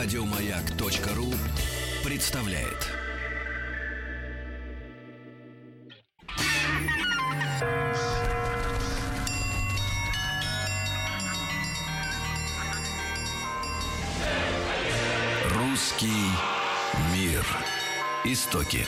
Радиомаяк.ру 0.00 1.34
представляет. 2.08 2.86
Русский 15.56 16.06
мир. 17.12 17.44
Истоки. 18.24 18.86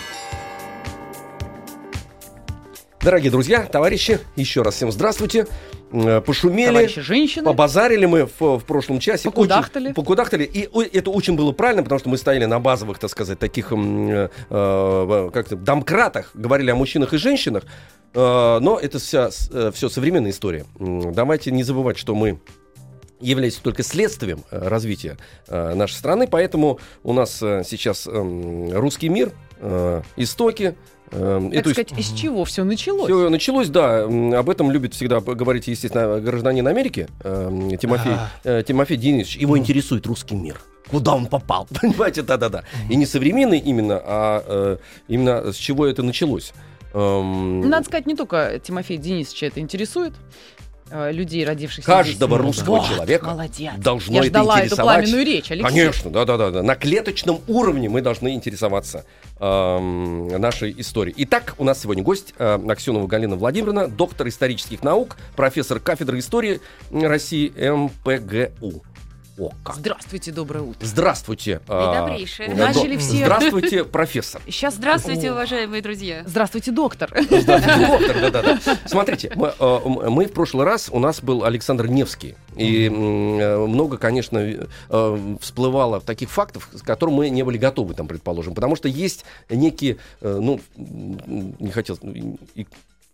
Дорогие 3.01 3.33
друзья, 3.33 3.65
товарищи, 3.65 4.21
еще 4.37 4.63
раз 4.63 4.77
всем 4.77 4.93
здравствуйте. 4.93 5.49
Э, 5.93 6.21
Пошумели, 6.21 6.67
Товарищи 6.69 7.01
женщины. 7.01 7.45
побазарили 7.45 8.07
мы 8.07 8.27
в, 8.27 8.59
в 8.59 8.65
прошлом 8.65 9.01
часе. 9.01 9.25
Покудахтали. 9.25 9.87
Очень, 9.87 9.95
покудахтали. 9.95 10.45
И 10.45 10.69
о- 10.73 10.83
это 10.83 11.11
очень 11.11 11.35
было 11.37 11.53
правильно, 11.53 11.83
потому 11.83 11.99
что 11.99 12.09
мы 12.09 12.17
стояли 12.17 12.45
на 12.45 12.61
базовых, 12.61 12.99
так 12.99 13.11
сказать, 13.11 13.39
таких 13.39 13.73
э, 13.73 14.29
э, 14.51 15.31
как-то 15.33 15.57
домкратах, 15.57 16.31
говорили 16.35 16.71
о 16.71 16.77
мужчинах 16.77 17.13
и 17.13 17.19
женщинах. 17.19 17.65
Э, 18.15 18.59
но 18.61 18.79
это 18.79 18.99
вся, 18.99 19.31
с- 19.31 19.73
все 19.73 19.89
современная 19.89 20.31
история. 20.31 20.65
Давайте 20.79 21.51
не 21.51 21.63
забывать, 21.65 21.99
что 21.99 22.15
мы 22.15 22.41
является 23.21 23.63
только 23.63 23.83
следствием 23.83 24.45
э, 24.51 24.69
развития 24.69 25.19
э, 25.49 25.75
нашей 25.75 25.95
страны, 25.95 26.27
поэтому 26.27 26.79
у 27.03 27.13
нас 27.13 27.43
э, 27.43 27.63
сейчас 27.67 28.07
эм, 28.07 28.73
русский 28.73 29.09
мир, 29.09 29.33
э, 29.59 30.03
истоки. 30.17 30.75
Э, 31.13 31.41
Так 31.53 31.61
эту 31.61 31.71
сказать, 31.71 31.93
из 31.99 32.13
чего 32.13 32.45
все 32.45 32.65
началось? 32.65 33.07
все 33.07 33.29
началось, 33.29 33.69
да. 33.69 34.05
Об 34.05 34.51
этом 34.51 34.71
любит 34.71 34.95
всегда 34.95 35.21
говорить, 35.21 35.69
естественно, 35.69 36.21
гражданин 36.21 36.67
Америки 36.67 37.09
эм, 37.23 37.77
Тимофей, 37.77 38.13
э, 38.45 38.63
Тимофей 38.67 38.97
Денисович. 38.97 39.37
Его 39.37 39.59
интересует 39.59 40.07
русский 40.07 40.35
мир. 40.35 40.61
Куда 40.91 41.15
он 41.15 41.27
попал? 41.27 41.69
Понимаете, 41.81 42.23
да-да-да. 42.23 42.65
И 42.89 42.97
не 42.97 43.07
современный 43.07 43.59
именно, 43.59 44.01
а 44.05 44.45
э, 44.47 44.77
именно 45.09 45.53
с 45.53 45.57
чего 45.57 45.87
это 45.87 46.03
началось. 46.03 46.53
Эм, 46.95 47.69
Надо 47.69 47.85
сказать, 47.87 48.07
не 48.07 48.17
только 48.17 48.61
Тимофей 48.63 48.97
Денисовича 48.97 49.47
это 49.47 49.61
интересует, 49.61 50.15
людей, 50.93 51.45
родившихся 51.45 51.87
Каждого 51.91 52.37
здесь. 52.37 52.47
русского 52.47 52.77
Вот, 52.79 52.89
человека 52.89 53.27
молодец. 53.31 53.73
должно 53.79 54.15
Я 54.15 54.21
это 54.21 54.29
ждала 54.29 54.55
эту 54.57 54.65
интересовать. 54.67 54.97
пламенную 54.99 55.25
речь, 55.27 55.51
Алексей. 55.51 55.69
Конечно, 55.69 56.11
да, 56.11 56.25
да, 56.25 56.37
да, 56.37 56.51
да. 56.51 56.63
На 56.63 56.75
клеточном 56.75 57.41
уровне 57.49 57.89
мы 57.89 58.01
должны 58.03 58.35
интересоваться 58.35 59.05
эм, 59.39 60.29
нашей 60.41 60.75
историей. 60.79 61.15
Итак, 61.19 61.55
у 61.59 61.65
нас 61.65 61.81
сегодня 61.81 62.03
гость 62.03 62.35
э, 62.39 62.59
Аксенова 62.69 63.07
Галина 63.07 63.37
Владимировна, 63.37 63.89
доктор 63.89 64.29
исторических 64.29 64.83
наук, 64.83 65.17
профессор 65.37 65.81
кафедры 65.81 66.19
истории 66.19 66.61
России 66.91 67.49
МПГУ. 67.71 68.83
О, 69.41 69.51
как. 69.65 69.77
Здравствуйте, 69.77 70.33
доброе 70.33 70.61
утро. 70.65 70.85
Здравствуйте. 70.87 71.63
э, 71.67 71.95
добрейшее. 71.95 72.51
э, 72.51 72.55
Начали 72.55 72.99
все. 72.99 73.25
Здравствуйте, 73.25 73.85
профессор. 73.85 74.43
Сейчас 74.45 74.75
Здравствуйте, 74.75 75.33
уважаемые 75.33 75.81
друзья. 75.81 76.23
Здравствуйте, 76.27 76.73
доктор. 76.73 77.11
Здравствуйте, 77.19 77.87
доктор, 77.87 78.21
да-да-да. 78.33 78.79
Смотрите, 78.85 79.33
мы, 79.35 79.55
э, 79.59 79.79
мы 80.11 80.27
в 80.27 80.33
прошлый 80.33 80.67
раз, 80.67 80.91
у 80.93 80.99
нас 80.99 81.23
был 81.23 81.45
Александр 81.45 81.87
Невский. 81.87 82.35
И 82.55 82.87
э, 82.87 82.91
много, 82.91 83.97
конечно, 83.97 84.69
всплывало 85.41 86.03
таких 86.03 86.31
фактов, 86.31 86.69
с 86.75 86.83
которым 86.83 87.15
мы 87.15 87.31
не 87.31 87.43
были 87.43 87.57
готовы, 87.57 87.95
там, 87.95 88.07
предположим. 88.09 88.55
Потому 88.55 88.77
что 88.77 88.89
есть 88.89 89.25
некие, 89.49 89.97
ну, 90.21 90.61
не 90.77 91.71
хотел, 91.71 91.99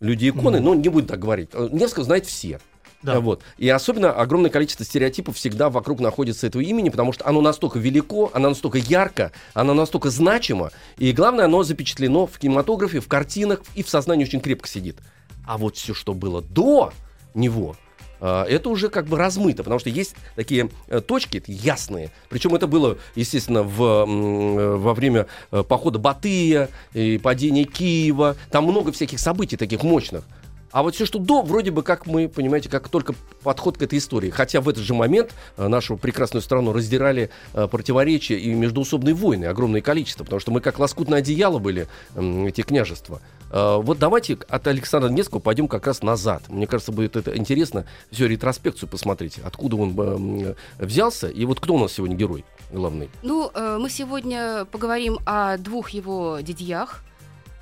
люди-иконы, 0.01 0.59
но 0.59 0.75
не 0.75 0.89
буду 0.89 1.07
так 1.07 1.19
говорить. 1.19 1.49
Невского 1.53 2.03
знают 2.03 2.25
все. 2.25 2.59
Да. 3.03 3.19
Вот. 3.19 3.43
И 3.57 3.69
особенно 3.69 4.11
огромное 4.11 4.49
количество 4.49 4.83
стереотипов 4.83 5.35
всегда 5.35 5.69
вокруг 5.69 5.99
находится 5.99 6.47
этого 6.47 6.61
имени, 6.61 6.89
потому 6.89 7.13
что 7.13 7.27
оно 7.27 7.41
настолько 7.41 7.77
велико, 7.79 8.31
оно 8.33 8.49
настолько 8.49 8.79
ярко, 8.79 9.31
оно 9.53 9.73
настолько 9.73 10.09
значимо, 10.09 10.71
и 10.97 11.11
главное, 11.11 11.45
оно 11.45 11.63
запечатлено 11.63 12.25
в 12.25 12.39
кинематографе, 12.39 12.99
в 12.99 13.07
картинах 13.07 13.61
и 13.75 13.83
в 13.83 13.89
сознании 13.89 14.25
очень 14.25 14.41
крепко 14.41 14.67
сидит. 14.67 14.97
А 15.45 15.57
вот 15.57 15.77
все, 15.77 15.93
что 15.93 16.13
было 16.13 16.41
до 16.41 16.91
него, 17.33 17.75
а, 18.19 18.45
это 18.45 18.69
уже 18.69 18.89
как 18.89 19.05
бы 19.05 19.17
размыто, 19.17 19.63
потому 19.63 19.79
что 19.79 19.89
есть 19.89 20.15
такие 20.35 20.69
э, 20.87 21.01
точки 21.01 21.43
ясные. 21.47 22.11
Причем 22.29 22.55
это 22.55 22.67
было, 22.67 22.97
естественно, 23.15 23.63
в, 23.63 23.81
э, 23.81 24.75
во 24.75 24.93
время 24.93 25.27
э, 25.51 25.63
похода 25.63 25.99
Батыя 25.99 26.69
и 26.93 27.17
падения 27.17 27.65
Киева. 27.65 28.35
Там 28.49 28.65
много 28.65 28.91
всяких 28.91 29.19
событий 29.19 29.57
таких 29.57 29.83
мощных. 29.83 30.23
А 30.77 30.83
вот 30.83 30.93
все, 30.93 31.07
что 31.07 31.17
до, 31.17 31.41
вроде 31.41 31.71
бы, 31.71 31.81
как 31.81 32.05
мы, 32.05 32.29
понимаете, 32.29 32.69
как 32.69 32.87
только 32.87 33.15
подход 33.41 33.79
к 33.79 33.81
этой 33.81 33.97
истории. 33.97 34.29
Хотя 34.29 34.61
в 34.61 34.69
этот 34.69 34.83
же 34.83 34.93
момент 34.93 35.33
э, 35.57 35.67
нашу 35.67 35.97
прекрасную 35.97 36.43
страну 36.43 36.71
раздирали 36.71 37.31
э, 37.55 37.65
противоречия 37.65 38.37
и 38.37 38.53
междуусобные 38.53 39.15
войны, 39.15 39.45
огромное 39.45 39.81
количество, 39.81 40.23
потому 40.23 40.39
что 40.39 40.51
мы 40.51 40.61
как 40.61 40.77
лоскутное 40.77 41.17
одеяло 41.17 41.57
были, 41.57 41.87
эти 42.15 42.61
княжества. 42.61 43.21
Э, 43.49 43.77
Вот 43.81 43.97
давайте 43.97 44.37
от 44.47 44.67
Александра 44.67 45.09
Невского 45.09 45.39
пойдем 45.39 45.67
как 45.67 45.87
раз 45.87 46.03
назад. 46.03 46.43
Мне 46.47 46.67
кажется, 46.67 46.91
будет 46.91 47.15
это 47.15 47.35
интересно, 47.35 47.87
все 48.11 48.27
ретроспекцию 48.27 48.87
посмотреть, 48.87 49.39
откуда 49.43 49.77
он 49.77 50.55
взялся, 50.77 51.27
и 51.27 51.43
вот 51.45 51.59
кто 51.59 51.73
у 51.73 51.79
нас 51.79 51.93
сегодня 51.93 52.15
герой 52.15 52.45
главный. 52.71 53.09
Ну, 53.23 53.49
мы 53.79 53.89
сегодня 53.89 54.65
поговорим 54.65 55.17
о 55.25 55.57
двух 55.57 55.89
его 55.89 56.37
дядьях, 56.41 57.01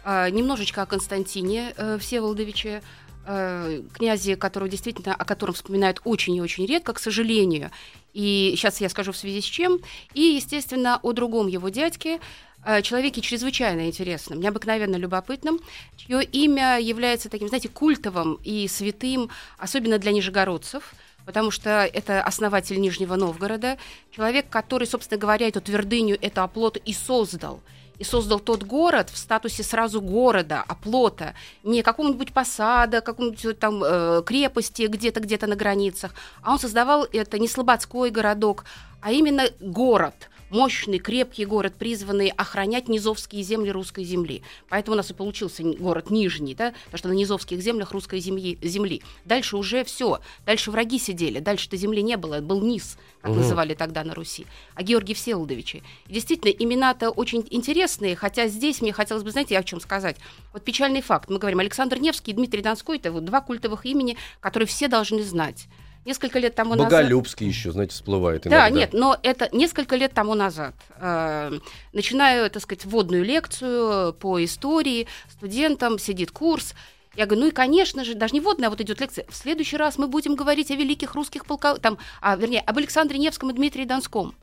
немножечко 0.06 0.82
о 0.82 0.86
Константине 0.86 1.74
Всеволодовиче, 2.00 2.82
э, 3.26 3.82
князе, 3.94 4.36
которого 4.36 4.70
действительно, 4.70 5.16
о 5.16 5.26
котором 5.26 5.54
вспоминают 5.54 6.02
очень 6.04 6.36
и 6.36 6.42
очень 6.42 6.66
редко, 6.66 6.94
к 6.94 7.00
сожалению. 7.00 7.72
И 8.14 8.54
сейчас 8.56 8.80
я 8.82 8.90
скажу 8.90 9.12
в 9.12 9.18
связи 9.18 9.42
с 9.42 9.46
чем. 9.46 9.80
И, 10.14 10.22
естественно, 10.22 11.00
о 11.02 11.12
другом 11.12 11.48
его 11.48 11.70
дядьке, 11.70 12.20
э, 12.64 12.82
человеке 12.82 13.22
чрезвычайно 13.22 13.88
интересным, 13.88 14.40
необыкновенно 14.40 14.96
любопытным, 14.96 15.60
чье 15.98 16.24
имя 16.24 16.80
является 16.80 17.30
таким, 17.30 17.48
знаете, 17.48 17.70
культовым 17.70 18.40
и 18.44 18.68
святым, 18.68 19.30
особенно 19.58 19.98
для 19.98 20.12
нижегородцев, 20.12 20.94
потому 21.26 21.52
что 21.52 21.70
это 21.92 22.22
основатель 22.22 22.80
Нижнего 22.80 23.16
Новгорода, 23.16 23.78
человек, 24.12 24.46
который, 24.50 24.88
собственно 24.88 25.20
говоря, 25.20 25.48
эту 25.48 25.60
твердыню, 25.60 26.18
эту 26.22 26.42
оплот 26.42 26.78
и 26.78 26.94
создал. 26.94 27.62
И 27.98 28.04
создал 28.04 28.40
тот 28.40 28.64
город 28.64 29.10
в 29.10 29.18
статусе 29.18 29.64
сразу 29.64 30.02
города, 30.02 30.64
оплота, 30.68 31.34
не 31.64 31.82
какого-нибудь 31.82 32.34
посада, 32.34 33.02
какой-нибудь 33.02 33.60
там 33.60 33.84
э, 33.84 34.24
крепости 34.26 34.88
где-то, 34.88 35.20
где-то 35.20 35.48
на 35.48 35.56
границах, 35.56 36.14
а 36.42 36.54
он 36.54 36.60
создавал 36.60 37.08
это 37.12 37.40
не 37.40 37.48
слободской 37.48 38.10
городок, 38.10 38.66
а 39.02 39.12
именно 39.12 39.44
город, 39.60 40.30
мощный, 40.50 41.00
крепкий 41.00 41.46
город, 41.46 41.74
призванный 41.78 42.30
охранять 42.30 42.88
низовские 42.88 43.44
земли 43.44 43.72
русской 43.72 44.04
земли. 44.04 44.42
Поэтому 44.70 44.94
у 44.96 44.98
нас 44.98 45.10
и 45.12 45.14
получился 45.14 45.64
город 45.64 46.10
Нижний, 46.10 46.56
да, 46.56 46.74
потому 46.86 46.98
что 46.98 47.08
на 47.10 47.14
низовских 47.14 47.60
землях 47.62 47.92
русской 47.92 48.20
земли, 48.20 48.58
земли. 48.62 49.02
Дальше 49.26 49.58
уже 49.58 49.84
все, 49.84 50.20
дальше 50.46 50.72
враги 50.72 51.00
сидели, 51.00 51.40
дальше-то 51.40 51.78
земли 51.78 52.02
не 52.02 52.18
было, 52.18 52.40
был 52.42 52.62
низ, 52.62 52.98
как 53.22 53.32
Мгм. 53.32 53.42
называли 53.42 53.74
тогда 53.74 54.04
на 54.04 54.14
Руси. 54.14 54.46
А 54.76 54.84
Георгий 54.84 55.14
Всеволодовичи. 55.14 55.84
И 56.08 56.14
Действительно, 56.14 56.52
имена-то 56.52 57.10
очень 57.10 57.46
интересные, 57.50 58.16
хотя 58.16 58.48
здесь 58.48 58.82
мне 58.82 58.94
хотелось 58.94 59.24
бы, 59.24 59.32
знаете, 59.32 59.58
о 59.58 59.64
чем 59.64 59.80
сказать. 59.80 60.18
Вот 60.54 60.64
печальный 60.64 61.02
факт. 61.02 61.30
Мы 61.30 61.40
говорим, 61.40 61.60
Александр 61.60 61.98
Невский 62.00 62.32
и 62.32 62.34
Дмитрий 62.36 62.62
Донской, 62.62 62.98
это 62.98 63.12
вот 63.12 63.26
два 63.26 63.42
культовых 63.42 63.86
имени, 63.86 64.18
которые 64.40 64.68
все 64.68 64.88
должны 64.88 65.24
знать. 65.24 65.68
Несколько 66.06 66.38
лет 66.38 66.54
тому 66.54 66.76
назад... 66.76 66.92
Боголюбский 66.92 67.48
еще, 67.48 67.72
знаете, 67.72 67.94
всплывает 67.94 68.44
Да, 68.44 68.50
иногда. 68.50 68.70
нет, 68.70 68.94
но 68.94 69.18
это 69.24 69.50
несколько 69.52 69.96
лет 69.96 70.14
тому 70.14 70.36
назад. 70.36 70.76
Э, 70.98 71.52
начинаю, 71.94 72.50
так 72.52 72.62
сказать, 72.62 72.86
вводную 72.86 73.24
лекцию 73.26 74.14
по 74.14 74.44
истории, 74.44 75.08
студентам 75.32 75.98
сидит 75.98 76.30
курс. 76.30 76.76
Я 77.16 77.26
говорю, 77.26 77.44
ну 77.44 77.48
и, 77.48 77.52
конечно 77.52 78.04
же, 78.04 78.14
даже 78.14 78.34
не 78.34 78.40
вводная, 78.42 78.68
а 78.68 78.70
вот 78.70 78.82
идет 78.82 79.00
лекция. 79.02 79.26
В 79.30 79.36
следующий 79.36 79.78
раз 79.78 79.98
мы 79.98 80.08
будем 80.08 80.36
говорить 80.36 80.70
о 80.70 80.76
великих 80.76 81.16
русских 81.16 81.46
полководцах, 81.46 81.82
там, 81.82 81.98
а, 82.22 82.36
вернее, 82.36 82.62
об 82.62 82.78
Александре 82.78 83.18
Невском 83.18 83.50
и 83.50 83.54
Дмитрии 83.54 83.86
Донском. 83.86 84.36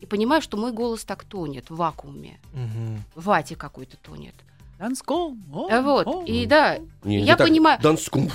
И 0.00 0.06
понимаю, 0.06 0.42
что 0.42 0.56
мой 0.56 0.72
голос 0.72 1.04
так 1.04 1.24
тонет 1.24 1.70
в 1.70 1.76
вакууме, 1.76 2.38
в 3.14 3.24
вате 3.24 3.56
какой-то 3.56 3.96
тонет. 3.96 4.34
Донском. 4.78 5.42
О, 5.52 5.68
Э, 5.68 5.80
вот, 5.82 6.06
о. 6.06 6.22
и 6.24 6.46
да, 6.46 6.78
Не, 7.02 7.16
не 7.16 7.22
я 7.24 7.36
так. 7.36 7.48
понимаю, 7.48 7.78
Донском. 7.82 8.30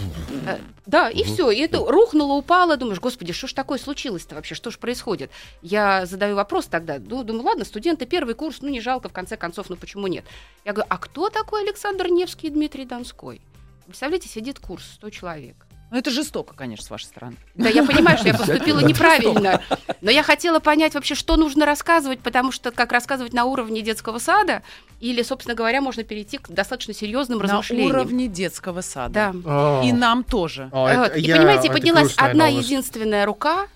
Э, 0.45 0.57
Да, 0.86 1.10
и 1.10 1.24
все. 1.24 1.50
И 1.50 1.60
это 1.60 1.78
рухнуло, 1.80 2.34
упало. 2.34 2.75
Думаешь, 2.75 3.00
господи, 3.00 3.31
что 3.31 3.48
ж 3.48 3.54
такое 3.54 3.78
случилось-то 3.80 4.36
вообще? 4.36 4.54
Что 4.54 4.69
ж 4.69 4.78
происходит? 4.78 5.31
Я 5.62 6.06
задаю 6.06 6.36
вопрос 6.36 6.66
тогда. 6.66 7.00
Думаю, 7.00 7.42
ладно, 7.44 7.63
студенты, 7.63 8.06
первый 8.06 8.36
курс, 8.36 8.57
ну, 8.62 8.68
не 8.68 8.81
жалко, 8.81 9.07
в 9.07 9.13
конце 9.13 9.38
концов, 9.38 9.69
ну, 9.69 9.78
почему 9.78 10.07
нет? 10.07 10.25
Я 10.66 10.74
говорю, 10.74 10.88
а 10.90 10.98
кто 10.98 11.30
такой 11.30 11.63
Александр 11.63 12.07
Невский 12.07 12.48
и 12.48 12.50
Дмитрий 12.50 12.86
Донской? 12.86 13.39
Представляете, 13.86 14.28
сидит 14.28 14.60
курс 14.60 14.84
100 14.96 15.10
человек. 15.12 15.56
Ну, 15.94 16.00
это 16.00 16.10
жестоко, 16.10 16.56
конечно, 16.56 16.84
с 16.84 16.90
вашей 16.90 17.04
стороны. 17.06 17.36
Да, 17.54 17.69
я 17.69 17.84
понимаю, 17.86 18.18
что 18.18 18.28
я 18.28 18.34
поступила 18.34 18.80
неправильно, 18.80 19.62
но 20.01 20.10
я 20.10 20.24
хотела 20.24 20.57
понять 20.60 20.95
вообще, 20.95 21.13
что 21.13 21.36
нужно 21.38 21.68
рассказывать, 21.68 22.19
потому 22.19 22.51
что 22.51 22.72
как 22.72 22.92
рассказывать 22.92 23.31
на 23.34 23.45
уровне 23.45 23.84
детского 23.84 24.18
сада, 24.18 24.63
или, 25.00 25.22
собственно 25.22 25.54
говоря, 25.54 25.81
можно 25.81 26.04
перейти 26.04 26.40
к 26.40 26.50
достаточно 26.50 26.95
серьезным 26.95 27.38
На 27.38 27.44
размышлениям. 27.44 27.92
уровне 27.92 28.28
детского 28.28 28.81
сада. 28.81 29.31
Да. 29.36 29.81
И 29.84 29.92
нам 29.92 30.24
тоже. 30.24 30.68
О, 30.72 30.92
Вот. 30.98 31.16
И 31.16 31.22
я- 31.22 31.36
понимаете, 31.38 31.68
это 31.68 31.74
поднялась 31.74 32.16
одна 32.18 32.48
новость. 32.48 32.68
единственная 32.69 33.25
рука, 33.28 33.68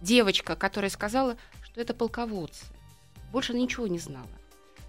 девочка, 0.00 0.56
которая 0.56 0.90
сказала, 0.90 1.36
что 1.62 1.78
это 1.82 1.92
полководцы. 1.92 2.64
больше 3.32 3.52
она 3.52 3.60
ничего 3.60 3.86
не 3.86 3.98
знала. 3.98 4.24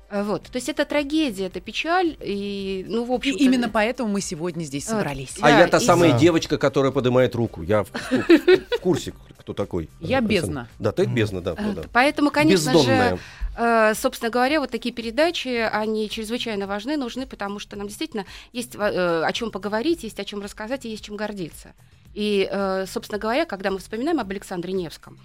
Э, 0.10 0.24
Вот, 0.24 0.44
то 0.44 0.56
есть 0.56 0.70
это 0.70 0.86
трагедия, 0.86 1.48
это 1.48 1.60
печаль, 1.60 2.16
и, 2.22 2.86
ну, 2.88 3.04
в 3.06 3.12
И 3.12 3.16
общем 3.16 3.36
именно 3.36 3.70
поэтому 3.70 4.10
мы 4.10 4.22
сегодня 4.22 4.64
здесь 4.64 4.86
собрались. 4.86 5.36
А 5.42 5.50
Да, 5.50 5.60
я 5.60 5.68
та 5.68 5.78
и- 5.78 5.82
самая 5.86 6.12
Да. 6.14 6.18
девочка, 6.20 6.58
которая 6.58 6.92
поднимает 6.92 7.36
руку. 7.36 7.62
Я 7.62 7.84
в, 7.84 7.90
в 7.92 8.80
курсе, 8.82 9.14
кто 9.38 9.54
такой. 9.54 9.90
Я 10.00 10.22
бездна. 10.22 10.68
Да, 10.80 10.92
ты 10.92 11.06
бездна, 11.06 11.42
да. 11.42 11.56
Э, 11.58 11.74
да. 11.74 11.84
Поэтому, 11.92 12.32
конечно 12.32 12.72
Бездонная. 12.72 13.16
же, 13.16 13.20
э, 13.58 13.94
собственно 13.96 14.30
говоря, 14.32 14.62
вот 14.62 14.72
такие 14.72 14.94
передачи, 14.96 15.50
они 15.72 16.10
чрезвычайно 16.10 16.68
важны, 16.68 16.96
нужны, 16.96 17.26
потому 17.26 17.60
что 17.60 17.76
нам 17.76 17.88
действительно 17.88 18.26
есть 18.54 18.76
о 18.78 19.30
чем 19.34 19.52
поговорить, 19.52 20.04
есть 20.04 20.20
о 20.20 20.26
чем 20.26 20.42
рассказать 20.42 20.86
и 20.86 20.90
есть 20.90 21.04
чем 21.04 21.18
гордиться. 21.18 21.74
И, 22.14 22.50
собственно 22.88 23.20
говоря, 23.20 23.46
когда 23.46 23.70
мы 23.70 23.78
вспоминаем 23.78 24.20
об 24.20 24.32
Александре 24.32 24.74
Невском, 24.74 25.20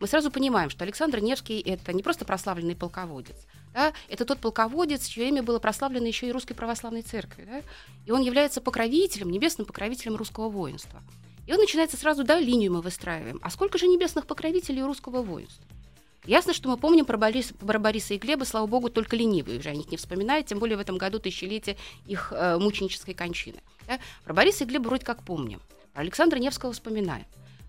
мы 0.00 0.06
сразу 0.06 0.30
понимаем, 0.30 0.68
что 0.68 0.84
Александр 0.84 1.20
Невский 1.20 1.60
это 1.60 1.94
не 1.94 2.02
просто 2.02 2.26
прославленный 2.26 2.76
полководец, 2.76 3.36
да, 3.76 3.92
это 4.08 4.24
тот 4.24 4.38
полководец, 4.38 5.06
чье 5.06 5.28
имя 5.28 5.42
было 5.42 5.58
прославлено 5.58 6.06
еще 6.06 6.26
и 6.26 6.32
Русской 6.32 6.54
Православной 6.54 7.02
Церкви. 7.02 7.44
Да, 7.44 7.60
и 8.06 8.10
он 8.10 8.22
является 8.22 8.62
покровителем, 8.62 9.30
небесным 9.30 9.66
покровителем 9.66 10.16
русского 10.16 10.48
воинства. 10.48 11.02
И 11.46 11.52
он 11.52 11.58
начинается 11.58 11.98
сразу, 11.98 12.24
да, 12.24 12.40
линию 12.40 12.72
мы 12.72 12.80
выстраиваем. 12.80 13.38
А 13.42 13.50
сколько 13.50 13.76
же 13.76 13.86
небесных 13.86 14.26
покровителей 14.26 14.82
русского 14.82 15.20
воинства? 15.20 15.62
Ясно, 16.24 16.54
что 16.54 16.70
мы 16.70 16.78
помним 16.78 17.04
про, 17.04 17.18
Борис, 17.18 17.52
про 17.52 17.78
Бориса 17.78 18.14
и 18.14 18.18
Глеба, 18.18 18.44
слава 18.44 18.66
богу, 18.66 18.88
только 18.88 19.14
ленивые 19.14 19.58
уже 19.58 19.68
о 19.68 19.74
них 19.74 19.90
не 19.90 19.98
вспоминают, 19.98 20.46
тем 20.46 20.58
более 20.58 20.78
в 20.78 20.80
этом 20.80 20.96
году 20.96 21.18
тысячелетие 21.18 21.76
их 22.06 22.32
э, 22.34 22.56
мученической 22.58 23.12
кончины. 23.12 23.58
да. 23.86 23.98
Про 24.24 24.32
Бориса 24.32 24.64
и 24.64 24.66
Глеба 24.66 24.88
вроде 24.88 25.04
как 25.04 25.22
помним. 25.22 25.60
Про 25.92 26.00
Александра 26.00 26.38
Невского 26.38 26.72
вспоминаем. 26.72 27.26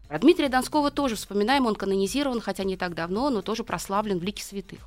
Про 0.07 0.19
Дмитрия 0.19 0.48
Донского 0.48 0.89
тоже 0.89 1.18
вспоминаем, 1.18 1.65
он 1.65 1.75
канонизирован, 1.75 2.39
хотя 2.39 2.63
не 2.63 2.77
так 2.77 2.95
давно, 2.95 3.30
но 3.30 3.42
тоже 3.42 3.65
прославлен 3.65 4.19
в 4.19 4.24
лике 4.24 4.42
святых. 4.42 4.80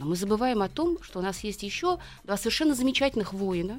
Но 0.00 0.06
мы 0.06 0.16
забываем 0.16 0.62
о 0.62 0.70
том, 0.70 0.96
что 1.02 1.18
у 1.18 1.22
нас 1.22 1.44
есть 1.44 1.62
еще 1.62 1.98
два 2.24 2.38
совершенно 2.38 2.74
замечательных 2.74 3.34
воина, 3.34 3.78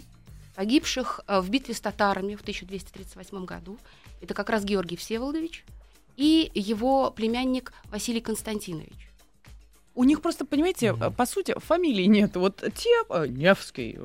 погибших 0.56 1.22
э, 1.26 1.42
в 1.42 1.50
битве 1.50 1.74
с 1.74 1.82
татарами 1.82 2.36
в 2.36 2.42
1238 2.42 3.46
году. 3.46 3.80
Это 4.22 4.36
как 4.36 4.52
раз 4.52 4.64
Георгий 4.64 4.98
Всеволодович 4.98 5.66
и 6.18 6.52
его 6.54 7.10
племянник 7.10 7.74
Василий 7.86 8.22
Константинович. 8.22 9.11
У 9.94 10.06
них 10.06 10.22
просто, 10.22 10.46
понимаете, 10.46 10.94
Мгм. 10.94 11.14
по 11.14 11.26
сути, 11.26 11.54
фамилии 11.58 12.06
нет. 12.06 12.36
Вот 12.38 12.64
те 12.76 12.90
э, 13.10 13.28
Невский, 13.28 13.98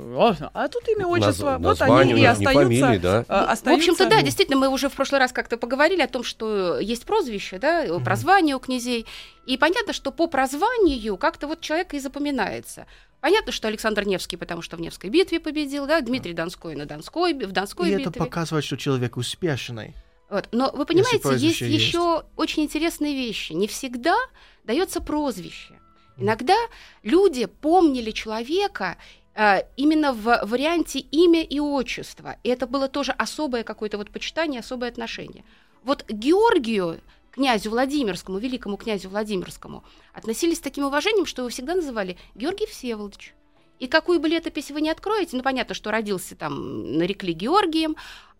а 0.52 0.68
тут 0.68 0.88
имя, 0.88 1.06
отчество. 1.06 1.58
Наз- 1.58 1.62
вот 1.62 1.82
они 1.82 2.20
и 2.20 2.24
остаются. 2.24 2.60
фамилии, 2.64 2.98
да. 2.98 3.20
э, 3.20 3.24
Ну, 3.28 3.46
В 3.46 3.50
остаются- 3.50 3.92
общем-то, 3.92 4.10
да, 4.10 4.22
действительно, 4.22 4.58
мы 4.58 4.68
уже 4.68 4.88
в 4.88 4.94
прошлый 4.94 5.20
раз 5.20 5.32
как-то 5.32 5.56
поговорили 5.56 6.02
о 6.02 6.08
том, 6.08 6.24
что 6.24 6.80
есть 6.80 7.04
прозвище, 7.06 7.58
да, 7.58 7.86
прозвание 8.04 8.56
у 8.56 8.58
князей. 8.58 9.06
И 9.46 9.56
понятно, 9.56 9.92
что 9.92 10.10
по 10.10 10.26
прозванию 10.26 11.16
как-то 11.16 11.46
вот 11.46 11.60
человек 11.60 11.94
и 11.94 12.00
запоминается. 12.00 12.86
Понятно, 13.20 13.52
что 13.52 13.68
Александр 13.68 14.04
Невский, 14.06 14.36
потому 14.36 14.62
что 14.62 14.76
в 14.76 14.80
Невской 14.80 15.08
битве 15.10 15.38
победил, 15.38 15.86
да, 15.86 16.00
Дмитрий 16.00 16.32
Донской 16.32 16.74
на 16.74 16.86
Донской, 16.86 17.32
в 17.32 17.52
Донской 17.52 17.88
И 17.90 17.92
битве. 17.92 18.06
это 18.10 18.18
показывает, 18.18 18.64
что 18.64 18.76
человек 18.76 19.16
успешный. 19.16 19.94
Вот. 20.28 20.48
Но 20.50 20.72
вы 20.74 20.84
понимаете, 20.84 21.20
есть 21.36 21.60
есть. 21.60 21.60
еще 21.60 22.24
очень 22.36 22.64
интересные 22.64 23.14
вещи. 23.14 23.52
Не 23.52 23.68
всегда 23.68 24.16
дается 24.66 25.00
прозвище. 25.00 25.78
Иногда 26.16 26.56
люди 27.02 27.46
помнили 27.46 28.10
человека 28.10 28.96
э, 29.34 29.62
именно 29.76 30.12
в 30.12 30.40
варианте 30.44 30.98
имя 30.98 31.42
и 31.42 31.60
отчество. 31.60 32.36
И 32.42 32.48
это 32.48 32.66
было 32.66 32.88
тоже 32.88 33.12
особое 33.12 33.64
какое-то 33.64 33.98
вот 33.98 34.10
почитание, 34.10 34.60
особое 34.60 34.88
отношение. 34.88 35.44
Вот 35.82 36.04
Георгию, 36.08 37.00
князю 37.30 37.70
Владимирскому, 37.70 38.38
великому 38.38 38.76
князю 38.76 39.10
Владимирскому, 39.10 39.84
относились 40.14 40.56
с 40.56 40.60
таким 40.60 40.84
уважением, 40.84 41.26
что 41.26 41.42
его 41.42 41.50
всегда 41.50 41.74
называли 41.74 42.16
Георгий 42.34 42.66
Всеволодович. 42.66 43.34
И 43.78 43.88
какую 43.88 44.20
бы 44.20 44.28
летопись 44.28 44.70
вы 44.70 44.80
не 44.80 44.88
откроете, 44.88 45.36
ну 45.36 45.42
понятно, 45.42 45.74
что 45.74 45.90
родился 45.90 46.34
там, 46.34 46.96
нарекли 46.96 47.34
Георгием, 47.34 47.96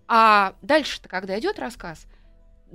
а 0.09 0.55
дальше-то, 0.63 1.11
когда 1.11 1.39
идет 1.39 1.59
рассказ, 1.59 2.07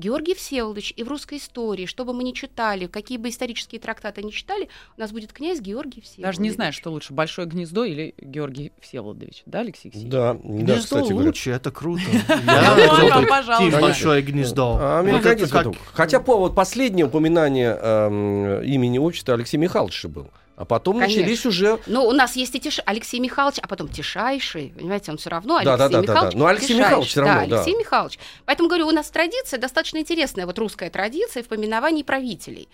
Георгий 0.02 0.34
Всеволодович 0.34 0.94
и 0.98 1.04
в 1.04 1.08
русской 1.08 1.38
истории, 1.38 1.86
что 1.86 2.06
бы 2.06 2.14
мы 2.14 2.24
ни 2.24 2.32
читали, 2.32 2.88
какие 2.88 3.20
бы 3.20 3.30
исторические 3.30 3.80
трактаты 3.80 4.24
ни 4.24 4.32
читали, 4.32 4.68
у 4.98 5.00
нас 5.00 5.12
будет 5.12 5.32
князь 5.32 5.62
Георгий 5.62 6.02
Всеволодович. 6.02 6.26
Даже 6.26 6.42
не 6.42 6.50
знаю, 6.50 6.74
что 6.74 6.90
лучше, 6.90 7.14
Большое 7.14 7.48
гнездо 7.48 7.86
или 7.86 8.16
Георгий 8.18 8.72
Всеволодович. 8.82 9.44
Да, 9.46 9.60
Алексей 9.60 9.90
Алексеевич? 9.90 10.12
Да, 10.12 10.34
да, 10.34 10.40
Гнездо 10.44 10.82
кстати 10.82 11.10
говоря. 11.10 11.28
лучше, 11.28 11.52
это 11.52 11.72
круто. 11.72 12.02
Ну, 13.62 13.80
большое 13.80 14.22
гнездо. 14.22 14.78
А. 14.80 15.74
Хотя 15.94 16.20
по 16.20 16.38
вот 16.38 16.56
последнее 16.56 17.06
упоминание 17.06 17.78
эм, 17.80 18.64
имени 18.64 18.98
отчества 18.98 19.36
Алексея 19.36 19.62
Михайловича 19.62 20.08
был. 20.08 20.32
А 20.62 20.66
потом 20.66 21.00
Конечно. 21.00 21.22
начались 21.22 21.46
уже... 21.48 21.80
Но 21.88 22.06
у 22.06 22.12
нас 22.12 22.36
есть 22.36 22.54
и 22.54 22.60
Тиш... 22.60 22.82
Алексей 22.86 23.20
Михайлович, 23.20 23.58
а 23.64 23.68
потом 23.68 23.88
Тишайший, 23.88 24.72
понимаете, 24.78 25.10
он 25.12 25.18
все 25.18 25.32
равно 25.32 25.60
Да, 25.64 25.74
Алексей 25.74 25.78
да, 25.78 25.90
да, 25.90 25.90
да, 25.90 26.02
Михайлович. 26.02 26.34
да. 26.34 26.40
Но 26.40 26.46
Алексей 26.46 26.68
Тишайший. 26.68 26.84
Михайлович 26.86 27.10
всё 27.10 27.22
равно, 27.22 27.34
да, 27.42 27.48
да. 27.48 27.56
Алексей 27.56 27.76
Михайлович. 27.80 28.20
Поэтому 28.46 28.70
говорю, 28.70 28.88
у 28.88 28.92
нас 28.92 29.10
традиция 29.10 29.60
достаточно 29.60 29.98
интересная, 29.98 30.46
вот 30.46 30.60
русская 30.60 30.92
традиция 30.92 31.42
в 31.42 31.48
поминовании 31.48 32.04
правителей. 32.04 32.70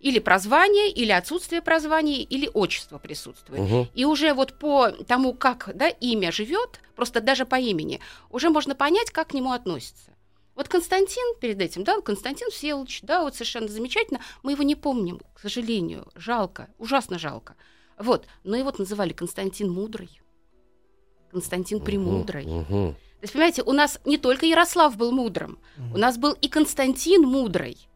Или 0.00 0.18
прозвание, 0.18 0.90
или 0.90 1.12
отсутствие 1.12 1.62
прозвания, 1.62 2.20
или 2.20 2.50
отчество 2.52 2.98
присутствует. 2.98 3.62
Мгм. 3.62 3.88
И 3.94 4.04
уже 4.04 4.34
вот 4.34 4.58
по 4.58 4.90
тому, 4.90 5.32
как 5.32 5.70
да, 5.74 5.88
имя 5.88 6.30
живет, 6.30 6.80
просто 6.94 7.22
даже 7.22 7.46
по 7.46 7.56
имени, 7.56 8.00
уже 8.28 8.50
можно 8.50 8.74
понять, 8.74 9.10
как 9.10 9.28
к 9.28 9.32
нему 9.32 9.52
относятся. 9.52 10.10
Вот 10.54 10.68
Константин 10.68 11.36
перед 11.40 11.60
этим, 11.60 11.82
да, 11.84 12.00
Константин 12.00 12.48
Всеволодович, 12.50 13.02
да, 13.02 13.22
вот 13.22 13.34
совершенно 13.34 13.68
замечательно, 13.68 14.20
мы 14.42 14.52
его 14.52 14.62
не 14.62 14.76
помним, 14.76 15.20
к 15.34 15.40
сожалению, 15.40 16.06
жалко, 16.14 16.68
ужасно 16.78 17.18
жалко. 17.18 17.56
Вот, 17.98 18.26
но 18.44 18.56
его 18.56 18.72
называли 18.76 19.12
Константин 19.12 19.70
Мудрый, 19.70 20.20
Константин 21.30 21.80
Премудрый. 21.80 22.46
Мгм. 22.46 22.94
То 22.94 23.22
есть, 23.22 23.32
понимаете, 23.32 23.62
у 23.62 23.72
нас 23.72 24.00
не 24.04 24.18
только 24.18 24.46
Ярослав 24.46 24.96
был 24.96 25.10
мудрым, 25.10 25.58
у 25.92 25.98
нас 25.98 26.18
был 26.18 26.32
и 26.32 26.48
Константин 26.48 27.22
Мудрый. 27.22 27.88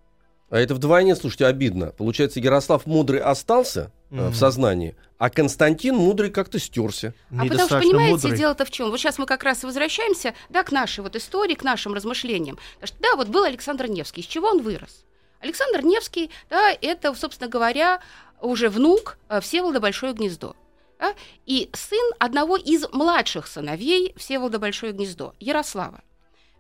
А 0.51 0.59
это 0.59 0.75
вдвойне, 0.75 1.15
слушайте, 1.15 1.45
обидно. 1.47 1.89
Получается, 1.93 2.41
Ярослав 2.41 2.87
Мудрый 2.87 3.21
остался 3.21 3.93
э, 4.11 4.15
Мгм. 4.15 4.31
в 4.31 4.37
сознании, 4.37 4.97
а 5.19 5.31
Константин 5.31 5.97
Мудрый 5.97 6.31
как-то 6.31 6.59
стерся. 6.59 7.13
А 7.37 7.43
потому 7.43 7.67
что, 7.67 7.81
понимаете, 7.81 8.13
мудрый. 8.13 8.39
дело-то 8.39 8.65
в 8.65 8.71
чем? 8.71 8.91
Вот 8.91 8.99
сейчас 8.99 9.19
мы 9.19 9.27
как 9.27 9.43
раз 9.43 9.65
возвращаемся 9.65 10.35
да, 10.49 10.63
к 10.63 10.73
нашей 10.73 11.01
вот 11.01 11.17
истории, 11.17 11.55
к 11.55 11.65
нашим 11.65 11.93
размышлениям. 11.93 12.59
Потому 12.75 12.87
что, 12.87 12.97
да, 13.01 13.17
вот 13.17 13.29
был 13.29 13.43
Александр 13.43 13.89
Невский. 13.89 14.21
Из 14.21 14.27
чего 14.27 14.49
он 14.49 14.63
вырос? 14.63 15.05
Александр 15.41 15.83
Невский, 15.83 16.31
да, 16.51 16.71
это, 16.81 17.15
собственно 17.15 17.51
говоря, 17.51 18.01
уже 18.41 18.69
внук 18.69 19.19
э, 19.29 19.41
Всеволода 19.41 19.81
Большое 19.81 20.13
Гнездо. 20.13 20.57
да, 20.99 21.15
и 21.47 21.69
сын 21.73 22.13
одного 22.19 22.57
из 22.57 22.89
младших 22.93 23.47
сыновей 23.47 24.15
Всеволода 24.17 24.59
Большое 24.59 24.93
Гнездо, 24.93 25.35
Ярослава. 25.41 26.03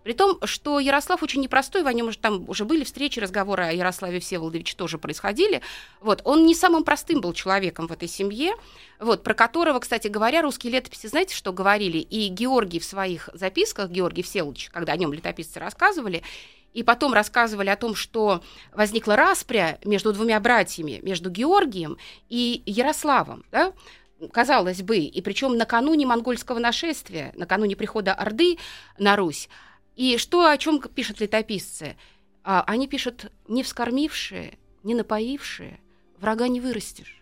При 0.08 0.14
том, 0.14 0.38
что 0.44 0.80
Ярослав 0.80 1.22
очень 1.22 1.42
непростой, 1.42 1.82
о 1.82 1.92
нем 1.92 2.06
уже 2.06 2.16
там 2.16 2.48
уже 2.48 2.64
были 2.64 2.82
встречи, 2.82 3.20
разговоры 3.20 3.64
о 3.64 3.72
Ярославе 3.72 4.20
Всеволодовиче 4.20 4.74
тоже 4.74 4.96
происходили. 4.96 5.60
Вот, 6.00 6.22
он 6.24 6.46
не 6.46 6.54
самым 6.54 6.82
простым 6.82 7.20
был 7.20 7.34
человеком 7.34 7.88
в 7.88 7.92
этой 7.92 8.08
семье, 8.08 8.54
вот, 8.98 9.22
про 9.22 9.34
которого, 9.34 9.80
кстати 9.80 10.08
говоря, 10.08 10.40
русские 10.40 10.72
летописи, 10.72 11.08
знаете, 11.08 11.34
что 11.34 11.52
говорили? 11.52 11.98
И 11.98 12.28
Георгий 12.28 12.78
в 12.78 12.86
своих 12.86 13.28
записках, 13.34 13.90
Георгий 13.90 14.22
Всеволодович, 14.22 14.70
когда 14.70 14.94
о 14.94 14.96
нем 14.96 15.12
летописцы 15.12 15.60
рассказывали, 15.60 16.22
и 16.72 16.82
потом 16.82 17.12
рассказывали 17.12 17.68
о 17.68 17.76
том, 17.76 17.94
что 17.94 18.42
возникла 18.72 19.14
распря 19.14 19.78
между 19.84 20.14
двумя 20.14 20.40
братьями, 20.40 21.00
между 21.02 21.28
Георгием 21.28 21.98
и 22.30 22.62
Ярославом, 22.64 23.44
да? 23.52 23.74
казалось 24.32 24.82
бы, 24.82 24.98
и 24.98 25.20
причем 25.20 25.56
накануне 25.56 26.06
монгольского 26.06 26.58
нашествия, 26.58 27.32
накануне 27.36 27.76
прихода 27.76 28.14
Орды 28.14 28.58
на 28.98 29.16
Русь. 29.16 29.48
И 29.98 30.16
что, 30.16 30.48
о 30.48 30.56
чем 30.58 30.80
пишут 30.80 31.20
летописцы? 31.20 31.96
А, 32.44 32.62
они 32.68 32.86
пишут, 32.86 33.32
не 33.48 33.64
вскормившие, 33.64 34.56
не 34.84 34.94
напоившие, 34.94 35.80
врага 36.20 36.46
не 36.46 36.60
вырастешь. 36.60 37.17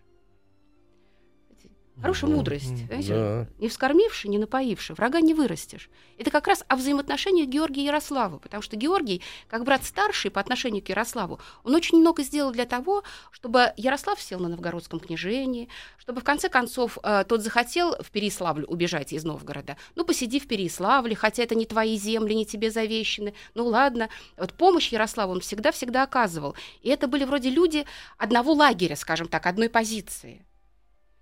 Хорошая 2.00 2.30
мудрость. 2.30 2.86
Знаете? 2.86 3.14
Да. 3.14 3.48
Не 3.58 3.68
вскормивший, 3.68 4.30
не 4.30 4.38
напоивший, 4.38 4.94
врага 4.94 5.20
не 5.20 5.32
вырастешь. 5.32 5.88
Это 6.18 6.30
как 6.30 6.46
раз 6.46 6.62
о 6.68 6.76
взаимоотношениях 6.76 7.48
Георгия 7.48 7.82
и 7.82 7.86
Ярослава, 7.86 8.38
потому 8.38 8.62
что 8.62 8.76
Георгий, 8.76 9.22
как 9.48 9.64
брат 9.64 9.84
старший 9.84 10.30
по 10.30 10.40
отношению 10.40 10.82
к 10.82 10.88
Ярославу, 10.90 11.40
он 11.64 11.74
очень 11.74 11.98
много 11.98 12.22
сделал 12.22 12.52
для 12.52 12.66
того, 12.66 13.02
чтобы 13.30 13.72
Ярослав 13.78 14.20
сел 14.20 14.38
на 14.40 14.48
новгородском 14.48 15.00
княжении, 15.00 15.68
чтобы 15.96 16.20
в 16.20 16.24
конце 16.24 16.50
концов 16.50 16.98
э, 17.02 17.24
тот 17.26 17.42
захотел 17.42 17.96
в 18.00 18.10
Переславль 18.10 18.64
убежать 18.68 19.12
из 19.12 19.24
Новгорода. 19.24 19.76
Ну, 19.94 20.04
посиди 20.04 20.38
в 20.38 20.46
Переславле, 20.46 21.16
хотя 21.16 21.42
это 21.42 21.54
не 21.54 21.64
твои 21.64 21.96
земли, 21.96 22.34
не 22.34 22.44
тебе 22.44 22.70
завещены. 22.70 23.32
Ну, 23.54 23.66
ладно. 23.66 24.10
Вот 24.36 24.52
помощь 24.52 24.92
Ярославу 24.92 25.32
он 25.32 25.40
всегда-всегда 25.40 26.02
оказывал. 26.02 26.54
И 26.82 26.90
это 26.90 27.08
были 27.08 27.24
вроде 27.24 27.48
люди 27.48 27.86
одного 28.18 28.52
лагеря, 28.52 28.96
скажем 28.96 29.28
так, 29.28 29.46
одной 29.46 29.70
позиции. 29.70 30.44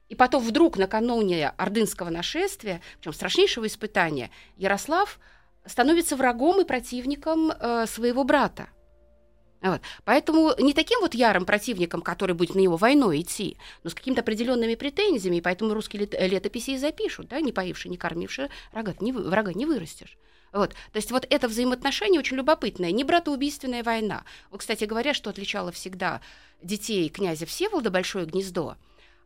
И 0.08 0.14
потом 0.14 0.42
вдруг 0.42 0.76
накануне 0.76 1.50
ордынского 1.56 2.10
нашествия, 2.10 2.80
причем 2.98 3.12
страшнейшего 3.12 3.66
испытания, 3.66 4.30
Ярослав 4.56 5.18
становится 5.66 6.16
врагом 6.16 6.60
и 6.60 6.64
противником 6.64 7.50
э, 7.50 7.86
своего 7.86 8.24
брата. 8.24 8.68
Вот. 9.62 9.80
Поэтому 10.04 10.52
не 10.58 10.74
таким 10.74 11.00
вот 11.00 11.14
ярым 11.14 11.46
противником, 11.46 12.02
который 12.02 12.34
будет 12.34 12.54
на 12.54 12.58
него 12.58 12.76
войной 12.76 13.22
идти, 13.22 13.56
но 13.82 13.88
с 13.88 13.94
какими-то 13.94 14.20
определенными 14.20 14.74
претензиями, 14.74 15.40
поэтому 15.40 15.72
русские 15.72 16.02
лет- 16.02 16.14
летописи 16.20 16.72
и 16.72 16.76
запишут, 16.76 17.28
да, 17.28 17.40
не 17.40 17.50
поивший, 17.50 17.90
не 17.90 17.96
кормивший 17.96 18.50
врага 18.72 18.94
не, 19.00 19.12
врага 19.12 19.54
не 19.54 19.64
вырастешь. 19.64 20.18
Вот. 20.52 20.70
То 20.92 20.96
есть 20.96 21.10
вот 21.10 21.26
это 21.30 21.48
взаимоотношение 21.48 22.20
очень 22.20 22.36
любопытное, 22.36 22.92
не 22.92 23.04
братоубийственная 23.04 23.82
война. 23.82 24.24
Вот, 24.50 24.60
кстати 24.60 24.84
говоря, 24.84 25.14
что 25.14 25.30
отличало 25.30 25.72
всегда 25.72 26.20
детей 26.62 27.08
князя 27.08 27.46
Всеволода 27.46 27.90
Большое 27.90 28.26
гнездо, 28.26 28.76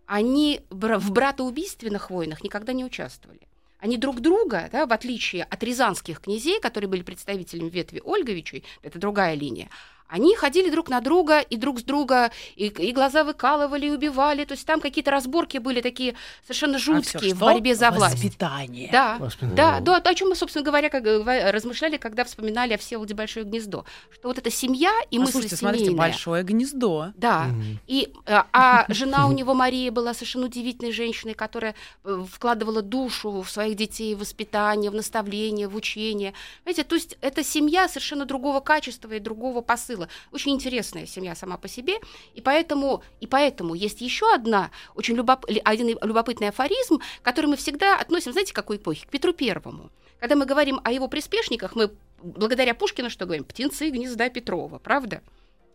они 0.09 0.63
в 0.71 1.13
братоубийственных 1.13 2.11
войнах 2.11 2.43
никогда 2.43 2.73
не 2.73 2.85
участвовали. 2.85 3.41
Они 3.79 3.99
друг 3.99 4.21
друга, 4.21 4.69
да, 4.73 4.87
в 4.87 4.93
отличие 4.93 5.45
от 5.45 5.63
рязанских 5.63 6.21
князей, 6.21 6.61
которые 6.61 6.89
были 6.89 7.03
представителями 7.03 7.69
ветви 7.69 8.03
Ольговичей, 8.05 8.65
это 8.83 8.99
другая 8.99 9.35
линия, 9.35 9.69
они 10.09 10.35
ходили 10.35 10.71
друг 10.71 10.89
на 10.89 11.01
друга 11.01 11.41
и 11.41 11.57
друг 11.57 11.81
с 11.81 11.83
друга, 11.83 12.31
и, 12.57 12.67
и 12.67 12.93
глаза 12.93 13.25
выкалывали, 13.25 13.87
и 13.87 13.91
убивали. 13.91 14.45
То 14.45 14.53
есть 14.53 14.67
там 14.67 14.81
какие-то 14.81 15.11
разборки 15.11 15.59
были 15.59 15.81
такие 15.81 16.15
совершенно 16.43 16.77
А 16.77 16.79
жуткие 16.79 17.35
в 17.35 17.37
что? 17.37 17.45
борьбе 17.45 17.75
за 17.75 17.91
власть. 17.91 18.15
Воспитание. 18.15 18.89
Да, 18.91 19.17
Воспитание. 19.19 19.57
да, 19.57 19.81
да, 19.81 19.97
о 19.97 20.15
чем 20.15 20.31
мы, 20.31 20.37
собственно 20.37 20.65
говоря, 20.65 20.89
как 20.89 21.05
размышляли, 21.05 21.97
когда 21.97 22.25
вспоминали 22.25 22.75
о 22.75 22.79
Всеволоде 22.79 23.15
Большое 23.15 23.45
гнездо. 23.45 23.85
Что 24.11 24.29
вот 24.29 24.39
эта 24.39 24.51
семья 24.51 24.93
и 25.11 25.17
а 25.17 25.21
мысль 25.21 25.33
слушайте, 25.33 25.57
смотрите, 25.57 25.85
семейная. 25.87 26.07
большое 26.07 26.43
гнездо. 26.45 27.13
Да, 27.17 27.49
и, 27.87 28.13
э, 28.27 28.43
а 28.53 28.87
жена 28.93 29.27
у 29.27 29.33
него 29.33 29.55
Мария 29.55 29.91
была 29.91 30.15
совершенно 30.15 30.47
удивительной 30.47 30.93
женщиной, 30.93 31.35
которая 31.35 31.75
э, 32.05 32.25
вкладывала 32.31 32.83
душу 32.83 33.43
в 33.43 33.51
своих 33.51 33.77
детей, 33.77 34.15
в 34.15 34.21
воспитание, 34.21 34.91
в 34.91 34.95
наставление, 34.95 35.69
в 35.69 35.75
учение. 35.75 36.35
Знаете, 36.63 36.85
то 36.85 36.95
есть 36.95 37.17
это 37.21 37.43
семья 37.43 37.89
совершенно 37.89 38.25
другого 38.25 38.61
качества 38.61 39.13
и 39.13 39.19
другого 39.19 39.61
посыла. 39.61 39.98
Очень 40.33 40.53
интересная 40.53 41.07
семья 41.07 41.35
сама 41.35 41.57
по 41.57 41.69
себе, 41.69 41.95
и 42.35 42.41
поэтому, 42.41 43.03
и 43.21 43.27
поэтому 43.27 43.75
есть 43.75 44.01
еще 44.01 44.33
одна 44.33 44.71
очень 44.95 45.17
любоп... 45.17 45.47
один 45.65 45.89
любопытный 45.89 46.49
афоризм, 46.49 47.01
который 47.23 47.47
мы 47.47 47.57
всегда 47.57 47.97
относим, 47.97 48.33
знаете, 48.33 48.53
к 48.53 48.57
какой 48.57 48.77
эпохе? 48.77 49.07
К 49.07 49.11
Петру 49.11 49.33
Первому. 49.33 49.91
Когда 50.21 50.37
мы 50.37 50.47
говорим 50.47 50.81
о 50.85 50.93
его 50.93 51.09
приспешниках, 51.09 51.75
мы 51.75 51.91
благодаря 52.23 52.75
Пушкину 52.75 53.11
что 53.11 53.25
говорим? 53.25 53.45
Птенцы 53.45 53.91
гнезда 53.91 54.29
Петрова, 54.29 54.79
правда? 54.79 55.23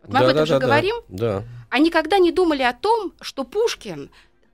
Вот 0.04 0.14
мы 0.14 0.20
об 0.20 0.26
этом 0.26 0.46
же 0.46 0.54
Да-да-да-да. 0.54 0.66
говорим. 0.66 0.96
Да. 1.08 1.44
А 1.70 1.80
никогда 1.80 2.20
не 2.20 2.32
думали 2.32 2.62
о 2.62 2.74
том, 2.74 3.14
что 3.22 3.44
Пушкин 3.44 4.10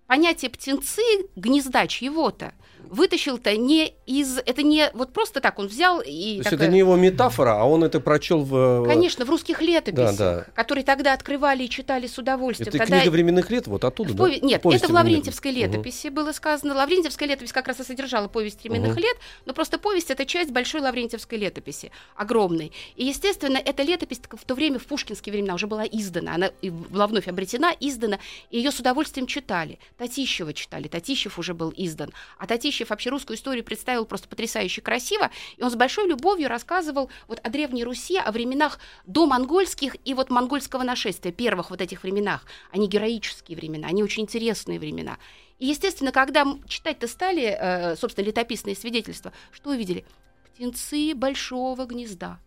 понятие 0.07 0.51
птенцы 0.51 1.01
гнезда 1.35 1.88
чьего-то 1.88 2.53
вытащил-то 2.89 3.55
не 3.55 3.93
из... 4.05 4.38
Это 4.39 4.63
не 4.63 4.89
вот 4.93 5.13
просто 5.13 5.41
так 5.41 5.60
он 5.60 5.67
взял 5.67 6.00
и... 6.01 6.05
То 6.05 6.10
есть 6.38 6.43
такая- 6.50 6.60
это 6.67 6.67
не 6.74 6.79
его 6.79 6.96
метафора, 6.96 7.60
а 7.62 7.63
он 7.65 7.84
это 7.84 8.00
прочел 8.00 8.41
в... 8.43 8.86
Конечно, 8.88 9.25
в 9.25 9.29
русских 9.29 9.62
летописях, 9.62 10.17
Да, 10.17 10.36
да. 10.36 10.46
которые 10.55 10.84
тогда 10.84 11.13
открывали 11.13 11.63
и 11.63 11.69
читали 11.69 12.08
с 12.08 12.17
удовольствием. 12.17 12.69
Это 12.69 12.77
Тогда 12.77 13.00
книга 13.01 13.12
временных 13.12 13.50
лет, 13.50 13.67
вот 13.67 13.84
оттуда, 13.84 14.12
в 14.13 14.15
да? 14.15 14.24
пове- 14.25 14.39
Нет, 14.41 14.62
Повесть 14.62 14.84
это 14.84 14.91
в 14.93 14.96
Лаврентьевской 14.96 15.51
летописи 15.51 16.08
было 16.08 16.31
сказано. 16.31 16.74
Лаврентьевская 16.75 17.27
летопись 17.27 17.51
как 17.53 17.67
раз 17.67 17.79
и 17.79 17.84
содержала 17.84 18.27
повесть 18.27 18.63
временных 18.63 18.91
Мгм. 18.93 19.00
лет, 19.00 19.17
но 19.46 19.53
просто 19.53 19.77
повесть 19.77 20.10
это 20.12 20.25
часть 20.25 20.51
большой 20.51 20.81
Лаврентьевской 20.81 21.38
летописи, 21.38 21.91
огромной. 22.15 22.72
И, 22.96 23.05
естественно, 23.05 23.58
эта 23.58 23.84
летопись 23.84 24.22
в 24.31 24.46
то 24.46 24.55
время, 24.55 24.79
в 24.79 24.86
пушкинские 24.86 25.34
времена, 25.34 25.53
уже 25.55 25.67
была 25.67 25.86
издана. 25.86 26.36
Она 26.36 26.51
была 26.89 27.08
вновь 27.08 27.27
обретена, 27.27 27.74
издана, 27.79 28.19
и 28.50 28.58
ее 28.58 28.72
с 28.72 28.79
удовольствием 28.79 29.27
читали. 29.27 29.79
Татищева 29.98 30.53
читали, 30.53 30.88
Татищев 30.88 31.38
уже 31.39 31.53
был 31.53 31.74
издан. 31.75 32.12
А 32.38 32.48
Татищев 32.48 32.78
вообще 32.86 33.09
русскую 33.09 33.38
историю 33.38 33.63
представил 33.63 34.05
просто 34.05 34.27
потрясающе 34.27 34.81
красиво, 34.81 35.31
и 35.57 35.63
он 35.63 35.71
с 35.71 35.75
большой 35.75 36.07
любовью 36.07 36.50
рассказывал 36.50 37.09
вот 37.27 37.39
о 37.43 37.50
Древней 37.50 37.83
Руси, 37.83 38.17
о 38.17 38.31
временах 38.31 38.79
до 39.05 39.25
монгольских 39.25 39.95
и 40.05 40.13
вот 40.13 40.29
монгольского 40.29 40.83
нашествия, 40.83 41.31
первых 41.31 41.69
вот 41.69 41.81
этих 41.81 42.03
временах. 42.03 42.45
Они 42.71 42.88
героические 42.88 43.57
времена, 43.57 43.88
они 43.88 44.03
очень 44.03 44.24
интересные 44.24 44.79
времена. 44.79 45.17
И, 45.57 45.67
естественно, 45.67 46.12
когда 46.12 46.45
читать-то 46.67 47.07
стали, 47.07 47.43
э, 47.43 47.95
собственно, 47.95 48.25
летописные 48.25 48.75
свидетельства, 48.75 49.33
что 49.51 49.71
увидели? 49.71 50.05
Птенцы 50.53 51.13
большого 51.13 51.86
гнезда. 51.86 52.39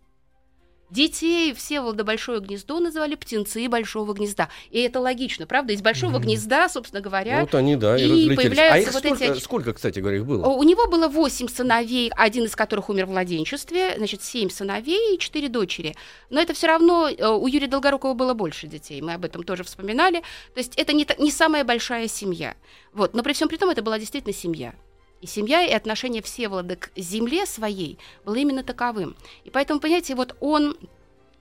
Детей 0.93 1.55
Всеволода 1.55 2.05
Большое 2.05 2.39
гнездо 2.41 2.79
называли 2.79 3.15
птенцы 3.15 3.67
Большого 3.67 4.13
гнезда. 4.13 4.51
И 4.71 4.79
это 4.79 5.01
логично, 5.01 5.47
правда? 5.47 5.73
Из 5.73 5.81
Большого 5.81 6.19
гнезда, 6.19 6.69
собственно 6.69 7.01
говоря, 7.01 7.41
Вот 7.41 7.55
они, 7.55 7.77
да, 7.77 7.97
и, 7.97 8.27
и 8.27 8.37
появляются 8.37 8.75
а 8.75 8.79
их 8.79 8.93
вот 8.93 9.03
сколько, 9.03 9.25
эти- 9.25 9.41
сколько, 9.41 9.73
кстати 9.73 10.01
говоря, 10.01 10.19
их 10.19 10.27
было? 10.27 10.47
у 10.47 10.63
него 10.63 10.87
было 10.89 11.09
восемь 11.09 11.49
сыновей, 11.49 12.13
один 12.15 12.45
из 12.45 12.55
которых 12.55 12.91
умер 12.91 13.07
в 13.07 13.11
младенчестве, 13.11 13.95
значит, 13.97 14.23
семь 14.23 14.51
сыновей 14.51 15.15
и 15.17 15.19
четыре 15.19 15.49
дочери. 15.49 15.97
Но 16.29 16.39
это 16.39 16.53
все 16.53 16.67
равно 16.67 17.09
э, 17.09 17.27
у 17.27 17.47
Юрия 17.47 17.69
Долгорукова 17.69 18.13
было 18.13 18.35
больше 18.35 18.67
детей, 18.67 19.01
мы 19.01 19.15
об 19.15 19.25
этом 19.25 19.45
тоже 19.45 19.65
вспоминали. 19.65 20.21
То 20.53 20.59
есть 20.59 20.75
это 20.77 20.93
не, 20.93 21.07
не 21.19 21.31
самая 21.31 21.65
большая 21.65 22.07
семья. 22.07 22.55
Вот. 22.93 23.15
Но 23.15 23.23
при 23.23 23.33
всем 23.33 23.49
при 23.49 23.57
том 23.57 23.71
это 23.71 23.81
была 23.81 23.99
действительно 23.99 24.35
семья. 24.35 24.75
И 25.23 25.26
семья, 25.26 25.64
и 25.64 25.73
отношение 25.73 26.21
Всеволода 26.21 26.76
к 26.76 26.91
земле 26.97 27.47
своей 27.47 27.99
было 28.25 28.35
именно 28.35 28.62
таковым. 28.62 29.17
И 29.45 29.50
поэтому, 29.50 29.81
понимаете, 29.81 30.14
вот 30.14 30.37
он 30.41 30.76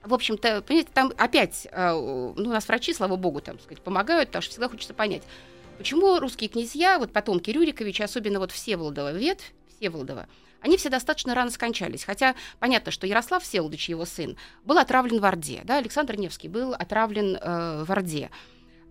в 0.04 0.14
общем-то, 0.14 0.62
понимаете, 0.62 0.90
там 0.92 1.12
опять, 1.16 1.68
э, 1.70 1.92
ну, 1.92 2.34
у 2.36 2.52
нас 2.52 2.66
врачи, 2.66 2.92
слава 2.92 3.16
богу, 3.16 3.40
там, 3.40 3.60
сказать, 3.60 3.82
помогают, 3.82 4.30
потому 4.30 4.42
что 4.42 4.50
всегда 4.50 4.68
хочется 4.68 4.94
понять, 4.94 5.22
почему 5.78 6.18
русские 6.18 6.48
князья, 6.48 6.98
вот 6.98 7.12
потомки 7.12 7.50
Рюриковича, 7.50 8.04
особенно 8.04 8.40
вот 8.40 8.50
Всеволодова 8.50 9.12
ветвь, 9.12 9.52
Всеволодова, 9.76 10.26
они 10.60 10.76
все 10.76 10.88
достаточно 10.88 11.34
рано 11.34 11.50
скончались. 11.50 12.04
Хотя 12.04 12.34
понятно, 12.60 12.92
что 12.92 13.06
Ярослав 13.06 13.42
Всеволодович, 13.42 13.88
его 13.88 14.04
сын, 14.04 14.36
был 14.64 14.78
отравлен 14.78 15.20
в 15.20 15.24
Орде. 15.24 15.62
Да? 15.64 15.78
Александр 15.78 16.16
Невский 16.16 16.48
был 16.48 16.72
отравлен 16.72 17.36
э, 17.36 17.84
в 17.84 17.90
Орде. 17.90 18.30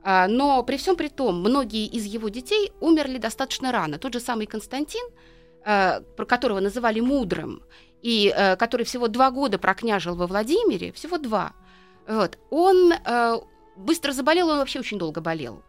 А, 0.03 0.27
но 0.27 0.63
при 0.63 0.77
всем 0.77 0.95
при 0.95 1.09
том, 1.09 1.39
многие 1.39 1.85
из 1.85 2.05
его 2.05 2.29
детей 2.29 2.71
умерли 2.81 3.17
достаточно 3.17 3.71
рано. 3.71 3.97
Тот 3.97 4.13
же 4.13 4.19
самый 4.19 4.47
Константин, 4.47 5.05
э, 5.65 6.01
про 6.17 6.25
которого 6.25 6.59
называли 6.59 6.99
мудрым, 7.01 7.61
и 8.01 8.33
э, 8.35 8.55
который 8.55 8.83
всего 8.83 9.07
два 9.07 9.29
года 9.31 9.57
прокняжил 9.57 10.15
во 10.15 10.27
Владимире, 10.27 10.91
всего 10.91 11.17
два, 11.17 11.53
вот, 12.07 12.39
он 12.49 12.93
быстро 13.77 14.11
заболел, 14.11 14.49
он 14.49 14.57
вообще 14.57 14.79
очень 14.79 14.97
долго 14.97 15.21
болел. 15.21 15.61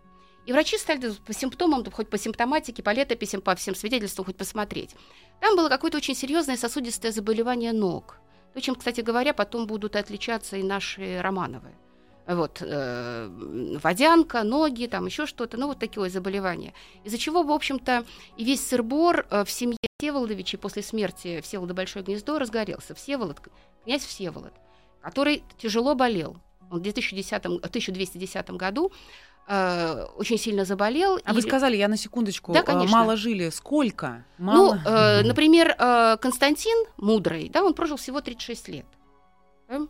И 0.46 0.52
врачи 0.52 0.76
стали 0.78 1.12
по 1.26 1.32
симптомам, 1.32 1.84
хоть 1.90 2.08
по 2.08 2.18
симптоматике, 2.18 2.82
по 2.82 2.90
летописям, 2.90 3.42
по 3.42 3.54
всем 3.54 3.74
свидетельствам 3.74 4.24
хоть 4.24 4.36
посмотреть. 4.36 4.96
Там 5.40 5.56
было 5.56 5.68
какое-то 5.68 5.98
очень 5.98 6.16
серьезное 6.16 6.56
сосудистое 6.56 7.12
заболевание 7.12 7.72
ног. 7.72 8.18
То, 8.54 8.60
чем, 8.60 8.74
кстати 8.74 9.02
говоря, 9.02 9.34
потом 9.34 9.66
будут 9.66 9.94
отличаться 9.94 10.56
и 10.56 10.62
наши 10.62 11.20
Романовы. 11.20 11.72
Вот, 12.26 12.58
э, 12.60 13.28
водянка, 13.82 14.44
ноги, 14.44 14.86
там 14.86 15.06
еще 15.06 15.26
что-то, 15.26 15.56
ну, 15.56 15.66
вот 15.66 15.78
такое 15.80 16.08
заболевание. 16.08 16.72
Из-за 17.04 17.18
чего, 17.18 17.42
в 17.42 17.50
общем-то, 17.50 18.04
и 18.36 18.44
весь 18.44 18.64
сырбор 18.66 19.26
э, 19.30 19.44
в 19.44 19.50
семье 19.50 19.76
Всеволодовичей 19.98 20.58
после 20.58 20.82
смерти 20.82 21.40
Всеволода 21.40 21.74
Большое 21.74 22.04
Гнездо 22.04 22.38
разгорелся. 22.38 22.94
Всеволод, 22.94 23.40
князь 23.84 24.04
Всеволод, 24.04 24.52
который 25.00 25.42
тяжело 25.58 25.94
болел. 25.96 26.36
Он 26.70 26.78
в 26.78 26.82
2010, 26.82 27.32
1210 27.44 28.50
году 28.52 28.92
э, 29.48 30.04
очень 30.16 30.38
сильно 30.38 30.64
заболел. 30.64 31.18
А 31.24 31.32
и- 31.32 31.34
вы 31.34 31.42
сказали, 31.42 31.76
я 31.76 31.88
на 31.88 31.96
секундочку, 31.96 32.52
Да, 32.52 32.60
э, 32.60 32.62
конечно. 32.62 32.96
мало 32.96 33.16
жили. 33.16 33.50
Сколько? 33.50 34.24
Ну, 34.38 34.74
Мало? 34.74 34.80
э, 34.86 35.22
например, 35.24 35.74
э, 35.76 36.16
Константин 36.20 36.86
Мудрый, 36.98 37.48
да, 37.48 37.64
он 37.64 37.74
прожил 37.74 37.96
всего 37.96 38.20
36 38.20 38.68
лет. 38.68 38.86
Да? 39.68 39.80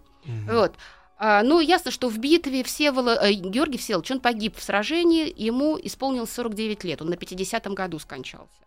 Вот. 0.50 0.76
А, 1.24 1.44
ну, 1.44 1.60
ясно, 1.60 1.92
что 1.92 2.08
в 2.08 2.18
битве 2.18 2.64
Всеволо... 2.64 3.10
э, 3.10 3.34
Георгий 3.34 3.78
Всеволодович, 3.78 4.10
он 4.10 4.18
погиб 4.18 4.56
в 4.56 4.62
сражении, 4.62 5.32
ему 5.36 5.78
исполнилось 5.80 6.32
49 6.32 6.82
лет, 6.82 7.00
он 7.00 7.10
на 7.10 7.14
50-м 7.14 7.76
году 7.76 8.00
скончался. 8.00 8.58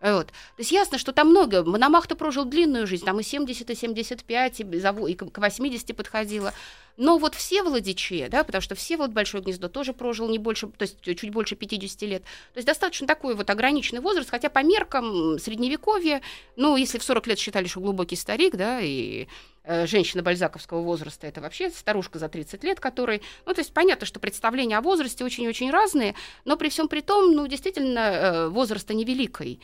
Вот. 0.00 0.28
То 0.28 0.32
есть 0.58 0.72
ясно, 0.72 0.98
что 0.98 1.12
там 1.12 1.28
много. 1.28 1.62
Мономах-то 1.62 2.16
прожил 2.16 2.46
длинную 2.46 2.86
жизнь, 2.86 3.04
там 3.04 3.20
и 3.20 3.22
70, 3.22 3.70
и 3.70 3.74
75, 3.74 4.60
и, 4.60 5.14
к 5.14 5.38
80 5.38 5.96
подходило. 5.96 6.54
Но 6.96 7.18
вот 7.18 7.34
Всеволодичи, 7.34 8.26
да, 8.30 8.42
потому 8.42 8.60
что 8.60 8.74
Всеволод 8.74 9.12
Большое 9.12 9.44
Гнездо 9.44 9.68
тоже 9.68 9.92
прожил 9.92 10.28
не 10.28 10.38
больше, 10.38 10.66
то 10.66 10.82
есть 10.82 11.00
чуть 11.02 11.30
больше 11.30 11.54
50 11.54 12.02
лет. 12.02 12.22
То 12.22 12.58
есть 12.58 12.66
достаточно 12.66 13.06
такой 13.06 13.34
вот 13.34 13.48
ограниченный 13.50 14.00
возраст, 14.00 14.28
хотя 14.30 14.48
по 14.48 14.62
меркам 14.62 15.38
средневековья, 15.38 16.22
ну, 16.56 16.76
если 16.76 16.98
в 16.98 17.04
40 17.04 17.26
лет 17.28 17.38
считали, 17.38 17.68
что 17.68 17.80
глубокий 17.80 18.16
старик, 18.16 18.56
да, 18.56 18.80
и 18.80 19.22
э, 19.22 19.59
женщина 19.64 20.22
бальзаковского 20.22 20.80
возраста 20.80 21.26
это 21.26 21.40
вообще 21.40 21.70
старушка 21.70 22.18
за 22.18 22.28
30 22.28 22.64
лет, 22.64 22.80
который, 22.80 23.22
ну, 23.46 23.54
то 23.54 23.60
есть 23.60 23.72
понятно, 23.72 24.06
что 24.06 24.20
представления 24.20 24.78
о 24.78 24.82
возрасте 24.82 25.24
очень-очень 25.24 25.70
разные, 25.70 26.14
но 26.44 26.56
при 26.56 26.68
всем 26.68 26.88
при 26.88 27.00
том, 27.00 27.34
ну, 27.34 27.46
действительно, 27.46 27.98
э, 27.98 28.48
возраста 28.48 28.94
невеликой 28.94 29.60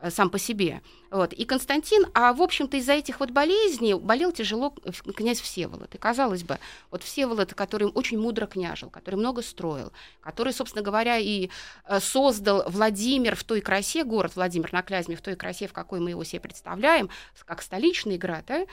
э, 0.00 0.10
сам 0.10 0.30
по 0.30 0.38
себе. 0.38 0.82
Вот. 1.10 1.32
И 1.32 1.44
Константин, 1.44 2.06
а 2.14 2.32
в 2.32 2.42
общем-то 2.42 2.76
из-за 2.76 2.92
этих 2.92 3.20
вот 3.20 3.30
болезней 3.30 3.94
болел 3.94 4.30
тяжело 4.30 4.70
князь 5.16 5.40
Всеволод. 5.40 5.94
И 5.94 5.98
казалось 5.98 6.44
бы, 6.44 6.58
вот 6.90 7.02
Всеволод, 7.02 7.54
который 7.54 7.88
очень 7.88 8.18
мудро 8.18 8.46
княжил, 8.46 8.90
который 8.90 9.16
много 9.16 9.42
строил, 9.42 9.92
который, 10.20 10.52
собственно 10.52 10.82
говоря, 10.82 11.16
и 11.16 11.48
э, 11.86 12.00
создал 12.00 12.64
Владимир 12.68 13.34
в 13.34 13.44
той 13.44 13.60
красе, 13.60 14.04
город 14.04 14.36
Владимир 14.36 14.72
на 14.72 14.82
Клязьме 14.82 15.16
в 15.16 15.22
той 15.22 15.34
красе, 15.34 15.66
в 15.66 15.72
какой 15.72 16.00
мы 16.00 16.10
его 16.10 16.22
себе 16.24 16.40
представляем, 16.40 17.08
как 17.46 17.62
столичный 17.62 18.18
град, 18.18 18.44
да, 18.46 18.66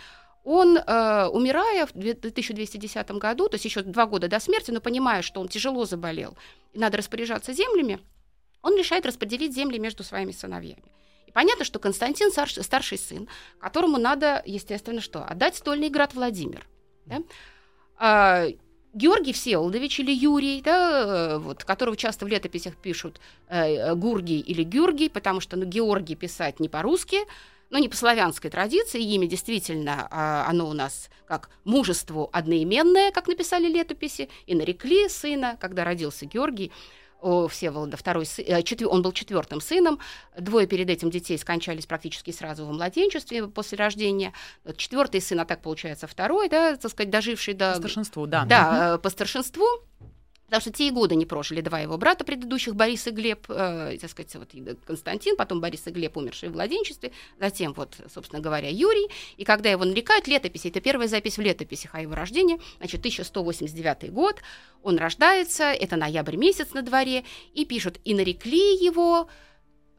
он, 0.46 0.78
э, 0.78 1.26
умирая 1.28 1.86
в 1.88 1.94
две- 1.94 2.14
1210 2.14 3.18
году, 3.20 3.50
то 3.50 3.56
есть 3.56 3.66
еще 3.66 3.82
два 3.82 4.06
года 4.06 4.28
до 4.28 4.40
смерти, 4.40 4.72
но 4.72 4.80
понимая, 4.80 5.22
что 5.24 5.42
он 5.42 5.48
тяжело 5.48 5.86
заболел 5.86 6.38
и 6.74 6.80
надо 6.80 6.98
распоряжаться 6.98 7.52
землями, 7.52 8.00
он 8.62 8.78
решает 8.78 9.06
распределить 9.06 9.54
земли 9.54 9.80
между 9.80 10.04
своими 10.04 10.32
сыновьями. 10.32 10.84
И 11.28 11.32
понятно, 11.32 11.66
что 11.66 11.80
Константин 11.80 12.30
старш- 12.30 12.62
старший 12.64 12.98
сын, 13.00 13.28
которому 13.60 13.98
надо, 13.98 14.42
естественно, 14.46 15.02
что? 15.02 15.24
Отдать 15.24 15.56
стольный 15.56 15.90
град 15.90 16.14
Владимир. 16.14 16.68
да? 17.06 17.18
А, 17.98 18.46
Георгий 18.94 19.34
Всеволодович 19.34 20.00
или 20.00 20.12
Юрий, 20.12 20.62
да, 20.62 21.34
э, 21.36 21.38
вот, 21.38 21.64
которого 21.64 21.98
часто 21.98 22.26
в 22.26 22.30
летописях 22.30 22.76
пишут 22.78 23.20
э, 23.50 23.94
Гургий 23.96 24.40
или 24.40 24.64
Гюргий, 24.64 25.10
потому 25.10 25.42
что 25.42 25.58
ну, 25.58 25.66
Георгий 25.66 26.16
писать 26.16 26.60
не 26.60 26.70
по-русски, 26.70 27.18
но 27.70 27.78
не 27.80 27.90
по 27.90 27.96
славянской 27.96 28.50
традиции. 28.50 29.02
Имя 29.02 29.28
действительно, 29.28 30.08
а, 30.12 30.46
оно 30.48 30.68
у 30.70 30.74
нас 30.74 31.10
как 31.28 31.50
мужеству 31.64 32.30
одноименное, 32.32 33.12
как 33.12 33.28
написали 33.28 33.68
летописи, 33.68 34.30
и 34.46 34.56
нарекли 34.56 35.10
сына, 35.10 35.58
когда 35.60 35.84
родился 35.84 36.26
Георгий, 36.26 36.72
у 37.22 37.48
Всеволода 37.48 37.98
второй 37.98 38.26
сы- 38.26 38.44
э, 38.44 38.62
четвё- 38.62 38.90
он 38.90 39.02
был 39.02 39.12
четвертым 39.12 39.60
сыном. 39.60 40.00
Двое 40.38 40.68
перед 40.68 40.90
этим 40.92 41.10
детей 41.10 41.38
скончались 41.40 41.88
практически 41.88 42.30
сразу 42.30 42.66
в 42.66 42.72
младенчестве 42.72 43.48
после 43.48 43.78
рождения. 43.80 44.32
Четвертый 44.78 45.22
сын, 45.22 45.40
а 45.40 45.46
так 45.46 45.62
получается 45.64 46.06
второй, 46.06 46.50
да, 46.50 46.76
так 46.76 46.92
сказать, 46.92 47.10
доживший 47.10 47.56
до 47.56 47.72
По 47.72 47.78
старшинству, 47.80 48.28
да. 48.28 48.46
да, 48.46 48.96
э, 48.96 48.98
по 49.00 49.10
старшинству. 49.10 49.66
Потому 50.46 50.62
что 50.62 50.72
те 50.72 50.88
и 50.88 50.92
годы 50.92 51.16
не 51.16 51.26
прожили 51.26 51.62
два 51.62 51.80
его 51.80 51.98
брата 51.98 52.24
предыдущих, 52.24 52.76
Борис 52.76 53.08
и 53.08 53.12
Глеб, 53.12 53.46
э, 53.50 53.98
так 54.00 54.10
сказать, 54.10 54.36
вот 54.36 54.50
Константин, 54.86 55.36
потом 55.36 55.60
Борис 55.60 55.88
и 55.88 55.92
Глеб, 55.92 56.18
умершие 56.18 56.52
в 56.52 56.54
младенчестве, 56.54 57.12
затем 57.40 57.74
вот, 57.74 57.96
собственно 58.14 58.42
говоря, 58.42 58.70
Юрий. 58.70 59.10
И 59.38 59.44
когда 59.44 59.70
его 59.70 59.86
нарекают 59.86 60.28
летописи, 60.28 60.68
это 60.68 60.82
первая 60.82 61.08
запись 61.08 61.38
в 61.38 61.42
летописях 61.42 61.96
о 61.96 62.02
его 62.02 62.14
рождении, 62.14 62.60
значит, 62.78 63.00
1189 63.00 64.12
год, 64.12 64.42
он 64.84 64.98
рождается, 64.98 65.64
это 65.64 65.96
ноябрь 65.96 66.36
месяц 66.36 66.74
на 66.74 66.84
дворе, 66.84 67.24
и 67.54 67.66
пишут, 67.66 68.00
и 68.04 68.14
нарекли 68.14 68.76
его 68.76 69.28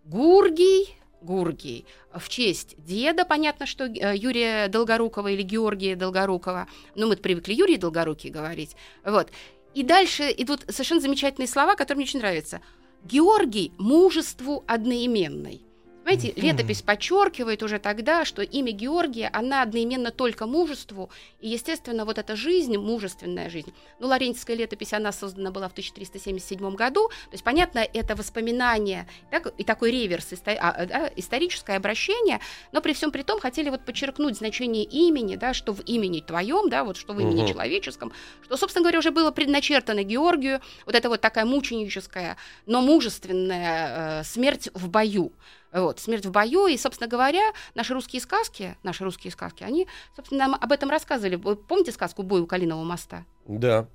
Гургий, 0.05 0.97
Гургий, 1.23 1.87
в 2.15 2.29
честь 2.29 2.77
деда, 2.79 3.25
понятно, 3.25 3.67
что 3.67 3.85
э, 3.85 4.17
Юрия 4.17 4.69
Долгорукова 4.69 5.29
или 5.29 5.43
Георгия 5.43 5.97
Долгорукова, 5.97 6.69
но 6.95 7.09
мы 7.09 7.17
привыкли 7.17 7.53
Юрий 7.55 7.79
Долгорукий 7.79 8.31
говорить, 8.31 8.77
вот. 9.05 9.31
И 9.77 9.83
дальше 9.83 10.35
идут 10.35 10.65
совершенно 10.71 11.03
замечательные 11.03 11.47
слова, 11.47 11.75
которые 11.75 11.97
мне 11.97 12.07
очень 12.07 12.21
нравятся. 12.21 12.63
Георгий 13.05 13.73
мужеству 13.77 14.65
одноименный. 14.67 15.61
Понимаете, 16.07 16.41
летопись 16.41 16.83
подчеркивает 16.83 17.65
уже 17.65 17.81
тогда, 17.81 18.25
что 18.25 18.41
имя 18.41 18.71
Георгия, 18.71 19.29
она 19.33 19.63
одноименно 19.63 20.13
только 20.13 20.47
мужеству, 20.47 21.11
и, 21.41 21.49
естественно, 21.49 22.05
вот 22.05 22.19
эта 22.19 22.37
жизнь, 22.37 22.77
мужественная 22.77 23.51
жизнь. 23.51 23.75
Ну, 23.99 24.07
Лорентьевская 24.07 24.55
летопись, 24.55 24.93
она 24.93 25.11
создана 25.11 25.51
была 25.51 25.69
в 25.69 25.73
1377 25.73 26.77
году, 26.77 27.09
то 27.09 27.33
есть, 27.33 27.43
понятно, 27.43 27.81
это 27.81 28.15
воспоминание 28.15 29.09
так, 29.33 29.53
и 29.59 29.65
такой 29.65 29.91
реверс, 29.91 30.33
исто- 30.33 30.57
а, 30.61 30.87
да, 30.87 31.11
историческое 31.17 31.77
обращение, 31.77 32.39
но 32.71 32.81
при 32.81 32.93
всем 32.93 33.11
при 33.11 33.25
том 33.25 33.41
хотели 33.41 33.69
вот 33.69 33.85
подчеркнуть 33.85 34.37
значение 34.37 34.85
имени, 34.85 35.35
да, 35.35 35.55
что 35.55 35.73
в 35.75 35.81
имени 35.81 36.21
твоем, 36.21 36.71
да, 36.71 36.85
вот 36.85 36.97
что 36.97 37.15
в 37.15 37.21
имени 37.21 37.41
Мгм. 37.43 37.49
человеческом, 37.49 38.13
что, 38.45 38.57
собственно 38.57 38.85
говоря, 38.85 39.01
уже 39.01 39.11
было 39.11 39.33
предначертано 39.33 40.05
Георгию, 40.05 40.61
вот 40.85 40.95
это 40.95 41.09
вот 41.09 41.21
такая 41.21 41.45
мученическая, 41.45 42.37
но 42.65 42.81
мужественная 42.81 44.21
э, 44.21 44.25
смерть 44.25 44.69
в 44.73 44.89
бою. 44.89 45.33
Вот, 45.77 46.01
смерть 46.01 46.25
в 46.25 46.31
бою, 46.31 46.67
и, 46.67 46.79
собственно 46.79 47.07
говоря, 47.07 47.53
наши 47.75 47.93
русские 47.93 48.23
сказки, 48.23 48.79
наши 48.83 49.05
русские 49.05 49.31
сказки, 49.31 49.63
они, 49.63 49.87
собственно, 50.15 50.47
нам 50.47 50.55
об 50.55 50.73
этом 50.73 50.89
рассказывали. 50.89 51.37
Вы 51.37 51.55
помните 51.55 51.93
сказку 51.93 52.23
«Бой 52.23 52.41
у 52.41 52.47
Калинового 52.47 52.85
моста»? 52.85 53.27
Да. 53.47 53.87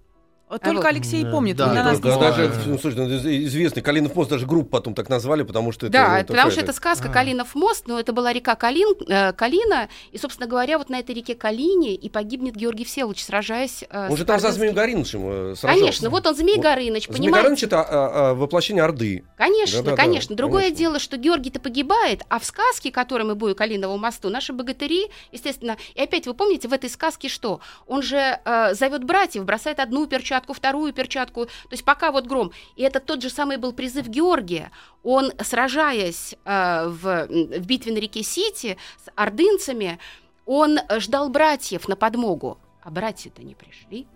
Вот 0.51 0.61
Только 0.63 0.81
вот. 0.81 0.85
Алексей 0.87 1.23
Да, 1.23 1.31
помнит, 1.31 1.55
да, 1.55 1.73
Да, 1.73 1.95
знаю. 1.95 2.19
даже, 2.19 2.51
ну, 2.65 2.77
слушай, 2.77 2.97
ну, 2.97 3.07
известный 3.07 3.81
Калинов 3.81 4.13
мост, 4.15 4.29
даже 4.29 4.45
группу 4.45 4.69
потом 4.69 4.93
так 4.93 5.07
назвали, 5.07 5.43
потому 5.43 5.71
что 5.71 5.85
это... 5.85 5.93
да, 5.93 6.17
ну, 6.19 6.25
потому 6.25 6.51
что 6.51 6.59
это 6.59 6.73
сказка 6.73 7.07
А. 7.07 7.11
«Калинов 7.11 7.55
мост», 7.55 7.87
но 7.87 7.97
это 7.97 8.11
была 8.11 8.33
река 8.33 8.55
Калин, 8.55 8.93
э, 9.07 9.31
Калина, 9.31 9.87
и, 10.11 10.17
собственно 10.17 10.49
говоря, 10.49 10.77
вот 10.77 10.89
на 10.89 10.99
этой 10.99 11.15
реке 11.15 11.35
Калине 11.35 11.95
и 11.95 12.09
погибнет 12.09 12.57
Георгий 12.57 12.83
Всеволодович, 12.83 13.23
сражаясь 13.23 13.85
э, 13.89 14.07
Он 14.09 14.15
с 14.17 14.19
же 14.19 14.25
там 14.25 14.41
за 14.41 14.51
Змеем 14.51 14.73
Горынычем 14.73 15.21
э, 15.23 15.55
сражался. 15.55 15.79
Конечно, 15.79 16.09
вот 16.09 16.27
он 16.27 16.35
Змей 16.35 16.57
Вот. 16.57 16.65
Горыныч, 16.65 17.05
Змей 17.05 17.17
понимаете? 17.17 17.43
Горыныч 17.43 17.63
это 17.63 17.81
а, 17.81 17.85
а, 18.31 18.33
воплощение 18.33 18.83
Орды. 18.83 19.23
Конечно, 19.37 19.77
Да-да-да, 19.77 19.95
конечно. 19.95 20.35
Другое 20.35 20.63
конечно. 20.63 20.79
дело, 20.79 20.99
что 20.99 21.15
Георгий-то 21.15 21.61
погибает, 21.61 22.23
а 22.27 22.39
в 22.39 22.43
сказке, 22.43 22.91
которой 22.91 23.23
мы 23.23 23.35
будем 23.35 23.55
Калиновому 23.55 23.97
мосту, 23.97 24.29
наши 24.29 24.51
богатыри, 24.51 25.07
естественно, 25.31 25.77
и 25.95 26.01
опять 26.01 26.27
вы 26.27 26.33
помните, 26.33 26.67
в 26.67 26.73
этой 26.73 26.89
сказке 26.89 27.29
что? 27.29 27.61
Он 27.87 28.01
же 28.01 28.17
э, 28.17 28.73
зовет 28.73 29.05
братьев, 29.05 29.45
бросает 29.45 29.79
одну 29.79 30.07
перчатку, 30.07 30.40
вторую 30.47 30.93
перчатку, 30.93 31.45
то 31.45 31.71
есть 31.71 31.83
пока 31.83 32.11
вот 32.11 32.25
гром. 32.25 32.51
И 32.75 32.83
это 32.83 32.99
тот 32.99 33.21
же 33.21 33.29
самый 33.29 33.57
был 33.57 33.73
призыв 33.73 34.07
Георгия. 34.07 34.71
Он, 35.03 35.31
сражаясь 35.41 36.35
э, 36.45 36.87
в, 36.87 37.27
в 37.27 37.65
битве 37.65 37.93
на 37.93 37.97
реке 37.97 38.23
Сити 38.23 38.77
с 39.03 39.09
ордынцами, 39.15 39.99
он 40.45 40.77
э, 40.77 40.99
ждал 40.99 41.29
братьев 41.29 41.87
на 41.87 41.95
подмогу, 41.95 42.57
а 42.83 42.91
братья-то 42.91 43.43
не 43.43 43.55
пришли. 43.55 44.07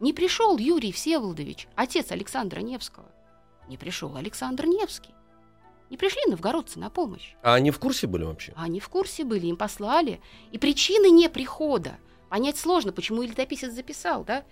Не 0.00 0.12
пришел 0.12 0.58
Юрий 0.58 0.92
Всеволодович, 0.92 1.68
отец 1.74 2.12
Александра 2.12 2.60
Невского. 2.60 3.06
Не 3.68 3.76
пришел 3.76 4.16
Александр 4.16 4.66
Невский. 4.66 5.14
Не 5.90 5.96
пришли 5.96 6.20
новгородцы 6.28 6.78
на 6.78 6.90
помощь. 6.90 7.34
А 7.42 7.54
они 7.54 7.70
в 7.70 7.78
курсе 7.78 8.06
были 8.06 8.24
вообще? 8.24 8.52
А 8.56 8.64
они 8.64 8.80
в 8.80 8.88
курсе 8.88 9.24
были, 9.24 9.46
им 9.46 9.56
послали. 9.56 10.20
И 10.50 10.58
причины 10.58 11.10
не 11.10 11.28
прихода 11.28 11.98
понять 12.28 12.58
сложно, 12.58 12.92
почему 12.92 13.22
и 13.22 13.28
летописец 13.28 13.72
записал, 13.72 14.24
да? 14.24 14.44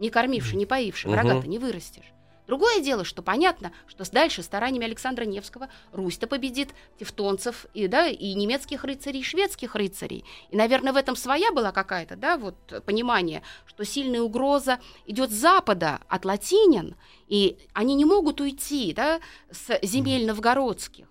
Не 0.00 0.10
кормивший, 0.10 0.56
не 0.56 0.66
поивший, 0.66 1.10
Мгм. 1.10 1.20
врага-то 1.20 1.46
не 1.46 1.58
вырастешь. 1.58 2.12
Другое 2.46 2.80
дело, 2.80 3.04
что 3.04 3.22
понятно, 3.22 3.70
что 3.86 4.10
дальше 4.10 4.42
стараниями 4.42 4.86
Александра 4.86 5.24
Невского 5.24 5.68
Русь-то 5.92 6.26
победит 6.26 6.70
тевтонцев 6.98 7.66
и, 7.74 7.86
да, 7.86 8.08
и 8.08 8.34
немецких 8.34 8.82
рыцарей, 8.82 9.20
и 9.20 9.22
шведских 9.22 9.76
рыцарей. 9.76 10.24
И, 10.50 10.56
наверное, 10.56 10.92
в 10.92 10.96
этом 10.96 11.14
своя 11.14 11.52
была 11.52 11.70
какая-то, 11.70 12.16
да, 12.16 12.36
вот 12.38 12.56
понимание, 12.84 13.42
что 13.66 13.84
сильная 13.84 14.20
угроза 14.22 14.80
идет 15.06 15.30
с 15.30 15.34
запада, 15.34 16.00
от 16.08 16.24
латинян, 16.24 16.96
и 17.28 17.56
они 17.72 17.94
не 17.94 18.04
могут 18.04 18.40
уйти, 18.40 18.92
да, 18.94 19.20
с 19.52 19.78
земель 19.86 20.26
новгородских. 20.26 21.06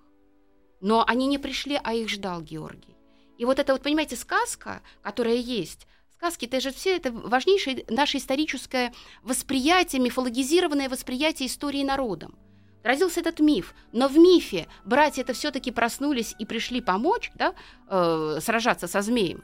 Но 0.81 1.05
они 1.07 1.27
не 1.27 1.37
пришли, 1.37 1.79
а 1.81 1.93
их 1.93 2.09
ждал 2.09 2.41
Георгий. 2.41 2.97
И 3.37 3.45
вот 3.45 3.59
это 3.59 3.71
вот, 3.71 3.81
понимаете, 3.81 4.17
сказка, 4.17 4.81
которая 5.01 5.35
есть, 5.35 5.87
сказки, 6.19 6.45
это 6.45 6.59
же 6.59 6.71
все 6.71 6.97
это 6.97 7.13
важнейшее 7.13 7.85
наше 7.87 8.17
историческое 8.17 8.91
восприятие, 9.23 10.01
мифологизированное 10.01 10.89
восприятие 10.89 11.47
истории 11.47 11.81
народом. 11.81 12.35
Родился 12.83 13.21
этот 13.21 13.39
миф, 13.39 13.73
но 13.93 14.09
в 14.09 14.17
мифе 14.17 14.67
братья 14.83 15.21
это 15.21 15.31
все-таки 15.31 15.71
проснулись 15.71 16.35
и 16.37 16.45
пришли 16.45 16.81
помочь, 16.81 17.31
да, 17.35 17.53
э, 17.87 18.39
сражаться 18.41 18.87
со 18.87 19.01
змеем. 19.01 19.43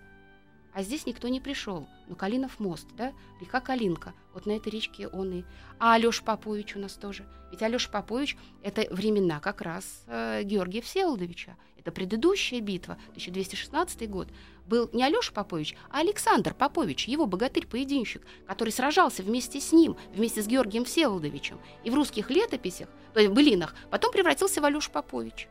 А 0.74 0.84
здесь 0.84 1.06
никто 1.06 1.30
не 1.30 1.40
пришел. 1.40 1.88
Ну, 2.10 2.16
Калинов 2.16 2.60
мост, 2.60 2.88
да, 2.98 3.14
река 3.40 3.62
Калинка. 3.62 4.14
Вот 4.34 4.46
на 4.46 4.52
этой 4.52 4.70
речке 4.70 5.08
он 5.08 5.32
и... 5.32 5.44
А 5.80 5.94
Алёша 5.94 6.24
Попович 6.24 6.76
у 6.76 6.80
нас 6.80 6.94
тоже. 6.94 7.26
Ведь 7.52 7.62
Алёша 7.62 7.90
Попович— 7.90 8.36
это 8.64 8.86
времена 8.94 9.40
как 9.40 9.62
раз 9.62 10.04
э, 10.08 10.44
Георгия 10.44 10.82
Всеволодовича. 10.82 11.56
Это 11.86 11.92
предыдущая 11.92 12.62
битва, 12.62 12.98
1216 13.10 14.10
год. 14.10 14.28
Был 14.66 14.90
не 14.92 15.04
Алёша 15.04 15.32
Попович, 15.32 15.76
а 15.92 16.00
Александр 16.00 16.56
Попович, 16.56 17.08
его 17.08 17.28
богатырь-поединщик, 17.28 18.24
который 18.48 18.72
сражался 18.72 19.22
вместе 19.22 19.62
с 19.62 19.72
ним, 19.72 19.96
вместе 20.12 20.42
с 20.42 20.48
Георгием 20.48 20.84
Всеволодовичем. 20.84 21.60
И 21.84 21.92
в 21.92 21.94
русских 21.94 22.32
летописях, 22.32 22.90
то 23.14 23.20
есть 23.20 23.32
в 23.32 23.36
былинах, 23.36 23.76
потом 23.92 24.12
превратился 24.12 24.62
в 24.62 24.66
Алёшу 24.66 24.90
Попович. 24.90 25.48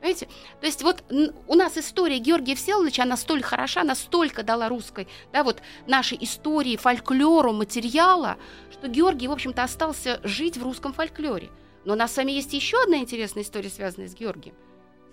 Понимаете? 0.00 0.26
То 0.60 0.66
есть 0.66 0.82
вот 0.82 1.04
у 1.46 1.54
нас 1.54 1.78
история 1.78 2.18
Георгия 2.18 2.56
Всеволодовича, 2.56 3.04
она 3.04 3.16
столь 3.16 3.42
хороша, 3.42 3.84
настолько 3.84 4.42
дала 4.42 4.68
русской, 4.68 5.06
да, 5.32 5.44
вот 5.44 5.62
нашей 5.86 6.18
истории, 6.20 6.74
фольклору, 6.74 7.52
материала, 7.52 8.36
что 8.72 8.88
Георгий, 8.88 9.28
в 9.28 9.32
общем-то, 9.32 9.62
остался 9.62 10.20
жить 10.24 10.56
в 10.56 10.64
русском 10.64 10.92
фольклоре. 10.92 11.50
Но 11.84 11.92
у 11.92 11.96
нас 11.96 12.12
с 12.12 12.16
вами 12.16 12.32
есть 12.32 12.52
еще 12.52 12.82
одна 12.82 12.96
интересная 12.96 13.44
история, 13.44 13.68
связанная 13.68 14.08
с 14.08 14.16
Георгием. 14.16 14.56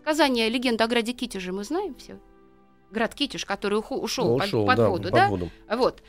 Сказание 0.09 0.49
легенда 0.49 0.85
о 0.85 0.87
граде 0.87 1.13
Китеже 1.13 1.51
мы 1.51 1.63
знаем 1.63 1.93
все. 1.93 2.17
Град 2.89 3.13
Китеж, 3.13 3.45
который 3.45 3.75
ушел, 3.75 4.25
Ну, 4.29 4.37
под, 4.39 4.47
ушел, 4.47 4.65
под 4.65 4.75
да, 4.75 4.89
воду, 4.89 5.03
под 5.03 5.13
да? 5.13 5.27
воду. 5.29 5.51
Вот. 5.71 6.01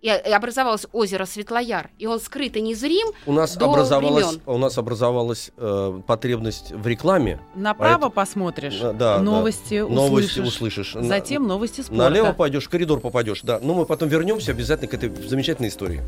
И, 0.00 0.06
и 0.06 0.10
образовалось 0.10 0.86
озеро 0.92 1.26
Светлояр, 1.26 1.90
и 1.98 2.06
он 2.06 2.18
скрыт 2.18 2.56
и 2.56 2.62
незрим. 2.62 3.08
У 3.26 3.32
нас 3.34 3.54
До 3.54 3.68
образовалась, 3.70 4.24
времен. 4.26 4.42
у 4.46 4.56
нас 4.56 4.78
образовалась 4.78 5.50
э, 5.58 6.00
потребность 6.06 6.72
в 6.72 6.86
рекламе. 6.86 7.40
Направо 7.54 7.92
Поэтому- 7.92 8.10
посмотришь, 8.12 8.78
Да, 8.80 8.94
да. 8.94 9.18
новости 9.18 9.80
Новости 9.80 10.40
услышишь. 10.40 10.94
услышишь. 10.94 11.06
Затем 11.06 11.46
новости 11.46 11.82
спорта. 11.82 12.04
Налево 12.04 12.32
пойдешь, 12.32 12.64
в 12.64 12.70
коридор 12.70 13.00
попадешь, 13.00 13.42
да. 13.42 13.60
Но 13.62 13.74
мы 13.74 13.84
потом 13.84 14.08
вернемся 14.08 14.52
обязательно 14.52 14.88
к 14.88 14.94
этой 14.94 15.10
замечательной 15.28 15.68
истории. 15.68 16.00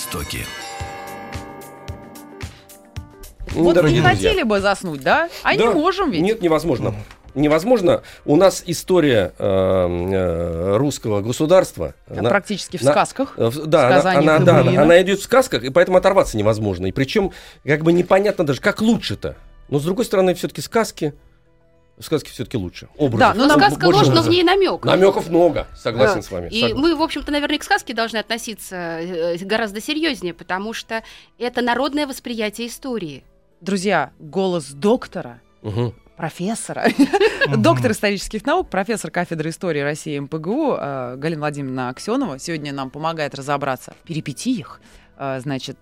Истоки. 0.00 0.40
Вот 3.54 3.74
Дорогие 3.74 4.02
не 4.02 4.06
друзья. 4.06 4.28
хотели 4.28 4.42
бы 4.42 4.60
заснуть, 4.60 5.00
да? 5.00 5.30
А 5.42 5.54
не 5.54 5.60
Да. 5.64 5.70
можем 5.70 6.10
ведь. 6.10 6.20
Нет, 6.20 6.42
невозможно. 6.42 6.94
Невозможно. 7.34 8.02
У 8.26 8.36
нас 8.36 8.62
история 8.66 9.32
э, 9.38 9.46
э, 9.46 10.76
русского 10.76 11.22
государства. 11.22 11.94
А 12.08 12.18
она- 12.18 12.28
Практически 12.28 12.76
в 12.76 12.82
на- 12.82 12.90
сказках. 12.92 13.32
э, 13.38 13.46
в- 13.48 13.64
Да, 13.66 13.86
она, 13.86 14.00
сказаниях 14.00 14.36
она, 14.36 14.38
да, 14.44 14.82
она 14.82 15.00
идет 15.00 15.20
в 15.20 15.22
сказках, 15.22 15.64
и 15.64 15.70
поэтому 15.70 15.96
оторваться 15.96 16.36
невозможно. 16.36 16.84
И 16.84 16.92
причем, 16.92 17.32
как 17.64 17.82
бы 17.82 17.94
непонятно 17.94 18.44
даже, 18.44 18.60
как 18.60 18.82
лучше-то. 18.82 19.34
Но 19.70 19.78
с 19.78 19.84
другой 19.84 20.04
стороны, 20.04 20.34
все-таки 20.34 20.60
сказки. 20.60 21.14
Сказки 21.98 22.28
все-таки 22.30 22.58
лучше. 22.58 22.88
Образов. 22.98 23.18
Да, 23.18 23.34
но 23.34 23.46
нам 23.46 23.58
сказка 23.58 23.86
ложь, 23.86 24.08
но 24.08 24.20
в 24.22 24.28
ней 24.28 24.42
намек. 24.42 24.84
Намеков 24.84 25.30
много, 25.30 25.66
согласен 25.74 26.16
Да. 26.16 26.22
с 26.22 26.30
вами. 26.30 26.48
И 26.50 26.60
согласен. 26.60 26.78
мы, 26.78 26.94
в 26.94 27.02
общем-то, 27.02 27.32
наверное, 27.32 27.58
к 27.58 27.64
сказке 27.64 27.94
должны 27.94 28.18
относиться 28.18 28.76
э, 28.76 29.36
гораздо 29.38 29.80
серьезнее, 29.80 30.34
потому 30.34 30.74
что 30.74 31.02
это 31.38 31.62
народное 31.62 32.06
восприятие 32.06 32.68
истории. 32.68 33.24
Друзья, 33.62 34.10
голос 34.18 34.66
доктора, 34.72 35.40
Мгм. 35.62 35.94
профессора, 36.18 36.84
доктор 37.56 37.92
исторических 37.92 38.44
наук, 38.44 38.68
профессор 38.68 39.10
кафедры 39.10 39.48
истории 39.48 39.80
России 39.80 40.18
МПГУ 40.18 40.74
э, 40.78 41.16
Галина 41.16 41.40
Владимировна 41.40 41.88
Аксенова 41.88 42.38
сегодня 42.38 42.74
нам 42.74 42.90
помогает 42.90 43.34
разобраться 43.34 43.94
в 44.02 44.06
перипетиях, 44.06 44.80
э, 45.18 45.40
значит, 45.40 45.78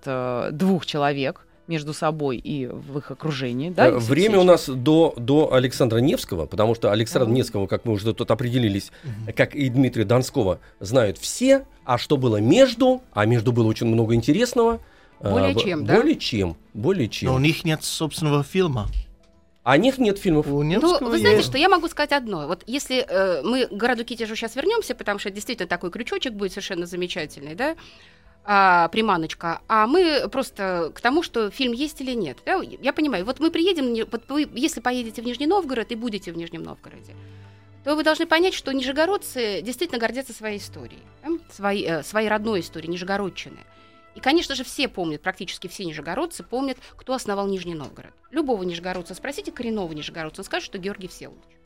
двух 0.52 0.86
человек 0.86 1.44
между 1.66 1.92
собой 1.94 2.36
и 2.38 2.66
в 2.66 2.98
их 2.98 3.10
окружении. 3.10 3.70
Да, 3.70 3.86
Э, 3.86 3.90
Алексей 3.92 4.08
Время 4.10 4.40
у 4.40 4.44
нас 4.44 4.68
до, 4.68 5.14
до 5.16 5.52
Александра 5.52 5.98
Невского, 5.98 6.46
потому 6.46 6.74
что 6.74 6.90
Александра 6.92 7.26
Ага. 7.26 7.34
Невского, 7.36 7.66
как 7.66 7.84
мы 7.84 7.92
уже 7.92 8.12
тут 8.14 8.30
определились, 8.30 8.92
как 9.36 9.54
и 9.54 9.68
Дмитрия 9.68 10.04
Донского, 10.04 10.60
знают 10.80 11.18
все. 11.18 11.64
А 11.84 11.98
что 11.98 12.16
было 12.16 12.38
между? 12.38 13.02
А 13.12 13.26
между 13.26 13.52
было 13.52 13.66
очень 13.68 13.86
много 13.86 14.14
интересного. 14.14 14.80
Э, 15.20 15.30
Более 15.30 15.54
б- 15.54 15.60
чем, 15.60 15.84
да? 15.86 15.96
Более 15.96 16.16
чем. 16.16 16.56
Более 16.74 17.08
чем. 17.08 17.30
Но 17.30 17.36
у 17.36 17.38
них 17.38 17.64
нет 17.64 17.82
собственного 17.84 18.42
фильма. 18.44 18.88
А 19.62 19.72
о 19.72 19.76
них 19.78 19.96
нет 19.96 20.18
фильмов. 20.18 20.46
У 20.46 20.62
Ну, 20.62 20.98
вы 21.00 21.18
знаете, 21.18 21.38
есть. 21.38 21.48
что 21.48 21.56
я 21.56 21.70
могу 21.70 21.88
сказать 21.88 22.12
одно. 22.12 22.46
Вот 22.46 22.62
если 22.66 22.98
э, 23.08 23.40
мы 23.42 23.66
к 23.66 23.72
городу 23.72 24.04
Китежу 24.04 24.36
сейчас 24.36 24.56
вернемся, 24.56 24.94
потому 24.94 25.18
что 25.18 25.30
это 25.30 25.36
действительно 25.36 25.66
такой 25.66 25.90
крючочек 25.90 26.34
будет 26.34 26.52
совершенно 26.52 26.84
замечательный, 26.84 27.54
да, 27.54 27.74
а, 28.44 28.88
приманочка, 28.88 29.62
а 29.68 29.86
мы 29.86 30.28
просто 30.30 30.92
к 30.94 31.00
тому, 31.00 31.22
что 31.22 31.50
фильм 31.50 31.72
есть 31.72 32.00
или 32.00 32.12
нет. 32.12 32.38
Да, 32.44 32.60
я 32.62 32.92
понимаю, 32.92 33.24
вот 33.24 33.40
мы 33.40 33.50
приедем, 33.50 34.06
вот 34.10 34.28
вы, 34.28 34.48
если 34.54 34.80
поедете 34.80 35.22
в 35.22 35.24
Нижний 35.24 35.46
Новгород 35.46 35.90
и 35.90 35.94
будете 35.94 36.30
в 36.30 36.36
Нижнем 36.36 36.62
Новгороде, 36.62 37.14
то 37.84 37.94
вы 37.94 38.02
должны 38.02 38.26
понять, 38.26 38.54
что 38.54 38.72
нижегородцы 38.72 39.60
действительно 39.62 39.98
гордятся 39.98 40.32
своей 40.32 40.58
историей, 40.58 41.02
да, 41.22 41.30
своей, 41.52 41.86
э, 41.86 42.02
своей 42.02 42.28
родной 42.28 42.60
историей, 42.60 42.90
нижегородчины. 42.90 43.58
И, 44.14 44.20
конечно 44.20 44.54
же, 44.54 44.62
все 44.62 44.88
помнят, 44.88 45.22
практически 45.22 45.66
все 45.66 45.84
нижегородцы 45.84 46.42
помнят, 46.42 46.78
кто 46.96 47.14
основал 47.14 47.46
Нижний 47.46 47.74
Новгород. 47.74 48.12
Любого 48.30 48.62
нижегородца 48.62 49.14
спросите, 49.14 49.52
коренного 49.52 49.92
нижегородца, 49.92 50.42
он 50.42 50.44
скажет, 50.44 50.66
что 50.66 50.78
Георгий 50.78 51.08
Всеволодович. 51.08 51.56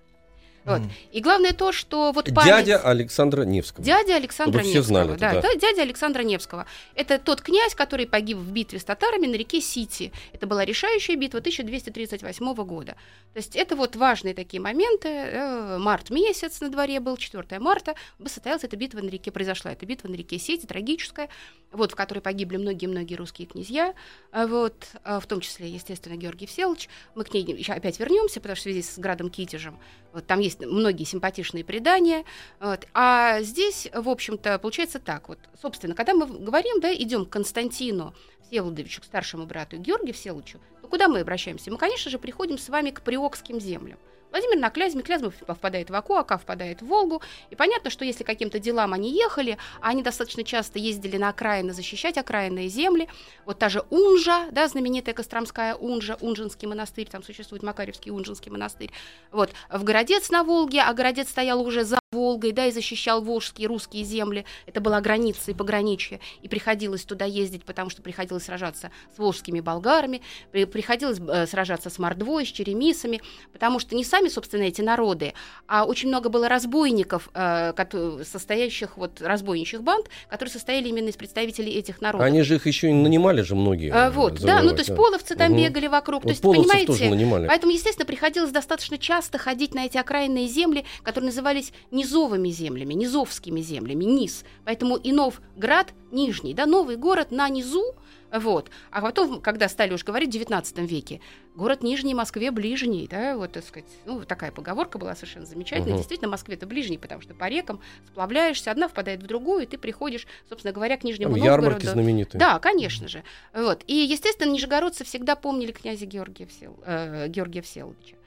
Вот. 0.68 0.83
И 1.12 1.20
главное 1.20 1.52
то, 1.52 1.72
что 1.72 2.12
вот 2.12 2.33
память... 2.35 2.66
Дядя 2.66 2.78
Александра 2.78 3.42
Невского. 3.42 3.85
Дядя 3.85 4.16
Александра 4.16 4.61
Чтобы 4.61 4.68
все 4.68 4.78
Невского. 4.78 5.04
знали 5.04 5.11
это, 5.12 5.20
да, 5.20 5.33
да. 5.35 5.42
да, 5.42 5.54
дядя 5.54 5.83
Александра 5.83 6.22
Невского. 6.22 6.66
Это 6.94 7.18
тот 7.18 7.40
князь, 7.40 7.74
который 7.74 8.07
погиб 8.07 8.38
в 8.38 8.50
битве 8.52 8.78
с 8.78 8.85
татарами 8.85 9.26
на 9.26 9.35
реке 9.35 9.61
Сити. 9.61 10.12
Это 10.33 10.46
была 10.46 10.64
решающая 10.64 11.16
битва 11.16 11.40
1238 11.40 12.54
года. 12.64 12.96
То 13.33 13.38
есть 13.38 13.57
это 13.57 13.76
вот 13.76 13.96
важные 13.96 14.35
такие 14.35 14.61
моменты. 14.61 15.09
Э, 15.09 15.78
Март 15.78 16.11
месяц 16.11 16.61
на 16.61 16.70
дворе 16.70 17.00
был, 17.00 17.16
4 17.16 17.59
марта. 17.59 17.94
Состоялась 18.26 18.64
эта 18.64 18.76
битва 18.76 19.00
на 19.00 19.09
реке, 19.09 19.31
произошла 19.31 19.72
эта 19.72 19.87
битва 19.87 20.09
на 20.09 20.14
реке 20.14 20.38
Сити, 20.38 20.66
трагическая, 20.66 21.28
вот, 21.72 21.92
в 21.92 21.94
которой 21.94 22.20
погибли 22.20 22.57
многие-многие 22.57 23.14
русские 23.14 23.46
князья. 23.46 23.94
А 24.33 24.46
Вот, 24.46 24.88
а 25.04 25.20
в 25.20 25.26
том 25.26 25.40
числе, 25.40 25.68
естественно, 25.68 26.16
Георгий 26.16 26.46
Всеволодович. 26.46 26.88
Мы 27.14 27.24
к 27.24 27.33
ней 27.33 27.64
опять 27.68 27.98
вернемся, 27.98 28.40
потому 28.40 28.57
что 28.57 28.68
в 28.68 28.72
связи 28.72 28.83
с 28.83 28.98
градом 28.98 29.31
Китежем 29.31 29.78
вот, 30.12 30.26
там 30.26 30.40
есть 30.40 30.58
многие 30.61 31.05
симпатичные 31.05 31.64
предания. 31.64 32.25
Вот. 32.61 32.87
А 32.94 33.40
здесь, 33.42 33.88
в 33.92 34.09
общем-то, 34.09 34.59
получается 34.59 34.99
так. 34.99 35.29
Вот, 35.29 35.38
собственно, 35.61 35.94
когда 35.94 36.14
мы 36.14 36.27
говорим, 36.27 36.81
да, 36.81 36.92
идем 36.94 37.27
к 37.27 37.31
Константину 37.31 38.14
Всеволодовичу, 38.47 39.03
к 39.03 39.05
старшему 39.05 39.47
брату 39.47 39.77
Георгию 39.77 40.14
Всеволодовичу, 40.14 40.61
то 40.81 40.88
куда 40.88 41.09
мы 41.09 41.21
обращаемся? 41.21 41.71
Мы, 41.71 41.77
конечно 41.77 42.11
же, 42.11 42.18
приходим 42.18 42.59
с 42.59 42.68
вами 42.68 42.90
к 42.90 43.03
Приокским 43.03 43.61
землям. 43.61 43.99
Владимир 44.30 44.58
на 44.58 44.70
Клязьме, 44.70 45.02
Клязьма 45.02 45.30
впадает 45.30 45.90
в 45.90 45.94
Аку, 45.94 46.14
Ака 46.14 46.38
впадает 46.38 46.82
в 46.82 46.86
Волгу. 46.86 47.22
И 47.50 47.56
понятно, 47.56 47.90
что 47.90 48.04
если 48.04 48.24
каким-то 48.24 48.58
делам 48.58 48.92
они 48.92 49.10
ехали, 49.10 49.58
а 49.80 49.88
они 49.88 50.02
достаточно 50.02 50.44
часто 50.44 50.78
ездили 50.78 51.16
на 51.16 51.30
окраины 51.30 51.72
защищать 51.72 52.18
окраинные 52.18 52.68
земли, 52.68 53.08
вот 53.44 53.58
та 53.58 53.68
же 53.68 53.84
Унжа, 53.90 54.46
да, 54.50 54.68
знаменитая 54.68 55.14
Костромская 55.14 55.74
Унжа, 55.74 56.16
Унжинский 56.20 56.68
монастырь, 56.68 57.08
там 57.08 57.22
существует 57.22 57.62
Макаревский 57.62 58.10
Унжинский 58.10 58.50
монастырь, 58.50 58.90
вот, 59.30 59.50
в 59.70 59.82
Городец 59.84 60.30
на 60.30 60.44
Волге, 60.44 60.82
а 60.82 60.92
Городец 60.92 61.28
стоял 61.28 61.60
уже 61.62 61.84
за 61.84 61.98
Волгой, 62.12 62.53
да, 62.53 62.64
и 62.64 62.71
защищал 62.71 63.21
волжские 63.21 63.68
русские 63.68 64.03
земли. 64.03 64.47
Это 64.64 64.81
была 64.81 64.99
граница 65.03 65.51
и 65.51 65.55
пограничье, 65.55 66.21
и 66.40 66.49
приходилось 66.49 67.05
туда 67.05 67.27
ездить, 67.27 67.64
потому 67.66 67.90
что 67.90 68.01
приходилось 68.01 68.44
сражаться 68.44 68.90
с 69.14 69.18
волжскими 69.18 69.61
болгарами, 69.61 70.23
при- 70.51 70.64
приходилось 70.64 71.18
э, 71.21 71.47
сражаться 71.47 71.90
с 71.90 71.99
Мордвой, 71.99 72.47
с 72.47 72.49
черемисами, 72.49 73.21
потому 73.53 73.79
что 73.79 73.94
не 73.94 74.05
сами, 74.05 74.29
собственно, 74.29 74.62
эти 74.62 74.81
народы, 74.81 75.35
а 75.66 75.85
очень 75.85 76.09
много 76.09 76.31
было 76.31 76.49
разбойников, 76.49 77.29
э, 77.35 77.75
кото- 77.77 78.25
состоящих 78.25 78.97
вот 78.97 79.21
разбойничьих 79.21 79.83
банд, 79.83 80.07
которые 80.31 80.51
состояли 80.51 80.88
именно 80.88 81.09
из 81.09 81.16
представителей 81.16 81.73
этих 81.75 82.01
народов. 82.01 82.27
Они 82.27 82.40
же 82.40 82.55
их 82.55 82.66
еще 82.66 82.88
и 82.88 82.92
нанимали 82.94 83.42
же 83.42 83.55
многие. 83.55 83.92
А, 83.92 84.11
вот, 84.11 84.40
да, 84.40 84.62
ну 84.62 84.71
то 84.71 84.79
есть 84.79 84.97
половцы 84.97 85.37
там 85.37 85.53
Мгм. 85.53 85.61
бегали 85.61 85.88
вокруг, 85.88 86.23
то 86.23 86.29
Вот 86.29 86.31
есть, 86.31 86.40
половцев 86.42 86.64
понимаете, 86.64 86.87
тоже 86.87 87.11
нанимали. 87.11 87.47
Поэтому, 87.49 87.71
естественно, 87.75 88.07
приходилось 88.07 88.51
достаточно 88.51 88.97
часто 88.97 89.37
ходить 89.37 89.75
на 89.75 89.85
эти 89.85 89.99
окраинные 89.99 90.49
земли, 90.49 90.87
которые 91.03 91.27
назывались 91.29 91.71
низовыми 91.98 92.48
землями, 92.48 92.94
низовскими 92.94 93.61
землями, 93.61 94.04
низ. 94.04 94.44
Поэтому 94.64 94.96
и 94.96 95.12
Новград 95.12 95.92
нижний, 96.11 96.54
да, 96.54 96.66
новый 96.66 96.96
город 96.96 97.30
на 97.30 97.48
низу, 97.48 97.94
вот. 98.32 98.70
А 98.90 99.00
потом, 99.00 99.40
когда 99.40 99.68
стали 99.68 99.94
уж 99.94 100.04
говорить 100.04 100.28
в 100.28 100.32
19 100.32 100.78
веке, 100.78 101.20
город 101.54 101.82
Нижний 101.82 102.14
Москве 102.14 102.50
ближний, 102.50 103.08
да, 103.08 103.37
вот, 103.37 103.52
так 103.52 103.64
сказать, 103.64 103.88
ну, 104.04 104.22
такая 104.24 104.52
поговорка 104.52 104.98
была 104.98 105.14
совершенно 105.14 105.46
замечательная. 105.46 105.92
Мгм. 105.92 105.98
Действительно, 105.98 106.30
Москве-то 106.30 106.66
ближний, 106.66 106.98
потому 106.98 107.22
что 107.22 107.34
по 107.34 107.48
рекам 107.48 107.80
сплавляешься, 108.06 108.70
одна 108.70 108.88
впадает 108.88 109.22
в 109.22 109.26
другую, 109.26 109.62
и 109.62 109.66
ты 109.66 109.78
приходишь, 109.78 110.26
собственно 110.48 110.72
говоря, 110.72 110.98
к 110.98 111.04
Нижнему 111.04 111.32
Там 111.32 111.40
Новгороду. 111.40 111.64
ярмарки 111.66 111.87
знаменитые. 111.87 112.38
Да, 112.38 112.58
конечно 112.58 113.08
же. 113.08 113.24
Вот. 113.54 113.82
И, 113.87 113.94
естественно, 113.94 114.50
нижегородцы 114.50 115.04
всегда 115.04 115.34
помнили 115.34 115.72
князя 115.72 116.04
Георгия, 116.04 116.46
Всел... 116.46 116.78
э, 116.84 117.28
Георгия 117.28 117.62
Всеволодовича. 117.62 118.17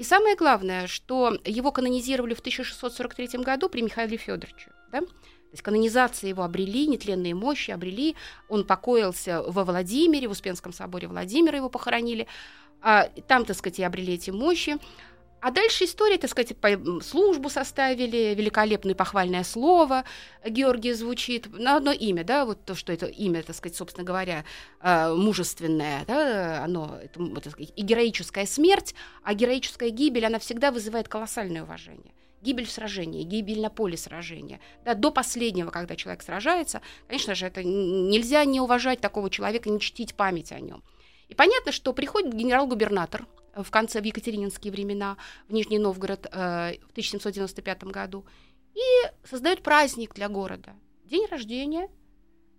И 0.00 0.02
самое 0.02 0.34
главное, 0.34 0.86
что 0.86 1.36
его 1.44 1.72
канонизировали 1.72 2.32
в 2.32 2.38
1643 2.38 3.42
году 3.44 3.68
при 3.68 3.82
Михаиле 3.82 4.16
Федоровиче. 4.16 4.72
Да? 4.90 5.00
То 5.00 5.52
есть 5.52 5.62
канонизация 5.62 6.28
его 6.28 6.42
обрели, 6.42 6.86
нетленные 6.86 7.34
мощи 7.34 7.70
обрели. 7.70 8.16
Он 8.48 8.64
покоился 8.64 9.42
во 9.42 9.62
Владимире, 9.62 10.26
в 10.26 10.30
Успенском 10.30 10.72
соборе 10.72 11.06
Владимира 11.06 11.58
его 11.58 11.68
похоронили. 11.68 12.26
А, 12.80 13.10
там, 13.28 13.44
так 13.44 13.58
сказать, 13.58 13.78
и 13.78 13.82
обрели 13.82 14.14
эти 14.14 14.30
мощи. 14.30 14.78
А 15.40 15.50
дальше 15.50 15.84
история, 15.84 16.18
так 16.18 16.30
сказать, 16.30 16.54
службу 17.02 17.48
составили, 17.48 18.34
великолепное 18.34 18.94
похвальное 18.94 19.42
слово 19.42 20.04
Георгий 20.44 20.92
звучит, 20.92 21.46
на 21.58 21.76
одно 21.76 21.92
имя, 21.92 22.24
да, 22.24 22.44
вот 22.44 22.64
то, 22.66 22.74
что 22.74 22.92
это 22.92 23.06
имя, 23.06 23.42
так 23.42 23.56
сказать, 23.56 23.76
собственно 23.76 24.04
говоря, 24.04 24.44
э, 24.82 25.14
мужественное, 25.14 26.04
да, 26.04 26.62
оно, 26.62 26.98
это, 27.02 27.26
так 27.40 27.52
сказать, 27.52 27.72
и 27.74 27.82
героическая 27.82 28.44
смерть, 28.44 28.94
а 29.22 29.32
героическая 29.32 29.88
гибель, 29.88 30.26
она 30.26 30.38
всегда 30.38 30.70
вызывает 30.70 31.08
колоссальное 31.08 31.62
уважение. 31.62 32.12
Гибель 32.42 32.66
в 32.66 32.70
сражении, 32.70 33.22
гибель 33.22 33.60
на 33.60 33.70
поле 33.70 33.96
сражения. 33.96 34.60
Да, 34.84 34.94
до 34.94 35.10
последнего, 35.10 35.70
когда 35.70 35.96
человек 35.96 36.22
сражается, 36.22 36.82
конечно 37.06 37.34
же, 37.34 37.46
это 37.46 37.62
нельзя 37.62 38.44
не 38.44 38.60
уважать 38.60 39.00
такого 39.00 39.30
человека, 39.30 39.70
не 39.70 39.80
чтить 39.80 40.14
память 40.14 40.52
о 40.52 40.60
нем. 40.60 40.82
И 41.28 41.34
понятно, 41.34 41.70
что 41.72 41.92
приходит 41.92 42.34
генерал-губернатор 42.34 43.26
в 43.54 43.70
конце, 43.70 44.00
в 44.00 44.04
екатерининские 44.04 44.72
времена, 44.72 45.16
в 45.48 45.52
Нижний 45.52 45.78
Новгород 45.78 46.26
э, 46.26 46.28
в 46.86 46.90
1795 46.92 47.84
году, 47.84 48.24
и 48.74 48.80
создает 49.28 49.62
праздник 49.62 50.14
для 50.14 50.28
города. 50.28 50.74
День 51.04 51.26
рождения, 51.30 51.88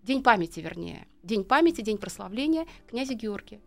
день 0.03 0.23
памяти, 0.23 0.59
вернее. 0.59 1.07
День 1.23 1.43
памяти, 1.43 1.81
день 1.81 1.97
прославления 1.97 2.65
князя 2.87 3.13
Георгия. 3.13 3.59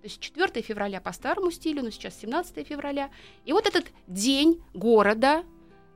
То 0.00 0.04
есть 0.04 0.20
4 0.20 0.62
февраля 0.62 1.00
по 1.00 1.12
старому 1.12 1.50
стилю, 1.50 1.82
но 1.82 1.90
сейчас 1.90 2.18
17 2.20 2.66
февраля. 2.66 3.10
И 3.44 3.52
вот 3.52 3.66
этот 3.66 3.86
день 4.06 4.62
города, 4.72 5.44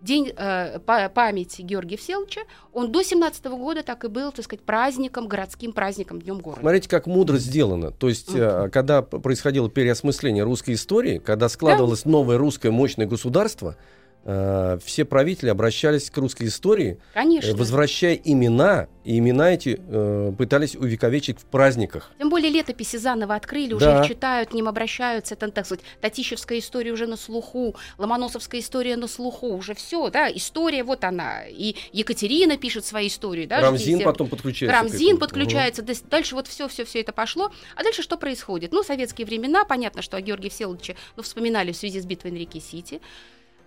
день 0.02 0.32
э, 0.36 0.78
па- 0.80 1.08
памяти 1.08 1.62
Георгия 1.62 1.96
Всеволодовича, 1.96 2.42
он 2.72 2.92
до 2.92 3.02
17 3.02 3.44
года 3.46 3.82
так 3.82 4.04
и 4.04 4.08
был, 4.08 4.32
так 4.32 4.44
сказать, 4.44 4.64
праздником, 4.64 5.28
городским 5.28 5.72
праздником, 5.72 6.20
днем 6.20 6.40
города. 6.40 6.60
Смотрите, 6.60 6.88
как 6.88 7.06
мудро 7.06 7.38
сделано. 7.38 7.90
То 7.90 8.08
есть, 8.08 8.30
э, 8.34 8.68
когда 8.72 9.02
происходило 9.02 9.70
переосмысление 9.70 10.44
русской 10.44 10.74
истории, 10.74 11.18
когда 11.18 11.48
складывалось 11.48 12.04
новое 12.04 12.38
русское 12.38 12.70
мощное 12.70 13.06
государство, 13.06 13.76
все 14.24 15.04
правители 15.04 15.48
обращались 15.48 16.10
к 16.10 16.16
русской 16.18 16.46
истории, 16.46 16.92
э, 16.92 17.14
Конечно. 17.14 17.56
возвращая 17.56 18.14
имена, 18.14 18.86
и 19.04 19.18
имена 19.18 19.52
эти 19.52 19.80
э, 19.84 20.32
пытались 20.38 20.76
увековечить 20.76 21.40
в 21.40 21.44
праздниках. 21.46 22.12
Тем 22.18 22.30
более 22.30 22.50
летописи 22.50 22.96
заново 22.98 23.34
открыли, 23.34 23.72
уже 23.74 23.86
Да. 23.86 24.00
их 24.02 24.08
читают, 24.08 24.50
к 24.50 24.52
ним 24.52 24.68
обращаются. 24.68 25.34
Это, 25.34 25.50
так 25.50 25.66
сказать, 25.66 25.84
Татищевская 26.00 26.60
история 26.60 26.92
уже 26.92 27.08
на 27.08 27.16
слуху, 27.16 27.74
Ломоносовская 27.98 28.60
история 28.60 28.96
на 28.96 29.08
слуху, 29.08 29.48
уже 29.56 29.74
все, 29.74 30.08
да, 30.10 30.30
история 30.30 30.84
вот 30.84 31.02
она. 31.02 31.46
И 31.48 31.74
Екатерина 31.92 32.56
пишет 32.56 32.84
свои 32.84 33.08
истории, 33.08 33.46
да. 33.46 33.60
Рамзин 33.60 33.94
ждите. 33.96 34.04
потом 34.04 34.28
подключается. 34.28 34.78
Рамзин 34.80 35.18
подключается, 35.18 35.82
дальше- 35.82 36.02
дальше 36.08 36.34
вот 36.36 36.46
все, 36.46 36.68
все, 36.68 36.84
все 36.84 37.00
это 37.00 37.12
пошло. 37.12 37.50
А 37.74 37.82
дальше 37.82 38.02
что 38.02 38.16
происходит? 38.16 38.70
Ну, 38.72 38.84
советские 38.84 39.26
времена, 39.26 39.64
понятно, 39.64 40.00
что 40.00 40.16
о 40.16 40.20
Георгии 40.20 40.48
Всеволодовиче, 40.48 40.94
ну, 41.16 41.24
вспоминали 41.24 41.72
в 41.72 41.76
связи 41.76 42.00
с 42.00 42.06
битвой 42.06 42.30
на 42.30 42.36
реке 42.36 42.60
Сити. 42.60 43.00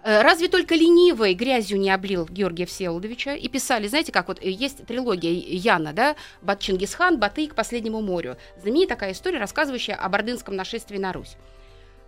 Э, 0.06 0.22
Разве 0.22 0.48
только 0.50 0.76
ленивый 0.76 1.34
грязью 1.34 1.80
не 1.80 1.90
облил 1.90 2.28
Георгия 2.28 2.68
Всеволодовича 2.68 3.34
и 3.34 3.48
писали, 3.48 3.88
знаете, 3.88 4.12
как 4.12 4.28
вот 4.28 4.38
э, 4.40 4.52
есть 4.52 4.86
трилогия 4.86 5.32
Яна, 5.32 5.94
да, 5.94 6.16
Бат 6.44 6.60
Чингисхан, 6.60 7.18
Батый 7.18 7.48
к 7.48 7.56
последнему 7.56 8.02
морю. 8.02 8.38
Знаменитая 8.62 8.96
такая 8.96 9.12
история, 9.14 9.40
рассказывающая 9.40 9.96
о 9.96 10.06
ордынском 10.06 10.56
нашествии 10.56 11.00
на 11.00 11.12
Русь. 11.12 11.36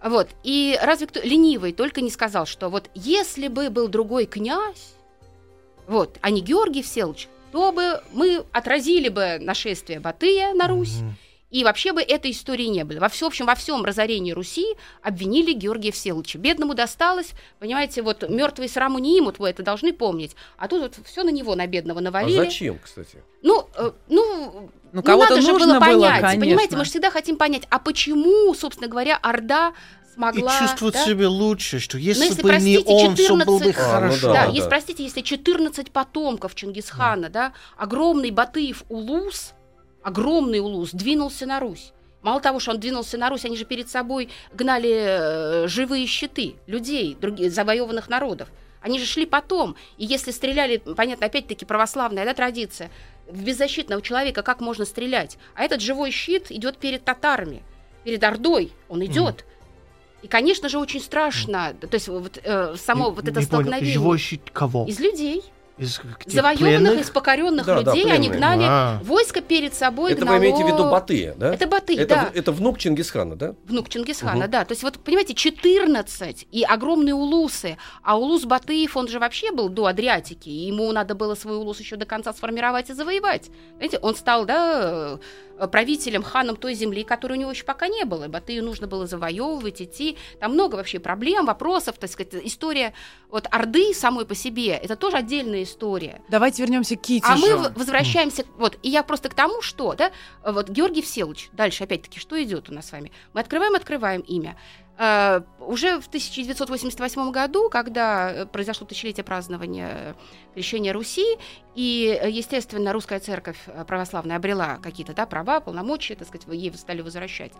Вот, 0.04 0.30
и 0.44 0.78
разве 0.84 1.08
кто 1.08 1.20
ленивый 1.22 1.74
только 1.74 2.02
не 2.02 2.12
сказал, 2.12 2.46
что 2.46 2.70
вот 2.70 2.88
если 2.94 3.48
бы 3.48 3.72
был 3.72 3.88
другой 3.88 4.28
князь, 4.28 4.94
вот, 5.88 6.20
а 6.22 6.30
не 6.30 6.42
Георгий 6.42 6.84
Всеволодович, 6.84 7.30
то 7.52 7.72
бы 7.72 8.04
мы 8.12 8.46
отразили 8.52 9.10
бы 9.10 9.40
нашествие 9.42 10.00
Батыя 10.00 10.54
на 10.54 10.68
Русь, 10.68 11.00
Мгм. 11.02 11.16
И 11.50 11.64
вообще 11.64 11.94
бы 11.94 12.02
этой 12.02 12.32
истории 12.32 12.66
не 12.66 12.84
было. 12.84 13.00
Во 13.00 13.08
всем, 13.10 13.28
в 13.28 13.32
общем, 13.32 13.46
во 13.46 13.56
всем 13.56 13.86
разорении 13.86 14.32
Руси 14.34 14.66
обвинили 15.02 15.54
Георгия 15.54 15.92
Всеволодовича. 15.92 16.40
Бедному 16.40 16.74
досталось, 16.74 17.32
понимаете, 17.60 18.02
вот 18.02 18.30
мертвые 18.30 18.68
сраму 18.70 19.00
не 19.00 19.18
имут, 19.20 19.40
вы 19.40 19.50
это 19.50 19.64
должны 19.64 19.94
помнить. 19.94 20.36
А 20.58 20.68
тут 20.68 20.82
вот 20.82 21.08
все 21.08 21.24
на 21.24 21.30
него, 21.30 21.56
на 21.56 21.66
бедного 21.68 22.00
А 22.00 22.04
навалили. 22.04 22.36
зачем, 22.38 22.80
кстати? 22.80 23.24
Ну, 23.44 23.68
э, 23.76 23.92
ну, 24.10 24.70
Ну, 24.92 25.00
не 25.00 25.02
кого-то 25.04 25.36
надо 25.36 25.42
же 25.42 25.54
было 25.54 25.66
было, 25.74 25.80
понять. 25.80 26.22
конечно. 26.22 26.46
Понимаете, 26.46 26.76
мы 26.78 26.84
же 26.84 26.92
всегда 26.92 27.12
хотим 27.12 27.38
понять, 27.38 27.64
а 27.70 27.80
почему, 27.80 28.54
собственно 28.54 28.90
говоря, 28.90 29.16
Орда 29.18 29.74
И 30.10 30.14
смогла... 30.16 30.60
чувствовать 30.60 30.96
да? 30.96 31.06
себя 31.06 31.30
лучше, 31.30 31.80
что 31.80 31.98
если, 31.98 32.26
если, 32.26 32.42
бы 32.42 32.50
не 32.60 32.78
простите, 32.80 33.08
он, 33.08 33.16
все 33.16 33.36
было 33.46 33.58
бы 33.60 33.66
14 33.66 33.78
А, 33.78 33.86
ну 33.86 33.92
хорошо. 34.10 34.28
да, 34.28 34.34
Да, 34.34 34.46
да. 34.48 34.52
есть, 34.52 34.68
простите, 34.68 35.04
если 35.04 35.22
14 35.22 35.92
потомков 35.92 36.56
Чингисхана, 36.56 37.30
да, 37.30 37.54
огромный 37.78 38.32
Батыев 38.32 38.84
Улус, 38.90 39.54
огромный 40.08 40.60
Улус, 40.60 40.92
двинулся 40.92 41.46
на 41.46 41.60
Русь. 41.60 41.92
Мало 42.22 42.40
того, 42.40 42.60
что 42.60 42.72
он 42.72 42.80
двинулся 42.80 43.18
на 43.18 43.30
Русь, 43.30 43.44
они 43.44 43.58
же 43.58 43.66
перед 43.66 43.90
собой 43.90 44.30
гнали 44.54 44.94
э, 44.94 45.68
живые 45.68 46.08
щиты 46.08 46.56
людей, 46.66 47.16
других 47.20 47.52
завоеванных 47.52 48.08
народов. 48.08 48.48
Они 48.82 49.00
же 49.00 49.06
шли 49.06 49.26
потом. 49.26 49.76
И 49.98 50.06
если 50.06 50.32
стреляли, 50.32 50.78
понятно, 50.78 51.26
опять-таки 51.26 51.66
православная 51.66 52.24
да, 52.24 52.34
традиция, 52.34 52.90
в 53.28 53.44
беззащитного 53.44 54.02
человека 54.02 54.44
как 54.44 54.62
можно 54.62 54.86
стрелять? 54.86 55.38
А 55.56 55.64
этот 55.64 55.82
живой 55.82 56.12
щит 56.12 56.52
идет 56.52 56.78
перед 56.78 57.04
татарами, 57.04 57.64
перед 58.06 58.24
Ордой. 58.24 58.72
Он 58.88 59.04
идет. 59.04 59.46
И, 60.22 60.28
конечно 60.28 60.70
же, 60.70 60.80
очень 60.80 61.02
страшно. 61.02 61.76
То 61.82 61.96
есть 61.96 62.08
вот, 62.08 62.40
э, 62.42 62.76
само 62.78 63.10
Не- 63.10 63.12
вот 63.12 63.28
это 63.28 63.28
не 63.28 63.34
понял, 63.34 63.46
столкновение. 63.46 63.94
Живой 63.94 64.18
щит 64.18 64.50
кого? 64.54 64.86
Из 64.86 65.00
людей. 65.02 65.44
Из 65.78 66.02
Завоеванных, 66.26 66.82
пленных? 66.82 67.02
из 67.02 67.10
покоренных 67.12 67.66
Да, 67.66 67.82
да, 67.82 67.94
людей 67.94 68.12
они 68.12 68.30
пленные. 68.30 68.38
гнали 68.38 68.64
А. 68.66 69.00
войско 69.04 69.42
перед 69.42 69.74
собой. 69.74 70.14
Это 70.14 70.22
гнало... 70.22 70.38
вы 70.38 70.44
имеете 70.46 70.64
в 70.64 70.68
виду 70.68 70.90
Батыя, 70.90 71.36
да? 71.38 71.54
Это 71.54 71.68
Батый, 71.68 71.96
это, 71.98 72.16
да. 72.16 72.26
в- 72.26 72.36
это 72.36 72.52
внук 72.52 72.80
Чингисхана, 72.80 73.36
да? 73.36 73.54
Внук 73.66 73.90
Чингисхана, 73.90 74.42
Мгм. 74.44 74.50
да. 74.52 74.66
То 74.66 74.72
есть 74.72 74.84
вот, 74.84 74.98
понимаете, 75.00 75.36
14 75.36 76.48
и 76.52 76.64
огромные 76.64 77.14
улусы. 77.14 77.78
А 78.04 78.18
улус 78.18 78.46
Батыев, 78.46 78.98
он 78.98 79.08
же 79.08 79.20
вообще 79.20 79.52
был 79.52 79.70
до 79.70 79.86
Адриатики. 79.86 80.50
И 80.50 80.68
ему 80.68 80.92
надо 80.92 81.14
было 81.16 81.36
свой 81.36 81.58
улус 81.58 81.80
еще 81.80 81.96
до 81.96 82.06
конца 82.06 82.34
сформировать 82.34 82.90
и 82.90 82.94
завоевать. 82.94 83.50
Знаете, 83.78 84.00
он 84.02 84.16
стал, 84.16 84.46
да, 84.46 85.20
правителем, 85.72 86.24
ханом 86.24 86.56
той 86.56 86.74
земли, 86.74 87.04
которой 87.04 87.34
у 87.34 87.42
него 87.42 87.52
еще 87.52 87.64
пока 87.64 87.88
не 87.88 88.06
было. 88.06 88.26
И 88.26 88.28
Батыю 88.28 88.64
нужно 88.64 88.88
было 88.88 89.08
завоевывать, 89.08 89.82
идти. 89.82 90.18
Там 90.40 90.54
много 90.54 90.76
вообще 90.76 91.00
проблем, 91.00 91.46
вопросов, 91.46 91.98
так 91.98 92.10
сказать. 92.10 92.36
История 92.44 92.94
вот 93.30 93.48
Орды 93.52 93.94
самой 93.94 94.26
по 94.26 94.36
себе, 94.36 94.74
это 94.74 94.96
тоже 94.96 95.18
отдельная 95.18 95.64
история. 95.64 96.22
Давайте 96.30 96.62
вернемся 96.62 96.96
к 96.96 97.02
Китежу. 97.02 97.32
А 97.32 97.38
мы 97.38 97.70
возвращаемся, 97.70 98.46
вот, 98.58 98.78
и 98.84 98.90
я 98.90 99.04
просто 99.04 99.30
к 99.30 99.34
тому, 99.34 99.62
что, 99.62 99.96
да, 99.96 100.12
вот 100.46 100.70
Георгий 100.70 101.02
Всеволодович, 101.02 101.50
дальше 101.52 101.84
опять-таки, 101.84 102.20
что 102.20 102.42
идет 102.42 102.70
у 102.70 102.74
нас 102.74 102.88
с 102.88 102.92
вами? 102.92 103.12
Мы 103.34 103.42
открываем, 103.42 103.76
открываем 103.76 104.22
имя. 104.22 104.58
Э, 104.98 105.42
уже 105.60 106.00
в 106.00 106.08
1988 106.08 107.32
году, 107.32 107.70
когда 107.70 108.32
э, 108.32 108.46
произошло 108.48 108.88
тысячелетие 108.88 109.24
празднования 109.24 109.90
э, 109.92 110.14
крещения 110.56 110.92
Руси, 110.92 111.38
и, 111.76 112.20
естественно, 112.28 112.94
русская 112.94 113.20
церковь 113.20 113.60
православная 113.86 114.38
обрела 114.38 114.78
какие-то 114.78 115.14
да, 115.14 115.28
права, 115.28 115.60
полномочия, 115.60 116.16
так 116.16 116.28
сказать, 116.28 116.48
ей 116.52 116.74
стали 116.74 117.02
возвращать 117.02 117.54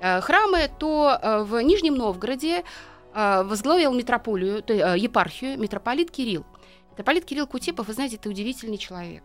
храмы, 0.00 0.68
то 0.78 1.44
в 1.48 1.62
Нижнем 1.62 1.94
Новгороде 1.94 2.64
возглавил 3.14 3.94
митрополию, 3.94 4.56
епархию 4.66 5.56
митрополит 5.56 6.10
Кирилл. 6.10 6.44
Митрополит 6.90 7.24
Кирилл 7.24 7.46
Кутепов, 7.46 7.86
вы 7.86 7.94
знаете, 7.94 8.16
это 8.16 8.28
удивительный 8.28 8.76
человек. 8.76 9.22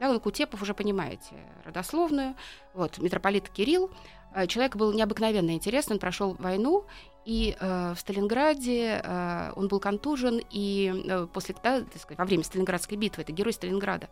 Да, 0.00 0.18
Кутепов 0.18 0.62
уже 0.62 0.72
понимаете 0.74 1.34
родословную. 1.64 2.34
Вот, 2.72 2.98
митрополит 2.98 3.48
Кирилл. 3.50 3.90
э, 4.34 4.46
Человек 4.46 4.74
был 4.76 4.92
необыкновенно 4.94 5.50
интересный, 5.50 5.94
он 5.94 6.00
прошел 6.00 6.34
войну, 6.38 6.86
и 7.26 7.54
э, 7.60 7.92
в 7.94 8.00
Сталинграде 8.00 9.02
э, 9.04 9.52
он 9.56 9.68
был 9.68 9.78
контужен, 9.78 10.40
и 10.50 10.90
э, 11.06 11.26
после, 11.32 11.54
да, 11.62 11.80
так 11.82 12.00
сказать, 12.00 12.18
во 12.18 12.24
время 12.24 12.42
Сталинградской 12.44 12.96
битвы, 12.96 13.22
это 13.24 13.32
герой 13.32 13.52
Сталинграда, 13.52 14.08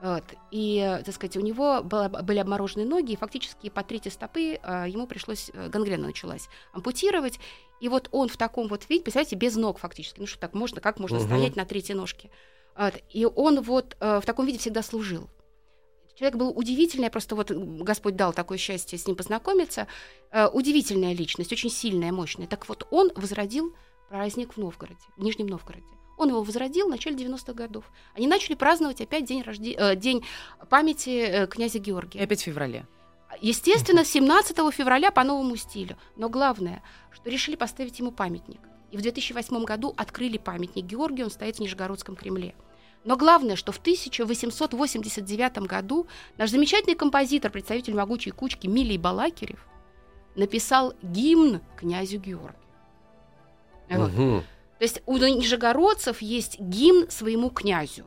вот, 0.00 0.22
и, 0.52 0.78
э, 0.78 1.02
так 1.02 1.12
сказать, 1.14 1.36
у 1.36 1.40
него 1.40 1.82
было- 1.82 2.08
были 2.22 2.38
обморожены 2.38 2.84
ноги, 2.84 3.12
и 3.12 3.16
фактически 3.16 3.70
по 3.70 3.82
трети 3.82 4.08
стопы 4.10 4.60
э, 4.62 4.84
ему 4.88 5.08
пришлось, 5.08 5.50
э, 5.52 5.68
гангрена 5.68 6.06
началась, 6.06 6.48
ампутировать, 6.72 7.40
и 7.80 7.88
вот 7.88 8.08
он 8.12 8.28
в 8.28 8.36
таком 8.36 8.68
вот 8.68 8.88
виде, 8.88 9.02
представляете, 9.02 9.34
без 9.34 9.56
ног 9.56 9.78
фактически, 9.78 10.20
ну 10.20 10.26
что 10.26 10.38
так 10.38 10.54
можно, 10.54 10.80
как 10.80 11.00
можно 11.00 11.18
Мгм. 11.18 11.26
стоять 11.26 11.56
на 11.56 11.64
третьей 11.64 11.96
ножке? 11.96 12.30
И 13.10 13.24
он 13.24 13.60
вот 13.62 13.96
э, 14.00 14.20
в 14.20 14.26
таком 14.26 14.46
виде 14.46 14.58
всегда 14.58 14.82
служил. 14.82 15.28
Человек 16.16 16.36
был 16.36 16.50
удивительный, 16.50 17.10
просто 17.10 17.34
вот 17.34 17.50
Господь 17.50 18.16
дал 18.16 18.32
такое 18.32 18.58
счастье 18.58 18.98
с 18.98 19.06
ним 19.06 19.16
познакомиться. 19.16 19.86
Э, 20.30 20.48
удивительная 20.48 21.12
личность, 21.12 21.52
очень 21.52 21.70
сильная, 21.70 22.12
мощная. 22.12 22.46
Так 22.46 22.68
вот, 22.68 22.86
он 22.90 23.10
возродил 23.14 23.74
праздник 24.08 24.54
в 24.54 24.58
Новгороде, 24.58 25.00
в 25.16 25.22
Нижнем 25.22 25.46
Новгороде. 25.46 25.86
Он 26.16 26.28
его 26.28 26.42
возродил 26.42 26.86
в 26.86 26.90
начале 26.90 27.16
90-х 27.16 27.52
годов. 27.52 27.84
Они 28.14 28.28
начали 28.28 28.54
праздновать 28.54 29.00
опять 29.00 29.24
день, 29.24 29.42
рожде... 29.42 29.72
э, 29.72 29.96
день 29.96 30.24
памяти 30.68 31.46
князя 31.46 31.78
И 31.78 31.80
Георгия. 31.80 32.22
опять 32.22 32.40
в 32.40 32.44
феврале. 32.44 32.86
Естественно, 33.40 34.04
17 34.04 34.56
февраля 34.72 35.10
по 35.10 35.24
новому 35.24 35.56
стилю. 35.56 35.96
Но 36.16 36.28
главное, 36.28 36.82
что 37.12 37.30
решили 37.30 37.56
поставить 37.56 37.98
ему 37.98 38.12
памятник. 38.12 38.60
И 38.94 38.96
в 38.96 39.02
2008 39.02 39.64
году 39.64 39.92
открыли 39.96 40.38
памятник 40.38 40.84
Георгию, 40.84 41.26
он 41.26 41.32
стоит 41.32 41.56
в 41.56 41.58
Нижегородском 41.58 42.14
Кремле. 42.14 42.54
Но 43.02 43.16
главное, 43.16 43.56
что 43.56 43.72
в 43.72 43.78
1889 43.78 45.58
году 45.66 46.06
наш 46.38 46.50
замечательный 46.50 46.94
композитор, 46.94 47.50
представитель 47.50 47.96
могучей 47.96 48.30
кучки 48.30 48.68
Милий 48.68 48.96
Балакирев, 48.96 49.66
написал 50.36 50.94
гимн 51.02 51.60
князю 51.76 52.20
Георгию. 52.20 52.54
Вот. 53.90 54.12
Мгм. 54.12 54.44
То 54.78 54.84
есть 54.84 55.02
у 55.06 55.16
нижегородцев 55.16 56.22
есть 56.22 56.60
гимн 56.60 57.10
своему 57.10 57.50
князю, 57.50 58.06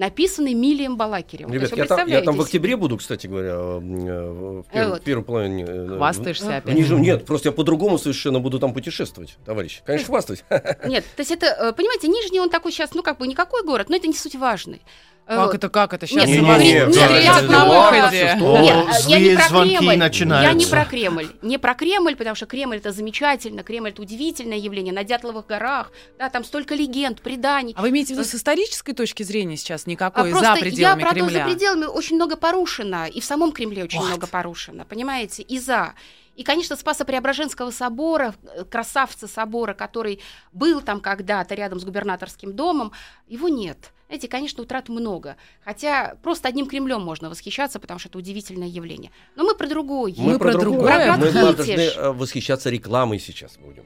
написанный 0.00 0.54
Милием 0.54 0.96
Балакиревым. 0.96 1.52
Ребят, 1.52 1.76
я 1.76 1.84
там, 1.84 2.08
я 2.08 2.22
там 2.22 2.34
в 2.34 2.40
октябре 2.40 2.74
буду, 2.76 2.96
кстати 2.96 3.26
говоря, 3.26 3.50
э, 3.50 3.78
в 3.78 4.60
Э, 4.60 4.62
первой, 4.72 4.90
вот. 4.92 5.02
первой 5.02 5.22
половине. 5.22 5.64
э, 5.68 5.86
Хвастаешься 5.88 6.54
А, 6.54 6.56
опять. 6.56 6.74
Ниже, 6.74 6.94
нет, 6.96 7.26
просто 7.26 7.50
я 7.50 7.52
по-другому 7.52 7.98
совершенно 7.98 8.40
буду 8.40 8.58
там 8.58 8.72
путешествовать, 8.72 9.36
товарищ. 9.44 9.82
Конечно, 9.84 10.06
хвастать. 10.06 10.42
Нет, 10.86 11.04
то 11.16 11.20
есть 11.20 11.30
это, 11.30 11.46
э, 11.46 11.72
понимаете, 11.74 12.08
Нижний 12.08 12.40
он 12.40 12.48
такой 12.48 12.72
сейчас, 12.72 12.94
ну 12.94 13.02
как 13.02 13.18
бы 13.18 13.26
никакой 13.26 13.62
город, 13.62 13.90
но 13.90 13.96
это 13.96 14.06
не 14.06 14.14
суть 14.14 14.36
важный. 14.36 14.80
Э, 15.30 15.36
Как 15.36 15.54
это, 15.54 15.68
как 15.68 15.94
это? 15.94 16.08
Сейчас 16.08 16.26
Нет, 16.26 16.42
нет, 16.42 16.88
нет, 16.88 16.96
э, 16.96 17.22
я 17.22 17.40
не 19.20 19.36
злые 19.36 19.36
про 19.36 19.48
звонки 19.48 19.76
Кремль. 19.76 20.42
Я 20.42 20.52
не 20.54 20.66
про 20.66 20.84
Кремль. 20.84 21.28
Не 21.40 21.58
про 21.58 21.74
Кремль, 21.74 22.16
потому 22.16 22.34
что 22.34 22.46
Кремль 22.46 22.78
это 22.78 22.90
замечательно, 22.90 23.62
Кремль 23.62 23.90
это 23.90 24.02
удивительное 24.02 24.58
явление 24.58 24.92
на 24.92 25.04
Дятловых 25.04 25.46
горах. 25.46 25.92
Да, 26.18 26.30
там 26.30 26.42
столько 26.42 26.74
легенд, 26.74 27.22
преданий. 27.22 27.74
А 27.76 27.82
вы 27.82 27.90
имеете 27.90 28.14
в 28.14 28.18
виду 28.18 28.28
с 28.28 28.34
исторической 28.34 28.92
точки 28.92 29.22
зрения 29.22 29.56
сейчас 29.56 29.86
А 29.86 29.90
никакой, 29.90 30.30
просто 30.30 30.56
за 30.56 30.60
пределами 30.60 31.00
я 31.00 31.06
про 31.06 31.14
то, 31.14 31.24
Кремля? 31.26 31.44
за 31.44 31.48
пределами 31.48 31.84
очень 31.84 32.16
много 32.16 32.36
порушено, 32.36 33.06
и 33.06 33.20
в 33.20 33.24
самом 33.24 33.52
Кремле 33.52 33.84
очень 33.84 34.02
много 34.04 34.26
порушено, 34.26 34.84
понимаете, 34.84 35.44
и 35.44 35.60
за. 35.60 35.94
И, 36.34 36.42
конечно, 36.42 36.74
Спасо-Преображенского 36.74 37.70
собора, 37.70 38.34
э, 38.42 38.64
красавца 38.64 39.28
собора, 39.28 39.74
который 39.74 40.20
был 40.52 40.80
там 40.80 41.00
когда-то 41.00 41.54
рядом 41.54 41.78
с 41.78 41.84
губернаторским 41.84 42.52
домом, 42.52 42.90
его 43.28 43.48
нет. 43.48 43.92
Знаете, 44.10 44.26
конечно, 44.26 44.64
утрат 44.64 44.88
много. 44.88 45.36
Хотя 45.64 46.16
просто 46.20 46.48
одним 46.48 46.66
Кремлем 46.66 47.00
можно 47.00 47.30
восхищаться, 47.30 47.78
потому 47.78 48.00
что 48.00 48.08
это 48.08 48.18
удивительное 48.18 48.66
явление. 48.66 49.12
Но 49.36 49.44
мы 49.44 49.54
про 49.54 49.68
другое. 49.68 50.12
Мы, 50.18 50.32
мы 50.32 50.38
про, 50.40 50.50
про 50.50 50.58
другое. 50.58 51.14
другое. 51.14 51.16
Мы 51.16 51.26
Хитиш. 51.26 51.94
должны 51.94 52.06
э, 52.06 52.10
восхищаться 52.10 52.70
рекламой 52.70 53.20
сейчас 53.20 53.56
будем. 53.56 53.84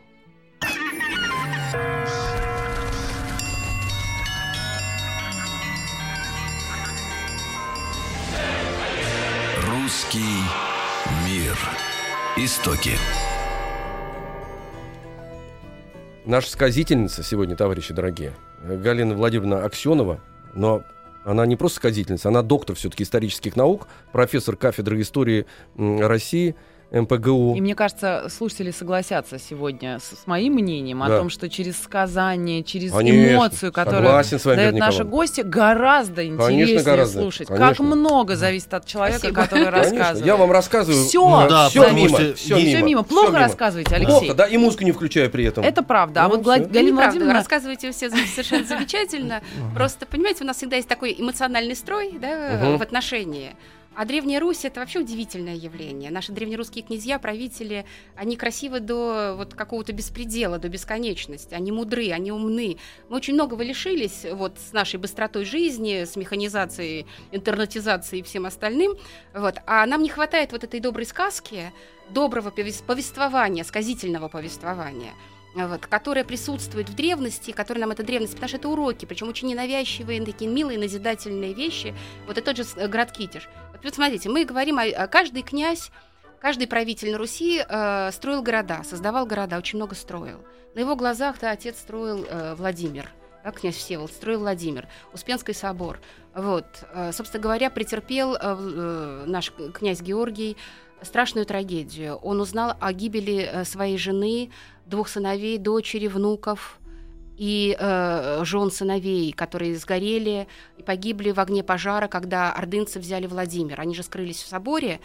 Русский 9.68 10.40
мир. 11.26 11.54
Истоки. 12.38 12.96
Наша 16.26 16.50
сказительница 16.50 17.22
сегодня, 17.22 17.54
товарищи 17.54 17.92
дорогие, 17.92 18.32
Галина 18.62 19.14
Владимировна 19.14 19.62
Аксенова, 19.62 20.20
но 20.54 20.82
она 21.22 21.44
не 21.44 21.54
просто 21.54 21.76
сказительница, 21.76 22.30
она 22.30 22.40
доктор 22.40 22.76
все-таки 22.76 23.02
исторических 23.02 23.56
наук, 23.56 23.88
профессор 24.10 24.56
кафедры 24.56 25.02
истории 25.02 25.44
России, 25.76 26.56
МПГУ. 27.00 27.54
И 27.56 27.60
мне 27.60 27.74
кажется, 27.74 28.26
слушатели 28.30 28.70
согласятся 28.70 29.38
сегодня 29.38 29.98
с, 29.98 30.22
с 30.22 30.26
моим 30.26 30.54
мнением 30.54 31.02
о 31.02 31.08
Да. 31.08 31.18
том, 31.18 31.28
что 31.30 31.48
через 31.48 31.80
сказание, 31.82 32.62
через 32.62 32.92
Конечно, 32.92 33.34
эмоцию, 33.34 33.72
которую 33.72 34.04
согласен 34.04 34.38
с 34.38 34.44
вами, 34.44 34.56
дают 34.56 34.76
наши 34.76 35.04
гости, 35.04 35.40
гораздо 35.42 36.24
интереснее 36.26 36.82
гораздо. 36.82 37.20
слушать. 37.20 37.48
Как 37.48 37.58
Конечно. 37.58 37.84
много 37.84 38.36
зависит 38.36 38.72
от 38.74 38.86
человека, 38.86 39.18
Спасибо. 39.18 39.42
который 39.42 39.64
Конечно, 39.66 39.80
рассказывает. 39.98 40.26
я 40.26 40.36
вам 40.36 40.52
рассказываю. 40.52 41.04
Всё, 41.04 41.46
Да, 41.48 41.68
все 41.68 41.90
мимо, 41.90 42.08
что 42.08 42.34
все 42.34 42.54
мимо. 42.56 42.66
Все 42.68 42.82
мимо. 42.82 43.02
Плохо 43.02 43.26
мимо. 43.28 43.38
рассказываете, 43.40 43.94
Алексей? 43.96 44.18
Плохо, 44.20 44.34
да, 44.34 44.46
и 44.46 44.56
музыку 44.56 44.84
не 44.84 44.92
включая 44.92 45.28
при 45.28 45.44
этом. 45.44 45.64
Это 45.64 45.82
правда. 45.82 46.20
а 46.22 46.28
Ну, 46.28 46.36
вот 46.36 46.42
Гла- 46.42 46.54
всё. 46.56 46.64
Галина 46.64 46.86
Неправда, 46.88 47.02
Владимировна... 47.10 47.34
рассказываете 47.34 47.90
все 47.92 48.10
совершенно 48.10 48.64
замечательно. 48.64 49.42
Просто, 49.74 50.06
понимаете, 50.06 50.44
у 50.44 50.46
нас 50.46 50.56
всегда 50.58 50.76
есть 50.76 50.88
такой 50.88 51.14
эмоциональный 51.18 51.74
строй 51.76 52.12
да, 52.20 52.76
в 52.78 52.82
отношении. 52.82 53.52
А 53.96 54.04
Древняя 54.04 54.40
Русь 54.40 54.64
это 54.64 54.80
вообще 54.80 55.00
удивительное 55.00 55.54
явление. 55.54 56.10
Наши 56.10 56.32
древнерусские 56.32 56.84
князья, 56.84 57.18
правители, 57.18 57.86
они 58.16 58.36
красивы 58.36 58.80
до 58.80 59.34
вот 59.36 59.54
какого-то 59.54 59.92
беспредела, 59.92 60.58
до 60.58 60.68
бесконечности. 60.68 61.54
Они 61.54 61.70
мудры, 61.70 62.10
они 62.10 62.32
умны. 62.32 62.78
Мы 63.08 63.16
очень 63.16 63.34
многого 63.34 63.62
лишились 63.62 64.26
вот 64.32 64.58
с 64.58 64.72
нашей 64.72 64.98
быстротой 64.98 65.44
жизни, 65.44 66.04
с 66.04 66.16
механизацией, 66.16 67.06
интернетизацией 67.30 68.20
и 68.20 68.24
всем 68.24 68.46
остальным. 68.46 68.96
Вот. 69.32 69.56
А 69.66 69.86
нам 69.86 70.02
не 70.02 70.08
хватает 70.08 70.50
вот 70.52 70.64
этой 70.64 70.80
доброй 70.80 71.06
сказки, 71.06 71.72
доброго 72.10 72.50
повес- 72.50 72.84
повествования, 72.84 73.62
сказительного 73.62 74.28
повествования 74.28 75.12
вот, 75.54 75.86
которая 75.86 76.24
присутствует 76.24 76.88
в 76.88 76.94
древности, 76.94 77.52
которая 77.52 77.82
нам 77.82 77.92
эта 77.92 78.02
древность, 78.02 78.34
потому 78.34 78.48
что 78.48 78.58
это 78.58 78.68
уроки, 78.68 79.04
причем 79.04 79.28
очень 79.28 79.48
ненавязчивые, 79.48 80.24
такие 80.24 80.50
милые, 80.50 80.78
назидательные 80.78 81.54
вещи. 81.54 81.94
Вот 82.26 82.38
и 82.38 82.40
тот 82.40 82.56
же 82.56 82.64
э, 82.76 82.88
град 82.88 83.12
Китиш. 83.12 83.48
Вот, 83.72 83.84
вот 83.84 83.94
смотрите, 83.94 84.28
мы 84.28 84.44
говорим, 84.44 84.78
о, 84.78 85.06
каждый 85.06 85.42
князь, 85.42 85.90
каждый 86.40 86.66
правитель 86.66 87.12
на 87.12 87.18
Руси 87.18 87.64
э, 87.66 88.10
строил 88.12 88.42
города, 88.42 88.82
создавал 88.84 89.26
города, 89.26 89.56
очень 89.56 89.78
много 89.78 89.94
строил. 89.94 90.44
На 90.74 90.80
его 90.80 90.96
глазах 90.96 91.36
да, 91.40 91.52
отец 91.52 91.78
строил 91.78 92.26
э, 92.28 92.54
Владимир. 92.56 93.10
Да, 93.44 93.52
князь 93.52 93.76
Всеволод 93.76 94.10
строил 94.10 94.40
Владимир, 94.40 94.88
Успенский 95.12 95.54
собор. 95.54 96.00
Вот, 96.34 96.64
э, 96.92 97.12
собственно 97.12 97.42
говоря, 97.42 97.70
претерпел 97.70 98.34
э, 98.34 98.38
э, 98.40 99.24
наш 99.26 99.52
князь 99.74 100.00
Георгий 100.00 100.56
страшную 101.02 101.46
трагедию. 101.46 102.16
Он 102.16 102.40
узнал 102.40 102.76
о 102.80 102.92
гибели 102.92 103.48
э, 103.50 103.64
своей 103.64 103.98
жены, 103.98 104.50
двух 104.86 105.08
сыновей, 105.08 105.58
дочери, 105.58 106.06
внуков 106.06 106.78
и 107.36 107.76
э, 107.78 108.40
жен 108.44 108.70
сыновей, 108.70 109.32
которые 109.32 109.76
сгорели 109.76 110.46
и 110.78 110.82
погибли 110.82 111.32
в 111.32 111.40
огне 111.40 111.62
пожара, 111.64 112.06
когда 112.06 112.52
ордынцы 112.52 113.00
взяли 113.00 113.26
Владимир. 113.26 113.80
Они 113.80 113.94
же 113.94 114.02
скрылись 114.02 114.42
в 114.42 114.46
соборе, 114.46 115.00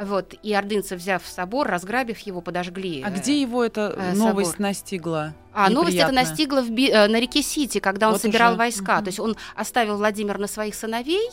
вот, 0.00 0.34
и 0.42 0.54
ордынцы, 0.54 0.96
взяв 0.96 1.22
собор, 1.26 1.68
разграбив 1.68 2.18
его, 2.20 2.40
подожгли. 2.40 3.02
А 3.04 3.10
э, 3.10 3.14
где 3.14 3.40
его 3.40 3.64
эта 3.64 3.94
э, 3.96 4.14
новость 4.14 4.52
собор. 4.52 4.66
настигла? 4.68 5.34
а 5.52 5.68
новость 5.68 5.98
это 5.98 6.12
настигла 6.12 6.62
в 6.62 6.70
Би- 6.70 6.88
э, 6.90 7.08
на 7.08 7.20
реке 7.20 7.42
Сити, 7.42 7.78
когда 7.78 8.06
он 8.06 8.14
Вот 8.14 8.22
собирал 8.22 8.52
уже. 8.52 8.58
войска. 8.58 8.96
Мгм. 8.96 9.04
То 9.04 9.08
есть 9.08 9.20
он 9.20 9.36
оставил 9.54 9.98
Владимир 9.98 10.38
на 10.38 10.46
своих 10.46 10.74
сыновей, 10.74 11.28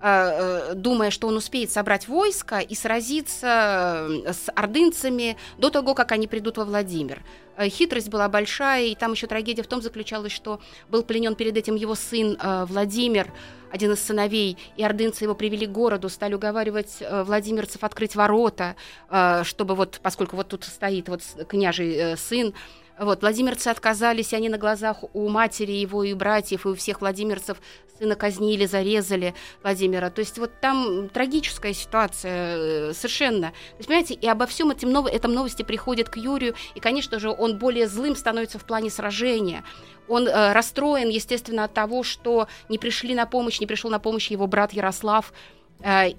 думая, 0.00 1.10
что 1.10 1.28
он 1.28 1.36
успеет 1.36 1.70
собрать 1.70 2.08
войско 2.08 2.58
и 2.58 2.74
сразиться 2.74 4.06
э, 4.26 4.32
с 4.32 4.50
ордынцами 4.54 5.36
до 5.56 5.70
того, 5.70 5.94
как 5.94 6.12
они 6.12 6.26
придут 6.26 6.58
во 6.58 6.64
Владимир. 6.64 7.22
Э, 7.56 7.68
Хитрость 7.68 8.10
была 8.10 8.28
большая, 8.28 8.84
и 8.84 8.94
там 8.94 9.12
еще 9.12 9.26
трагедия 9.26 9.62
в 9.62 9.66
том 9.66 9.80
заключалась, 9.80 10.32
что 10.32 10.60
был 10.90 11.02
пленен 11.02 11.34
перед 11.34 11.56
этим 11.56 11.76
его 11.76 11.94
сын 11.94 12.36
э, 12.38 12.64
Владимир, 12.66 13.32
один 13.70 13.92
из 13.92 14.02
сыновей, 14.04 14.56
и 14.76 14.84
ордынцы 14.84 15.24
его 15.24 15.34
привели 15.34 15.66
к 15.66 15.72
городу, 15.72 16.08
стали 16.08 16.34
уговаривать 16.34 16.98
э, 17.00 17.22
владимирцев 17.24 17.82
открыть 17.82 18.14
ворота, 18.14 18.76
э, 19.10 19.42
чтобы 19.44 19.74
вот, 19.74 20.00
поскольку 20.02 20.36
вот 20.36 20.48
тут 20.48 20.64
стоит 20.64 21.08
вот 21.08 21.22
княжий 21.48 21.94
э, 21.94 22.16
сын, 22.16 22.54
вот, 22.98 23.22
владимирцы 23.22 23.68
отказались, 23.68 24.32
они 24.32 24.48
на 24.48 24.58
глазах 24.58 24.98
у 25.14 25.28
матери 25.28 25.72
его 25.72 26.04
и 26.04 26.14
братьев, 26.14 26.64
и 26.64 26.68
у 26.68 26.74
всех 26.74 27.00
владимирцев 27.00 27.58
сына 27.98 28.14
казнили, 28.14 28.66
зарезали 28.66 29.34
Владимира. 29.62 30.10
То 30.10 30.20
есть 30.20 30.38
вот 30.38 30.60
там 30.60 31.08
трагическая 31.08 31.72
ситуация 31.72 32.56
э, 32.90 32.92
совершенно. 32.92 33.48
То 33.48 33.76
есть, 33.78 33.88
понимаете, 33.88 34.14
и 34.14 34.28
обо 34.28 34.46
всем 34.46 34.70
этим, 34.70 34.90
нов... 34.90 35.06
этом 35.06 35.32
новости 35.32 35.62
приходят 35.62 36.08
к 36.08 36.16
Юрию, 36.16 36.54
и, 36.74 36.80
конечно 36.80 37.18
же, 37.18 37.30
он 37.30 37.58
более 37.58 37.88
злым 37.88 38.16
становится 38.16 38.58
в 38.58 38.64
плане 38.64 38.90
сражения. 38.90 39.64
Он 40.08 40.28
э, 40.28 40.52
расстроен, 40.52 41.08
естественно, 41.08 41.64
от 41.64 41.74
того, 41.74 42.02
что 42.02 42.48
не 42.68 42.78
пришли 42.78 43.14
на 43.14 43.26
помощь, 43.26 43.60
не 43.60 43.66
пришел 43.66 43.90
на 43.90 43.98
помощь 43.98 44.30
его 44.30 44.46
брат 44.46 44.72
Ярослав, 44.72 45.32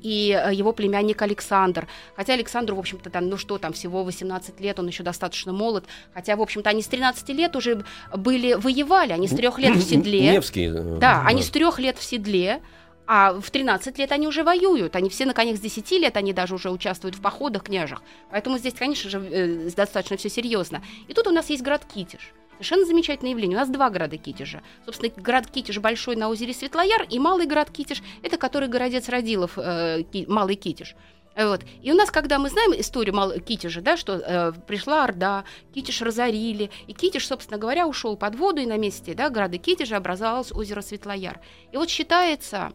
и 0.01 0.31
э, 0.31 0.53
его 0.53 0.73
племянник 0.73 1.21
Александр. 1.21 1.87
Хотя 2.15 2.33
Александру, 2.33 2.75
в 2.75 2.79
общем-то, 2.79 3.09
там, 3.09 3.29
ну 3.29 3.37
что 3.37 3.57
там, 3.57 3.73
всего 3.73 4.03
18 4.03 4.59
лет, 4.59 4.79
он 4.79 4.87
еще 4.87 5.03
достаточно 5.03 5.53
молод. 5.53 5.85
Хотя, 6.13 6.35
в 6.35 6.41
общем-то, 6.41 6.69
они 6.69 6.81
с 6.81 6.87
13 6.87 7.29
лет 7.29 7.55
уже 7.55 7.83
были, 8.15 8.53
воевали, 8.53 9.11
они 9.11 9.27
с 9.27 9.35
трех 9.35 9.57
лет 9.59 9.75
в 9.75 9.81
седле. 9.81 10.33
Невский. 10.33 10.67
э, 10.67 10.97
Да, 10.99 11.23
они 11.25 11.41
с 11.41 11.49
трех 11.49 11.79
лет 11.79 11.97
в 11.97 12.03
седле, 12.03 12.61
а 13.07 13.33
в 13.39 13.49
13 13.51 13.97
лет 13.97 14.11
они 14.11 14.27
уже 14.27 14.43
воюют. 14.43 14.95
Они 14.95 15.09
все 15.09 15.25
на 15.25 15.33
конях 15.33 15.57
с 15.57 15.59
10 15.59 15.91
лет, 15.91 16.17
они 16.17 16.33
даже 16.33 16.55
уже 16.55 16.69
участвуют 16.71 17.15
в 17.15 17.21
походах 17.21 17.63
княжах. 17.63 18.01
Поэтому 18.31 18.57
здесь, 18.57 18.73
конечно 18.73 19.09
же, 19.09 19.19
э, 19.19 19.69
достаточно 19.75 20.17
все 20.17 20.29
серьезно. 20.29 20.81
И 21.07 21.13
тут 21.13 21.27
у 21.27 21.31
нас 21.31 21.49
есть 21.49 21.63
град 21.63 21.85
Китиш. 21.85 22.33
Совершенно 22.55 22.85
замечательное 22.85 23.31
явление. 23.31 23.57
У 23.57 23.59
нас 23.59 23.69
два 23.69 23.89
града 23.89 24.17
Китежа. 24.17 24.61
Собственно, 24.85 25.11
град 25.15 25.47
Китеж 25.47 25.79
большой 25.79 26.15
на 26.15 26.29
озере 26.29 26.53
Светлояр 26.53 27.05
и 27.09 27.19
малый 27.19 27.45
град 27.47 27.69
Китеж, 27.69 28.01
это 28.23 28.37
который 28.37 28.69
городец 28.69 29.09
Радилов, 29.09 29.57
э, 29.57 30.03
малый 30.27 30.55
Китеж. 30.55 30.95
Э, 31.35 31.47
Вот. 31.49 31.61
И 31.81 31.91
у 31.91 31.95
нас, 31.95 32.11
когда 32.11 32.39
мы 32.39 32.49
знаем 32.49 32.71
историю 32.79 33.13
Мал- 33.13 33.39
Китежа, 33.39 33.81
да, 33.81 33.97
что 33.97 34.13
э, 34.13 34.53
пришла 34.67 35.03
Орда, 35.03 35.43
Китеж 35.73 36.01
разорили, 36.01 36.71
и 36.87 36.93
Китеж, 36.93 37.27
собственно 37.27 37.59
говоря, 37.59 37.87
ушел 37.87 38.15
под 38.15 38.35
воду, 38.35 38.61
и 38.61 38.65
на 38.65 38.77
месте 38.77 39.13
да, 39.13 39.29
града 39.29 39.57
Китежа 39.57 39.97
образовалось 39.97 40.53
озеро 40.53 40.81
Светлояр. 40.81 41.41
И 41.73 41.77
вот 41.77 41.89
считается, 41.89 42.71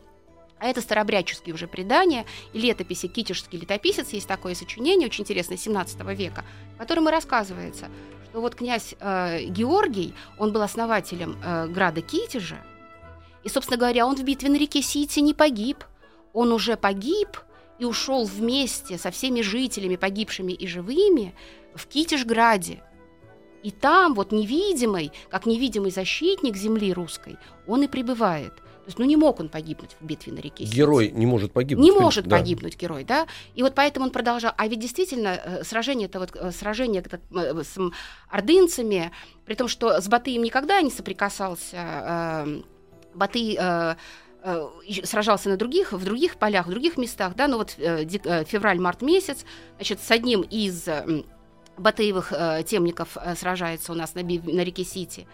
а 0.58 0.66
это 0.66 0.82
старобряческие 0.82 1.54
уже 1.54 1.66
предания 1.66 2.26
и 2.52 2.60
летописи 2.60 3.08
«Китежский 3.08 3.58
летописец», 3.58 4.10
есть 4.10 4.28
такое 4.28 4.54
сочинение, 4.54 5.06
очень 5.08 5.22
интересное, 5.22 5.56
17 5.56 5.98
века, 6.14 6.44
в 6.74 6.78
котором 6.78 7.08
и 7.08 7.10
рассказывается, 7.10 7.88
что 8.30 8.40
вот 8.40 8.54
князь 8.54 8.94
э, 9.00 9.44
Георгий, 9.44 10.14
он 10.38 10.52
был 10.52 10.62
основателем 10.62 11.36
э, 11.42 11.66
града 11.66 12.00
Китежа, 12.00 12.58
и, 13.42 13.48
собственно 13.48 13.78
говоря, 13.78 14.06
он 14.06 14.14
в 14.14 14.22
битве 14.22 14.48
на 14.48 14.56
реке 14.56 14.82
Сити 14.82 15.20
не 15.20 15.34
погиб, 15.34 15.84
он 16.32 16.52
уже 16.52 16.76
погиб 16.76 17.38
и 17.78 17.84
ушел 17.84 18.24
вместе 18.24 18.98
со 18.98 19.10
всеми 19.10 19.40
жителями, 19.40 19.96
погибшими 19.96 20.52
и 20.52 20.66
живыми, 20.66 21.34
в 21.74 21.86
Китежграде. 21.86 22.82
И 23.62 23.70
там 23.70 24.14
вот 24.14 24.32
невидимый, 24.32 25.12
как 25.28 25.46
невидимый 25.46 25.90
защитник 25.90 26.56
земли 26.56 26.92
русской, 26.92 27.36
он 27.66 27.82
и 27.82 27.88
пребывает. 27.88 28.52
Есть, 28.90 28.98
ну 28.98 29.04
не 29.04 29.16
мог 29.16 29.40
он 29.40 29.48
погибнуть 29.48 29.96
в 30.00 30.04
битве 30.04 30.32
на 30.32 30.40
реке. 30.40 30.64
Герой 30.64 31.10
не 31.10 31.26
может 31.26 31.52
погибнуть. 31.52 31.84
Не 31.84 31.92
может 31.92 32.26
да. 32.26 32.36
погибнуть 32.36 32.76
герой, 32.76 33.04
да? 33.04 33.26
И 33.54 33.62
вот 33.62 33.74
поэтому 33.74 34.06
он 34.06 34.12
продолжал. 34.12 34.52
А 34.56 34.66
ведь 34.68 34.80
действительно 34.80 35.28
э, 35.28 35.64
сражение 35.64 36.06
это 36.08 36.18
вот 36.18 36.30
э, 36.34 36.50
сражение 36.52 37.02
это, 37.02 37.20
э, 37.34 37.62
с 37.62 37.78
ордынцами, 38.28 39.10
при 39.46 39.54
том, 39.54 39.68
что 39.68 40.00
с 40.00 40.08
Батыем 40.08 40.42
никогда 40.42 40.80
не 40.82 40.90
соприкасался. 40.90 41.76
э, 41.76 42.62
Батый 43.14 43.56
э, 43.58 43.94
ещё 44.86 45.06
сражался 45.06 45.48
на 45.50 45.56
других, 45.56 45.92
в 45.92 46.04
других 46.04 46.36
полях, 46.36 46.66
в 46.66 46.70
других 46.70 46.96
местах, 46.96 47.34
да, 47.36 47.46
но 47.46 47.58
вот 47.58 47.76
дек- 47.76 48.26
э, 48.26 48.44
февраль-март 48.44 49.02
месяц, 49.02 49.44
значит, 49.76 50.00
с 50.00 50.10
одним 50.10 50.42
из 50.42 50.88
Батыевых 51.76 52.32
темников 52.66 53.16
сражается 53.36 53.92
у 53.92 53.94
нас 53.94 54.14
на, 54.14 54.22
на 54.22 54.64
реке 54.64 54.84
Сити 54.84 55.26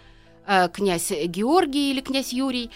князь 0.73 1.11
Георгий 1.11 1.91
или 1.91 2.01
князь 2.01 2.33
Юрий. 2.33 2.71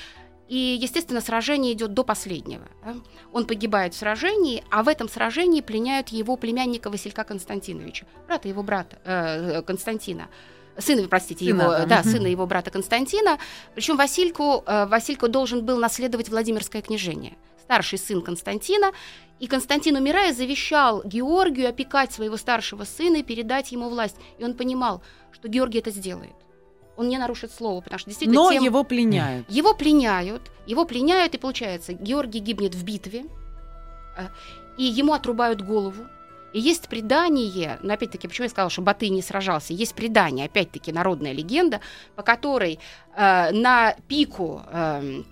И, 0.51 0.78
естественно, 0.82 1.20
сражение 1.20 1.72
идет 1.74 1.94
до 1.94 2.03
последнего. 2.03 2.66
да. 2.84 2.96
Он 3.32 3.46
погибает 3.46 3.94
в 3.94 3.96
сражении, 3.96 4.64
а 4.70 4.82
в 4.82 4.88
этом 4.88 5.09
сражении 5.09 5.61
пленяют 5.61 6.09
его 6.09 6.36
племянника 6.36 6.90
Василька 6.90 7.22
Константиновича, 7.22 8.05
брата 8.26 8.48
его 8.48 8.62
брата 8.64 8.98
э, 9.05 9.62
Константина. 9.62 10.28
Сына, 10.76 11.07
простите, 11.09 11.44
Сына, 11.44 11.62
его, 11.62 11.70
да. 11.72 11.86
да, 11.86 12.01
Мгм. 12.01 12.11
сына 12.11 12.26
его 12.26 12.46
брата 12.46 12.70
Константина. 12.72 13.38
Причем 13.74 13.96
Васильку, 13.96 14.64
э, 14.66 14.86
Васильку 14.86 15.28
должен 15.28 15.64
был 15.64 15.78
наследовать 15.78 16.28
Владимирское 16.28 16.82
княжение. 16.82 17.36
Старший 17.62 17.98
сын 17.98 18.20
Константина. 18.20 18.90
И 19.38 19.46
Константин, 19.46 19.94
умирая, 19.96 20.32
завещал 20.32 21.03
Георгию 21.05 21.68
опекать 21.68 22.12
своего 22.12 22.36
старшего 22.36 22.82
сына 22.84 23.18
и 23.18 23.22
передать 23.22 23.70
ему 23.70 23.88
власть. 23.88 24.16
И 24.38 24.44
он 24.44 24.55
понимал, 24.55 25.01
что 25.30 25.46
Георгий 25.48 25.78
это 25.78 25.90
сделает. 25.92 26.34
Он 27.01 27.09
не 27.09 27.16
нарушит 27.16 27.51
слово, 27.51 27.80
потому 27.80 27.98
что 27.98 28.11
действительно 28.11 28.42
Но 28.42 28.53
тем- 28.53 28.62
его 28.62 28.84
пленяют. 28.84 29.48
его 29.48 29.72
пленяют, 29.72 30.51
его 30.66 30.84
пленяют, 30.84 31.34
и 31.34 31.38
получается, 31.38 31.94
Георгий 31.94 32.40
гибнет 32.40 32.74
в 32.74 32.84
битве. 32.84 33.24
А, 34.18 34.28
и 34.76 34.84
ему 34.84 35.14
отрубают 35.14 35.62
голову. 35.62 36.05
И 36.53 36.61
есть 36.61 36.88
предание, 36.88 37.78
но 37.82 37.94
опять-таки, 37.94 38.28
почему 38.28 38.44
я 38.44 38.51
сказала, 38.51 38.68
что 38.68 38.82
Батый 38.82 39.09
не 39.09 39.22
сражался, 39.22 39.72
есть 39.72 39.94
предание, 39.94 40.44
опять-таки, 40.44 40.92
народная 40.92 41.32
легенда, 41.32 41.80
по 42.16 42.22
которой 42.22 42.78
э, 43.16 43.51
на 43.53 43.94
пику 44.07 44.61
э, 44.70 45.22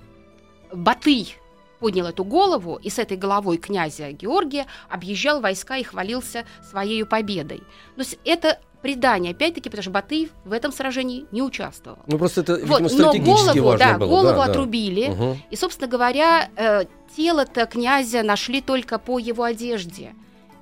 Батый 0.73 1.37
поднял 1.81 2.07
эту 2.07 2.25
голову 2.25 2.77
и 2.83 2.89
с 2.89 2.99
этой 2.99 3.19
головой 3.19 3.59
князя 3.59 4.11
Георгия 4.13 4.67
объезжал 4.89 5.43
войска 5.43 5.77
и 5.77 5.83
хвалился 5.83 6.47
своей 6.71 7.05
победой. 7.05 7.63
Есть 7.97 8.19
это 8.25 8.59
предание, 8.83 9.33
опять-таки, 9.33 9.69
потому 9.69 9.83
что 9.83 9.91
Батый 9.91 10.31
в 10.45 10.53
этом 10.53 10.73
сражении 10.73 11.27
не 11.33 11.43
участвовал. 11.43 11.99
Ну, 12.07 12.19
просто 12.19 12.43
это, 12.43 12.55
видимо, 12.55 12.79
Вот, 12.79 12.93
но 12.99 13.13
голову, 13.15 13.63
важно 13.63 13.87
да, 13.87 13.99
было. 13.99 14.09
голову 14.09 14.29
да, 14.29 14.47
да. 14.47 14.51
отрубили. 14.53 15.09
Мгм. 15.09 15.43
И, 15.51 15.57
собственно 15.57 15.89
говоря, 15.89 16.49
э, 16.57 16.85
тело-то 17.17 17.67
князя 17.67 18.23
нашли 18.23 18.61
только 18.61 18.99
по 18.99 19.19
его 19.19 19.43
одежде. 19.45 20.15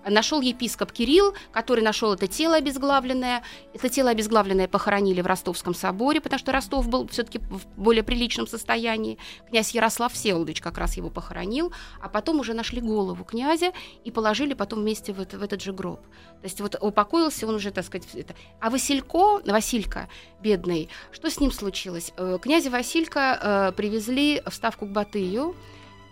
Нашел 0.08 0.40
епископ 0.40 0.92
Кирилл, 0.92 1.34
который 1.52 1.82
нашел 1.82 2.12
это 2.12 2.28
тело 2.28 2.56
обезглавленное. 2.56 3.42
Это 3.74 3.88
тело 3.88 4.10
обезглавленное 4.10 4.68
похоронили 4.68 5.20
в 5.20 5.26
Ростовском 5.26 5.74
соборе, 5.74 6.20
потому 6.20 6.38
что 6.38 6.52
Ростов 6.52 6.88
был 6.88 7.08
все-таки 7.08 7.38
в 7.38 7.66
более 7.76 8.04
приличном 8.04 8.46
состоянии. 8.46 9.18
Князь 9.48 9.72
Ярослав 9.74 10.12
Всеволодович 10.12 10.60
как 10.60 10.78
раз 10.78 10.96
его 10.96 11.10
похоронил, 11.10 11.72
а 12.00 12.08
потом 12.08 12.38
уже 12.40 12.54
нашли 12.54 12.80
голову 12.80 13.24
князя 13.24 13.72
и 14.04 14.10
положили 14.12 14.54
потом 14.54 14.80
вместе 14.80 15.12
в, 15.12 15.20
это- 15.20 15.38
в 15.38 15.42
этот 15.42 15.60
же 15.60 15.72
гроб. 15.72 16.00
То 16.40 16.44
есть 16.44 16.60
вот 16.60 16.76
упокоился 16.80 17.46
он 17.48 17.56
уже, 17.56 17.70
так 17.72 17.84
сказать, 17.84 18.06
это. 18.14 18.34
А 18.60 18.70
Василько, 18.70 19.40
Василька, 19.44 20.08
бедный, 20.40 20.88
что 21.10 21.30
с 21.30 21.40
ним 21.40 21.50
случилось? 21.50 22.12
Э, 22.16 22.38
Князя 22.40 22.70
Василька 22.70 23.38
э, 23.42 23.72
привезли 23.76 24.40
в 24.46 24.54
ставку 24.54 24.86
к 24.86 24.90
Батыю, 24.90 25.56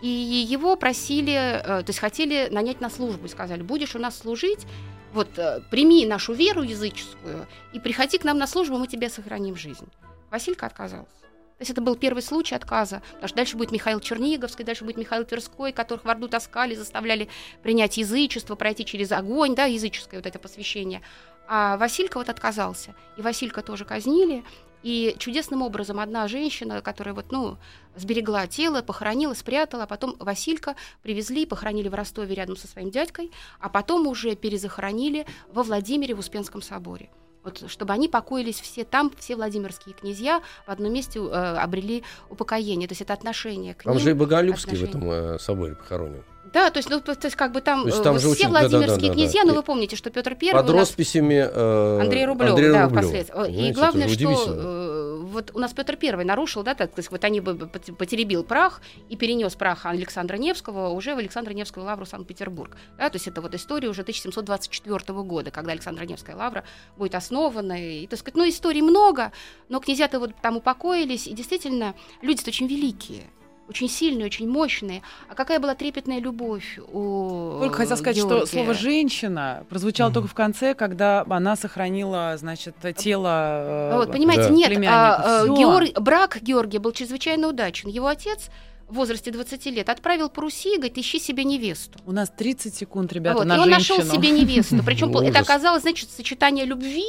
и 0.04 0.46
его 0.50 0.76
просили, 0.76 1.32
э, 1.32 1.62
то 1.62 1.86
есть 1.88 1.98
хотели 1.98 2.48
нанять 2.50 2.82
на 2.82 2.90
службу, 2.90 3.26
сказали, 3.26 3.62
будешь 3.62 3.96
у 3.96 3.98
нас 3.98 4.18
служить, 4.18 4.66
вот 5.14 5.38
э, 5.38 5.62
прими 5.70 6.04
нашу 6.04 6.34
веру 6.34 6.62
языческую 6.62 7.46
и 7.72 7.80
приходи 7.80 8.18
к 8.18 8.24
нам 8.24 8.36
на 8.36 8.46
службу, 8.46 8.76
мы 8.76 8.86
тебе 8.86 9.08
сохраним 9.08 9.56
жизнь. 9.56 9.88
Василька 10.30 10.66
отказался. 10.66 11.08
То 11.56 11.60
есть 11.60 11.70
это 11.70 11.80
был 11.80 11.96
первый 11.96 12.20
случай 12.20 12.54
отказа, 12.54 13.00
потому 13.12 13.28
что 13.28 13.36
дальше 13.36 13.56
будет 13.56 13.72
Михаил 13.72 13.98
Черниговский, 13.98 14.62
дальше 14.62 14.84
будет 14.84 14.98
Михаил 14.98 15.24
Тверской, 15.24 15.72
которых 15.72 16.04
в 16.04 16.08
Орду 16.10 16.28
таскали, 16.28 16.74
заставляли 16.74 17.30
принять 17.62 17.96
язычество, 17.96 18.56
пройти 18.56 18.84
через 18.84 19.10
огонь, 19.10 19.54
да, 19.54 19.64
языческое 19.64 20.20
вот 20.20 20.26
это 20.26 20.38
посвящение. 20.38 21.00
А 21.48 21.78
Василька 21.78 22.18
вот 22.18 22.28
отказался. 22.28 22.94
И 23.16 23.22
Василька 23.22 23.62
тоже 23.62 23.86
казнили. 23.86 24.44
И 24.84 25.16
чудесным 25.18 25.62
образом 25.62 25.98
одна 25.98 26.28
женщина, 26.28 26.82
которая 26.82 27.14
вот, 27.14 27.32
ну, 27.32 27.56
сберегла 27.96 28.46
тело, 28.46 28.82
похоронила, 28.82 29.32
спрятала, 29.32 29.84
а 29.84 29.86
потом 29.86 30.14
Василька 30.18 30.76
привезли, 31.02 31.46
похоронили 31.46 31.88
в 31.88 31.94
Ростове 31.94 32.34
рядом 32.34 32.54
со 32.58 32.68
своим 32.68 32.90
дядькой, 32.90 33.32
а 33.60 33.70
потом 33.70 34.06
уже 34.06 34.34
перезахоронили 34.36 35.24
во 35.50 35.62
Владимире 35.62 36.14
в 36.14 36.18
Успенском 36.18 36.60
соборе. 36.60 37.08
Вот, 37.44 37.64
чтобы 37.70 37.94
они 37.94 38.08
покоились 38.08 38.60
все 38.60 38.84
там, 38.84 39.10
все 39.18 39.36
владимирские 39.36 39.94
князья 39.94 40.42
в 40.66 40.70
одном 40.70 40.92
месте 40.92 41.18
э, 41.18 41.30
обрели 41.30 42.02
упокоение. 42.28 42.86
То 42.86 42.92
есть 42.92 43.02
это 43.02 43.14
отношение 43.14 43.74
к 43.74 43.84
Там 43.84 43.94
ним. 43.94 44.02
же 44.02 44.10
и 44.10 44.14
Боголюбский 44.14 44.76
в 44.76 44.82
отношение. 44.82 45.18
этом 45.18 45.34
э, 45.34 45.38
соборе 45.38 45.74
похоронен. 45.76 46.24
Да, 46.52 46.70
то 46.70 46.78
есть, 46.78 46.88
ну, 46.88 47.00
то 47.00 47.16
есть 47.20 47.34
как 47.36 47.52
бы 47.52 47.60
там, 47.60 47.82
То 47.82 47.88
есть 47.88 48.00
э, 48.00 48.02
там 48.04 48.18
все 48.18 48.28
очень- 48.30 48.48
владимирские 48.48 49.12
князья, 49.12 49.42
но 49.44 49.52
И- 49.52 49.56
вы 49.56 49.62
помните, 49.62 49.96
что 49.96 50.10
Петр 50.10 50.34
Первый 50.36 50.60
Под 50.62 50.70
у 50.70 50.74
нас 50.74 50.88
росписями 50.90 51.48
э, 51.52 52.00
Андрей 52.00 52.26
Рублев, 52.26 52.50
Андрея 52.50 52.72
да, 52.72 52.82
Рублева. 52.84 53.02
впоследствии. 53.02 53.68
И 53.68 53.72
главное, 53.72 54.08
что 54.08 54.44
э, 54.48 55.20
вот 55.24 55.50
у 55.52 55.58
нас 55.58 55.72
Петр 55.72 55.96
Первый 55.96 56.24
нарушил, 56.24 56.62
да, 56.62 56.74
так 56.74 56.92
сказать, 56.92 57.10
вот 57.10 57.24
они 57.24 57.40
бы 57.40 57.54
пот- 57.54 57.96
потеребил 57.96 58.44
прах 58.44 58.82
и 59.08 59.16
перенес 59.16 59.54
прах 59.56 59.84
Александра 59.86 60.36
Невского 60.36 60.90
уже 60.90 61.14
в 61.14 61.18
Александра 61.18 61.52
Невскую 61.52 61.84
лавру 61.84 62.06
Санкт-Петербург. 62.06 62.76
Да, 62.98 63.10
то 63.10 63.16
есть 63.16 63.26
это 63.26 63.40
вот 63.40 63.52
история 63.54 63.88
уже 63.88 64.02
1724 64.02 65.22
года, 65.22 65.50
когда 65.50 65.72
Александра 65.72 66.04
Невская 66.04 66.36
лавра 66.36 66.62
будет 66.96 67.14
основана. 67.16 67.72
И, 68.02 68.06
так 68.06 68.18
сказать, 68.20 68.36
ну, 68.36 68.48
историй 68.48 68.82
много, 68.82 69.32
но 69.68 69.80
князья-то 69.80 70.20
вот 70.20 70.30
там 70.40 70.56
упокоились, 70.58 71.26
и 71.26 71.32
действительно, 71.34 71.94
люди-то 72.22 72.50
очень 72.50 72.66
великие. 72.68 73.24
Очень 73.68 73.88
сильные, 73.88 74.26
очень 74.26 74.46
мощные. 74.48 75.00
А 75.28 75.34
какая 75.34 75.58
была 75.58 75.74
трепетная 75.74 76.20
любовь 76.20 76.78
у 76.92 77.58
Только 77.60 77.76
хотел 77.78 77.96
сказать, 77.96 78.18
что 78.18 78.28
Георгия. 78.28 78.46
слово 78.46 78.74
«женщина» 78.74 79.64
прозвучало 79.70 80.08
Мгм. 80.08 80.14
только 80.14 80.28
в 80.28 80.34
конце, 80.34 80.74
когда 80.74 81.24
она 81.28 81.56
сохранила, 81.56 82.34
значит, 82.36 82.74
тело... 82.96 83.92
э, 83.92 83.96
Вот, 83.96 84.12
понимаете, 84.12 84.44
Да. 84.44 84.50
нет, 84.50 84.72
а, 84.86 85.42
а. 85.44 85.46
Георг- 85.48 85.98
брак 85.98 86.38
Георгия 86.42 86.78
был 86.78 86.92
чрезвычайно 86.92 87.48
удачен. 87.48 87.88
Его 87.88 88.06
отец 88.08 88.50
в 88.86 88.96
возрасте 88.96 89.30
20 89.30 89.70
лет 89.70 89.88
отправил 89.88 90.28
по 90.28 90.42
Руси 90.42 90.74
и 90.74 90.76
говорит, 90.76 90.98
ищи 90.98 91.18
себе 91.18 91.42
невесту. 91.44 91.98
У 92.04 92.12
нас 92.12 92.30
30 92.36 92.74
секунд, 92.74 93.14
ребята, 93.14 93.38
Вот, 93.38 93.46
на 93.46 93.56
и 93.56 93.58
он 93.60 93.70
женщину. 93.70 93.98
нашел 93.98 94.12
себе 94.14 94.30
невесту. 94.30 94.82
Причем 94.84 95.16
это 95.16 95.38
оказалось, 95.38 95.82
значит, 95.82 96.10
сочетание 96.10 96.66
любви 96.66 97.06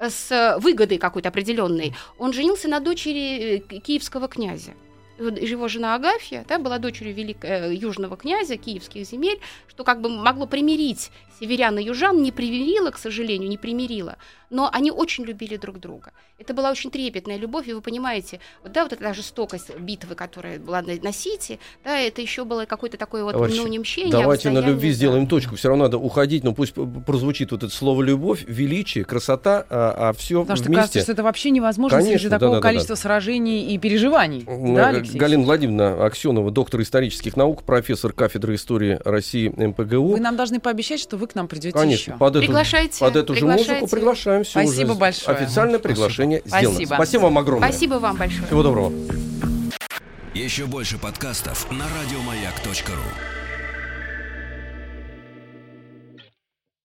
с 0.00 0.56
выгодой 0.58 0.96
какой-то 0.96 1.28
определенной. 1.28 1.94
Он 2.18 2.32
женился 2.32 2.66
на 2.68 2.80
дочери 2.80 3.58
э, 3.70 3.78
киевского 3.80 4.26
князя. 4.28 4.70
Его 5.30 5.68
жена 5.68 5.94
Агафья 5.94 6.44
да, 6.48 6.58
была 6.58 6.78
дочерью 6.78 7.14
велик- 7.14 7.44
э, 7.44 7.74
южного 7.74 8.16
князя 8.16 8.56
киевских 8.56 9.06
земель, 9.06 9.40
что 9.68 9.84
как 9.84 10.00
бы 10.00 10.08
могло 10.08 10.46
примирить 10.46 11.10
северян 11.42 11.76
и 11.78 11.82
южан, 11.82 12.22
не 12.22 12.30
примирило, 12.30 12.90
к 12.90 12.98
сожалению, 12.98 13.48
не 13.48 13.58
примирило, 13.58 14.16
но 14.48 14.70
они 14.72 14.92
очень 14.92 15.24
любили 15.24 15.56
друг 15.56 15.80
друга. 15.80 16.12
Это 16.38 16.54
была 16.54 16.70
очень 16.70 16.90
трепетная 16.90 17.36
любовь, 17.36 17.66
и 17.68 17.72
вы 17.72 17.80
понимаете, 17.80 18.38
вот, 18.62 18.72
да, 18.72 18.84
вот 18.84 18.92
эта 18.92 19.12
жестокость 19.12 19.76
битвы, 19.76 20.14
которая 20.14 20.60
была 20.60 20.82
на, 20.82 20.94
на 20.94 21.12
Сити, 21.12 21.58
да, 21.84 21.98
это 21.98 22.20
еще 22.20 22.44
было 22.44 22.64
какое-то 22.64 22.96
такое 22.96 23.24
вот 23.24 23.32
Товарищи, 23.32 23.58
ну, 23.58 23.66
не 23.66 23.78
мщение, 23.80 24.14
а 24.14 24.20
Давайте 24.20 24.50
на 24.50 24.60
любви 24.60 24.90
да. 24.90 24.94
сделаем 24.94 25.26
точку. 25.26 25.56
Все 25.56 25.68
равно 25.68 25.84
надо 25.84 25.98
уходить, 25.98 26.44
но 26.44 26.52
пусть 26.52 26.74
прозвучит 26.74 27.50
вот 27.50 27.64
это 27.64 27.72
слово 27.74 28.02
любовь, 28.02 28.44
величие, 28.46 29.04
красота, 29.04 29.66
а, 29.68 30.12
все 30.12 30.42
Потому 30.42 30.56
что 30.56 30.66
вместе. 30.66 30.80
кажется, 30.80 31.00
что 31.00 31.12
это 31.12 31.22
вообще 31.24 31.50
невозможно 31.50 31.98
Конечно, 31.98 32.18
среди 32.18 32.30
такого 32.30 32.50
да-да-да-да. 32.52 32.68
количества 32.68 32.94
сражений 32.94 33.74
и 33.74 33.78
переживаний. 33.78 34.44
Да, 34.44 34.92
э, 34.92 34.96
Алексей? 34.96 35.18
Галина 35.18 35.44
Владимировна 35.44 36.04
Аксенова, 36.04 36.50
доктор 36.50 36.82
исторических 36.82 37.36
наук, 37.36 37.64
профессор 37.64 38.12
кафедры 38.12 38.54
истории 38.54 39.00
России 39.04 39.48
МПГУ. 39.48 40.12
Вы 40.12 40.20
нам 40.20 40.36
должны 40.36 40.60
пообещать, 40.60 41.00
что 41.00 41.16
вы 41.16 41.31
к 41.32 41.36
нам 41.36 41.48
придете 41.48 41.76
Конечно, 41.76 42.12
еще. 42.12 42.18
под 42.18 42.36
эту, 42.36 42.46
Приглашайте, 42.46 42.98
под 43.00 43.16
эту 43.16 43.34
же 43.34 43.44
музыку 43.44 43.62
приглашайте. 43.64 43.96
приглашаем. 43.96 44.44
Всё 44.44 44.62
Спасибо 44.62 44.90
уже 44.90 44.98
большое. 45.00 45.36
Официальное 45.38 45.78
приглашение 45.78 46.42
сделано. 46.44 46.68
Спасибо. 46.74 46.94
Спасибо 46.94 47.22
вам 47.22 47.38
огромное. 47.38 47.68
Спасибо 47.68 47.94
вам 47.94 48.16
большое. 48.16 48.46
Всего 48.46 48.62
доброго. 48.62 48.92
Еще 50.34 50.66
больше 50.66 50.98
подкастов 50.98 51.70
на 51.70 51.84
радиомаяк.ру. 51.84 53.41